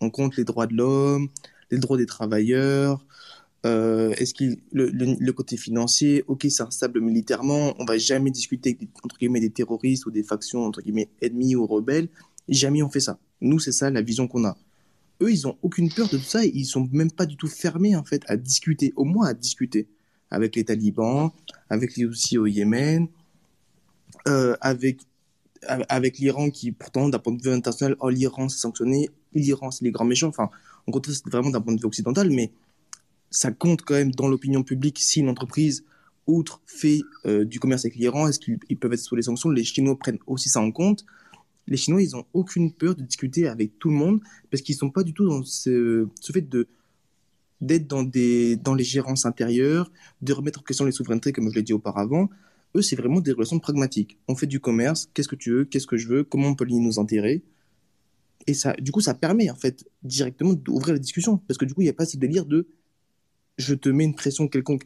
[0.00, 1.28] en compte les droits de l'homme,
[1.70, 3.04] les droits des travailleurs,
[3.66, 8.70] euh, est-ce qu'il le, le, côté financier, ok, c'est instable militairement, on va jamais discuter
[8.70, 12.08] avec des, entre guillemets des terroristes ou des factions entre guillemets ennemies ou rebelles,
[12.48, 13.18] jamais on fait ça.
[13.40, 14.56] Nous, c'est ça la vision qu'on a.
[15.20, 17.48] Eux, ils ont aucune peur de tout ça, et ils sont même pas du tout
[17.48, 19.88] fermés en fait à discuter, au moins à discuter
[20.30, 21.30] avec les talibans,
[21.70, 23.08] avec les aussi au Yémen,
[24.28, 25.00] euh, avec
[25.88, 29.90] avec l'Iran qui pourtant d'un point de vue international, l'Iran c'est sanctionné, l'Iran c'est les
[29.90, 30.28] grands méchants.
[30.28, 30.50] Enfin,
[30.86, 32.50] on compte vraiment d'un point de vue occidental, mais
[33.30, 35.84] ça compte quand même dans l'opinion publique si une entreprise,
[36.26, 39.50] outre, fait euh, du commerce avec l'Iran, est-ce qu'ils peuvent être sous les sanctions?
[39.50, 41.04] Les Chinois prennent aussi ça en compte.
[41.68, 44.20] Les Chinois, ils n'ont aucune peur de discuter avec tout le monde
[44.50, 46.68] parce qu'ils ne sont pas du tout dans ce, fait de
[47.62, 49.90] d'être dans, dans les gérances intérieures,
[50.20, 52.28] de remettre en question les souverainetés, comme je l'ai dit auparavant.
[52.74, 54.18] Eux, c'est vraiment des relations pragmatiques.
[54.28, 56.66] On fait du commerce, qu'est-ce que tu veux, qu'est-ce que je veux, comment on peut
[56.66, 57.40] nos intérêts.
[58.46, 61.38] Et ça, du coup, ça permet, en fait, directement d'ouvrir la discussion.
[61.38, 62.68] Parce que du coup, il n'y a pas ce délire de
[63.58, 64.84] je te mets une pression quelconque.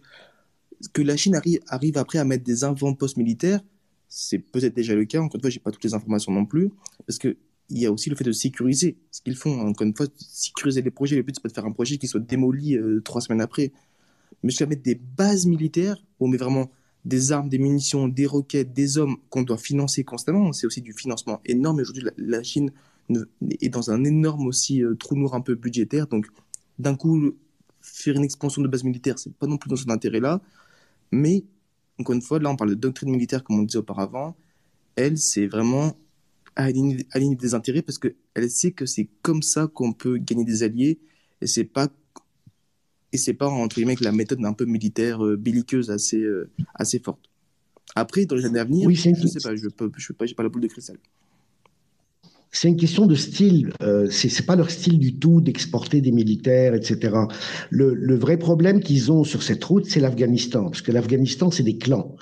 [0.92, 3.60] Que la Chine arrive, après à mettre des invents post-militaires,
[4.08, 5.20] c'est peut-être déjà le cas.
[5.20, 6.70] Encore une fois, j'ai pas toutes les informations non plus,
[7.06, 7.36] parce que
[7.68, 9.60] il y a aussi le fait de sécuriser ce qu'ils font.
[9.60, 11.16] Encore une fois, sécuriser les projets.
[11.16, 13.72] Le but, c'est pas de faire un projet qui soit démoli euh, trois semaines après.
[14.42, 16.70] Mais jusqu'à mettre des bases militaires, où on met vraiment
[17.04, 20.52] des armes, des munitions, des roquettes, des hommes qu'on doit financer constamment.
[20.52, 21.80] C'est aussi du financement énorme.
[21.80, 22.72] Aujourd'hui, la, Chine
[23.60, 26.06] est dans un énorme aussi euh, trou noir un peu budgétaire.
[26.06, 26.26] Donc,
[26.78, 27.32] d'un coup,
[27.80, 30.40] faire une expansion de base militaire, c'est pas non plus dans son intérêt là.
[31.12, 31.44] Mais,
[31.98, 34.36] encore une fois, là, on parle de doctrine militaire, comme on disait auparavant.
[34.96, 35.96] Elle, c'est vraiment
[36.56, 40.62] aligner, aligner, des intérêts parce qu'elle sait que c'est comme ça qu'on peut gagner des
[40.62, 40.98] alliés
[41.40, 41.88] et c'est pas
[43.12, 46.98] et c'est pas entre guillemets la méthode un peu militaire euh, belliqueuse assez euh, assez
[46.98, 47.20] forte.
[47.96, 50.26] Après, dans les années à venir, oui, je sais pas, je peux, je peux pas,
[50.26, 50.98] j'ai pas la boule de cristal
[52.52, 53.72] c'est une question de style.
[53.82, 57.14] Euh, c'est pas leur style du tout d'exporter des militaires, etc.
[57.70, 61.62] Le, le vrai problème qu'ils ont sur cette route, c'est l'Afghanistan, parce que l'Afghanistan, c'est
[61.62, 62.16] des clans.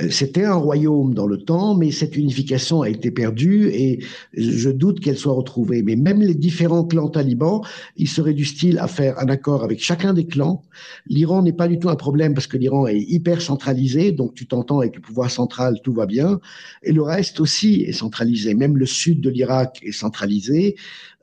[0.00, 4.04] Euh, c'était un royaume dans le temps, mais cette unification a été perdue et
[4.34, 5.82] je doute qu'elle soit retrouvée.
[5.82, 7.62] Mais même les différents clans talibans,
[7.96, 10.62] ils seraient du style à faire un accord avec chacun des clans.
[11.06, 14.46] L'Iran n'est pas du tout un problème parce que l'Iran est hyper centralisé, donc tu
[14.46, 16.40] t'entends avec le pouvoir central, tout va bien.
[16.82, 18.54] Et le reste aussi est centralisé.
[18.54, 20.76] Même le sud de l'Irak est centralisé.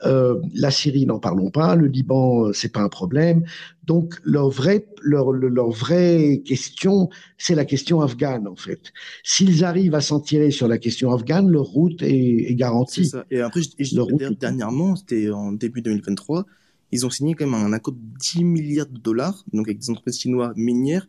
[0.05, 1.75] Euh, la Syrie, n'en parlons pas.
[1.75, 3.43] Le Liban, c'est pas un problème.
[3.85, 8.93] Donc leur vraie, leur, leur vraie question, c'est la question afghane en fait.
[9.23, 13.05] S'ils arrivent à s'en tirer sur la question afghane, leur route est, est garantie.
[13.07, 13.25] Ça.
[13.29, 16.45] Et après, je, je, dernièrement, c'était en début 2023,
[16.93, 19.89] ils ont signé quand même un accord de 10 milliards de dollars, donc avec des
[19.89, 21.07] entreprises chinoises minières,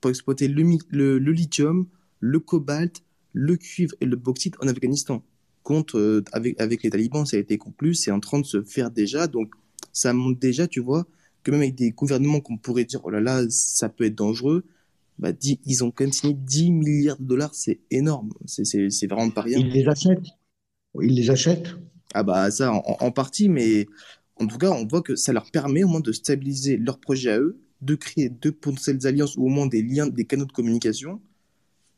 [0.00, 1.86] pour exploiter le, le, le lithium,
[2.18, 3.02] le cobalt,
[3.32, 5.22] le cuivre et le bauxite en Afghanistan.
[5.62, 8.62] Compte euh, avec, avec les talibans, ça a été conclu, c'est en train de se
[8.62, 9.54] faire déjà, donc
[9.92, 11.06] ça montre déjà, tu vois,
[11.42, 14.64] que même avec des gouvernements qu'on pourrait dire, oh là là, ça peut être dangereux,
[15.18, 18.32] bah, ils ont quand même signé 10 milliards de dollars, c'est énorme.
[18.46, 19.58] C'est vraiment pas rien.
[19.58, 20.18] Ils les achètent
[21.00, 21.76] Ils les achètent
[22.14, 23.86] Ah bah ça, en, partie, mais
[24.36, 27.30] en tout cas, on voit que ça leur permet au moins de stabiliser leur projet
[27.32, 30.52] à eux, de créer deux potentielles alliances ou au moins des liens, des canaux de
[30.52, 31.20] communication.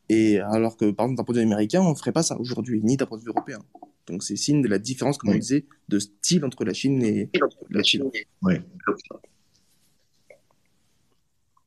[0.09, 2.37] Et alors que, par exemple, d'un point de vue américain, on ne ferait pas ça
[2.37, 3.59] aujourd'hui, ni d'un point de vue européen.
[4.07, 7.29] Donc c'est signe de la différence, comme on disait, de style entre la Chine et
[7.69, 8.03] la Chine.
[8.41, 8.61] Ouais.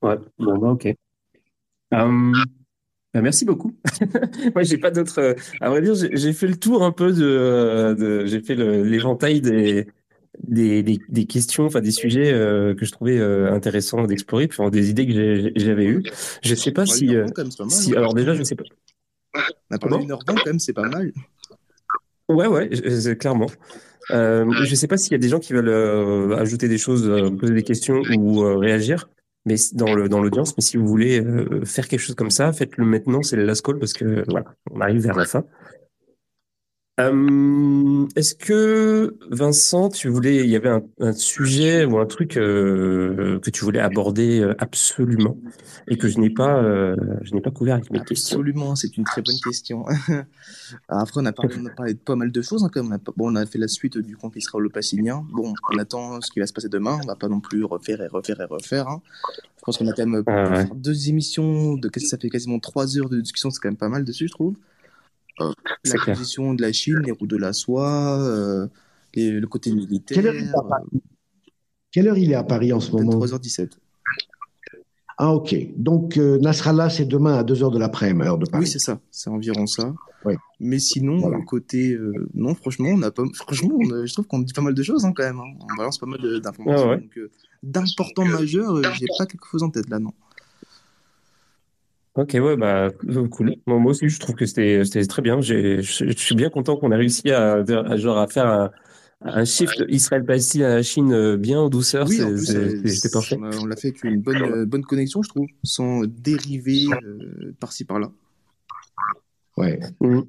[0.03, 0.87] Ouais, bon, bah, ok.
[1.95, 2.33] Euh,
[3.15, 3.75] bah, merci beaucoup.
[4.55, 5.21] Moi, j'ai pas d'autres.
[5.21, 7.25] Euh, à vrai dire, j'ai fait le tour un peu de.
[7.25, 9.87] Euh, de j'ai fait l'éventail des,
[10.47, 15.53] des, des, questions, enfin des sujets que je trouvais intéressants d'explorer, puis des idées que
[15.57, 16.03] j'avais eues.
[16.43, 17.11] Je sais pas si.
[17.69, 18.65] si alors déjà, je sais pas.
[19.71, 21.13] On a parlé heure vingt quand même, c'est pas mal.
[22.29, 22.69] Ouais, ouais,
[23.19, 23.47] clairement.
[24.13, 27.55] Euh, je sais pas s'il y a des gens qui veulent ajouter des choses, poser
[27.55, 29.09] des questions ou réagir
[29.47, 30.55] mais dans le dans l'audience.
[30.57, 33.23] Mais si vous voulez euh, faire quelque chose comme ça, faites-le maintenant.
[33.23, 35.45] C'est le last call parce que voilà, on arrive vers la fin.
[36.99, 42.39] Euh, Est-ce que Vincent, tu voulais, il y avait un, un sujet ou un truc
[42.39, 45.37] euh, que tu voulais aborder euh, absolument
[45.89, 48.39] et que je n'ai pas, euh, je n'ai pas couvert avec mes questions?
[48.39, 49.85] Absolument, c'est une très bonne question.
[50.89, 52.65] Après, on a, parlé, on a parlé de pas mal de choses.
[52.65, 55.27] Hein, On a, bon, on a fait la suite du compte israélo-palestinien.
[55.31, 56.99] Bon, on attend ce qui va se passer demain.
[57.05, 58.89] On va pas non plus refaire et refaire et refaire.
[58.89, 59.03] Hein.
[59.59, 63.11] Je pense qu'on a quand même ah, deux émissions de, ça fait quasiment trois heures
[63.11, 63.51] de discussion.
[63.51, 64.55] C'est quand même pas mal dessus, je trouve.
[65.41, 65.53] Euh,
[65.85, 68.67] la position de la Chine, les roues de la soie, euh,
[69.15, 70.17] le côté militaire.
[71.93, 73.13] Quelle heure, il est à Paris, en ce moment?
[73.19, 73.73] 3h17.
[75.19, 75.55] Ah, ok.
[75.77, 78.65] Donc, euh, Nasrallah, c'est demain à 2h de l'après-midi, heure de Paris.
[78.65, 79.01] Oui, c'est ça.
[79.11, 79.95] C'est environ ça.
[80.27, 80.35] Oui.
[80.61, 81.39] Mais sinon, Voilà.
[81.47, 81.93] côté.
[81.93, 83.23] euh, non, franchement, on a pas...
[83.35, 85.39] franchement on a- je trouve qu'on dit pas mal de choses hein, quand même.
[85.39, 85.55] hein.
[85.71, 86.87] On balance pas mal d'informations.
[86.87, 87.01] Ah ouais.
[87.01, 87.31] Donc, euh,
[87.63, 90.13] d'importants majeurs, euh, j'ai pas quelque chose en tête là, non.
[92.17, 93.55] Ok, ouais, bah, euh, cool.
[93.67, 95.41] Moi, moi aussi, je trouve que c'était, c'était très bien.
[95.41, 98.71] J'ai, je, je suis bien content qu'on a réussi à, à, genre, à faire un,
[99.21, 102.07] un shift Israël-Palestine à la Chine euh, bien en douceur.
[102.09, 103.37] Oui, en C'est- plus, c'est- euh, c'était c'était parfait.
[103.39, 106.87] on a- on l'a fait avec une bonne, euh, bonne connexion, je trouve, sans dériver
[107.05, 108.11] euh, par-ci par-là.
[109.57, 109.79] Ouais.
[110.01, 110.25] Mhm.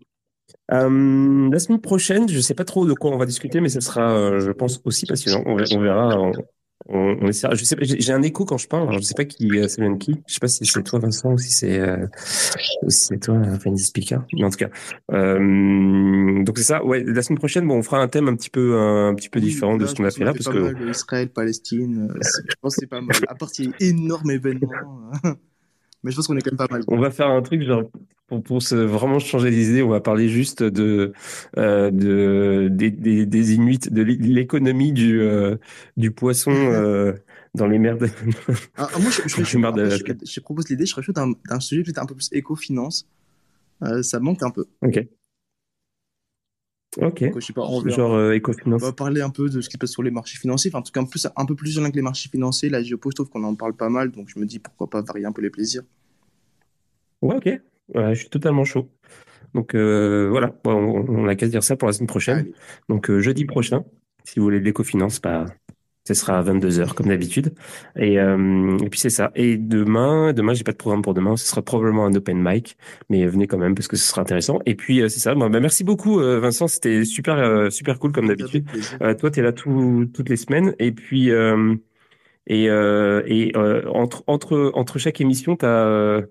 [0.74, 3.80] Euh, la semaine prochaine, je sais pas trop de quoi on va discuter, mais ce
[3.80, 5.44] sera, euh, je pense, aussi passionnant.
[5.46, 6.20] On, ver- on verra.
[6.20, 6.32] On,
[6.90, 7.54] on, on essaiera.
[7.56, 7.84] Je sais pas.
[7.84, 8.88] J'ai un écho quand je parle.
[8.88, 10.16] Alors, je sais pas qui, euh, ça vient de qui.
[10.28, 12.06] Je sais pas si c'est toi, Vincent, ou si c'est, euh,
[12.88, 14.24] si c'est toi, euh, Fanny Speaker.
[14.34, 14.70] Mais en tout cas,
[15.12, 16.84] euh, donc c'est ça.
[16.86, 19.40] Ouais, la semaine prochaine, bon, on fera un thème un petit peu, un, petit peu
[19.40, 22.56] Oui, différent de ce qu'on a fait là, parce que mal, Israël, Palestine, euh, je
[22.62, 23.16] pense que c'est pas mal.
[23.28, 24.70] À part s'il y a énorme événement.
[25.26, 25.34] euh,
[26.04, 26.84] Mais je pense qu'on est quand même pas mal.
[26.88, 27.84] On va faire un truc genre
[28.28, 29.84] pour, pour se vraiment changer les idées.
[29.84, 31.14] On va parler juste de
[31.58, 35.56] euh, de des, des, des Inuits, de l'économie du euh,
[35.96, 37.14] du poisson euh,
[37.56, 37.98] dans les mers.
[37.98, 38.08] De...
[38.76, 41.60] Ah, ah, moi, je, je, Je Après, je, je propose l'idée, je serais chaud d'un
[41.60, 43.08] sujet peut-être un peu plus éco-finance.
[44.02, 44.66] Ça manque un peu.
[44.82, 45.08] ok.
[47.02, 47.24] Ok.
[47.24, 47.88] Donc, je sais pas, on.
[47.88, 48.82] Genre euh, On éco-finance.
[48.82, 50.82] va parler un peu de ce qui se passe sur les marchés financiers, enfin, en
[50.82, 52.70] tout cas un, plus, un peu plus lien que les marchés financiers.
[52.70, 55.02] La géopo, je trouve qu'on en parle pas mal, donc je me dis pourquoi pas
[55.02, 55.84] varier un peu les plaisirs.
[57.22, 57.62] Ouais, ok.
[57.96, 58.90] Je suis totalement chaud.
[59.54, 62.40] Donc euh, voilà, on, on a qu'à se dire ça pour la semaine prochaine.
[62.40, 62.54] Allez.
[62.90, 63.84] Donc euh, jeudi prochain,
[64.24, 65.46] si vous voulez de l'éco-finance, bah,
[66.08, 67.54] ce sera à 22h comme d'habitude.
[67.98, 69.32] Et, euh, et puis c'est ça.
[69.36, 71.36] Et demain, demain, j'ai pas de programme pour demain.
[71.38, 72.78] Ce sera probablement un open mic,
[73.10, 74.60] mais venez quand même parce que ce sera intéressant.
[74.66, 75.36] Et puis euh, c'est ça.
[75.36, 78.66] Bah, merci beaucoup euh, Vincent, c'était super euh, super cool comme d'habitude.
[79.02, 80.76] Euh, toi, tu es là tout, toutes les semaines.
[80.80, 81.76] Et puis, euh,
[82.48, 86.22] et, euh, et euh, entre, entre, entre chaque émission, tu as,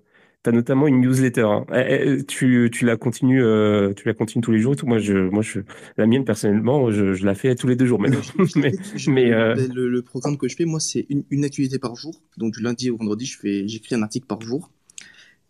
[0.53, 1.43] notamment une newsletter.
[1.43, 1.67] hein.
[1.75, 4.87] Eh, eh, Tu, tu la continues, euh, tu la continues tous les jours et tout.
[4.87, 5.61] Moi, je, moi, je,
[5.97, 8.21] la mienne, personnellement, je, je la fais tous les deux jours maintenant.
[8.57, 11.79] Mais, je- mais, euh, le, le programme que je fais, moi, c'est une, une activité
[11.79, 12.21] par jour.
[12.37, 14.71] Donc, du lundi au vendredi, je fais, j'écris un article par jour.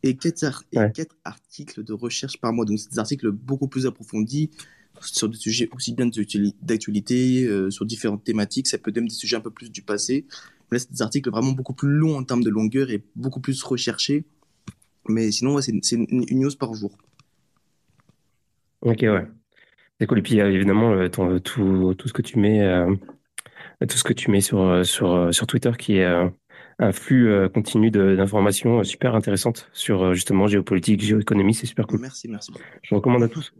[0.02, 0.92] Et quatre, ar- et Ouais.
[0.92, 2.64] quatre articles de recherche par mois.
[2.64, 4.50] Donc, c'est des articles beaucoup plus approfondis
[5.00, 6.08] sur des sujets aussi bien
[6.62, 8.66] d'actualité, euh, sur différentes thématiques.
[8.66, 10.26] Ça peut être même des sujets un peu plus du passé.
[10.70, 13.40] Mais là, c'est des articles vraiment beaucoup plus longs en termes de longueur et beaucoup
[13.40, 14.24] plus recherchés.
[15.08, 16.96] Mais sinon, ouais, c'est une, une news par jour.
[18.82, 19.26] ok, ouais.
[20.00, 20.18] C'est cool.
[20.18, 22.94] Et puis, euh, évidemment, euh, ton, tout, tout ce que tu mets, euh,
[23.88, 26.28] tout ce que tu mets sur, euh, sur, euh, sur Twitter, qui est euh,
[26.78, 31.86] un flux euh, continu d'informations euh, super intéressantes sur euh, justement géopolitique, géoéconomie, c'est super
[31.86, 32.00] cool.
[32.00, 32.52] Merci, merci.
[32.82, 33.52] Je recommande à tous.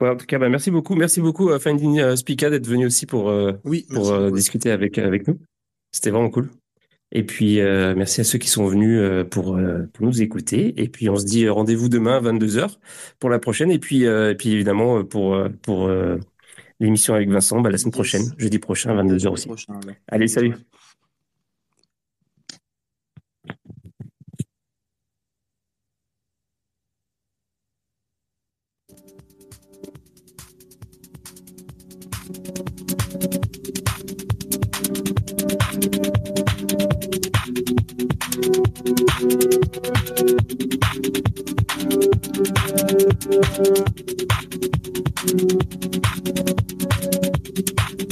[0.00, 0.94] Ouais, en tout cas, bah, merci beaucoup.
[0.94, 4.12] Merci beaucoup à Finding euh, Spica d'être venu aussi pour, euh, Oui, pour merci.
[4.12, 4.36] euh, beaucoup.
[4.36, 5.40] discuter avec, avec nous.
[5.90, 6.50] C'était vraiment cool.
[7.10, 10.74] Et puis, euh, merci à ceux qui sont venus euh, pour, euh, pour nous écouter.
[10.80, 12.76] Et puis, on se dit euh, rendez-vous demain à 22h
[13.18, 13.70] pour la prochaine.
[13.70, 15.90] Et puis, euh, et puis évidemment, euh, pour, pour
[16.80, 19.48] l'émission avec Vincent, bah, la semaine prochaine, jeudi prochain, 22h aussi.
[20.08, 20.54] Allez, salut.
[39.18, 39.42] Thank
[48.02, 48.07] you.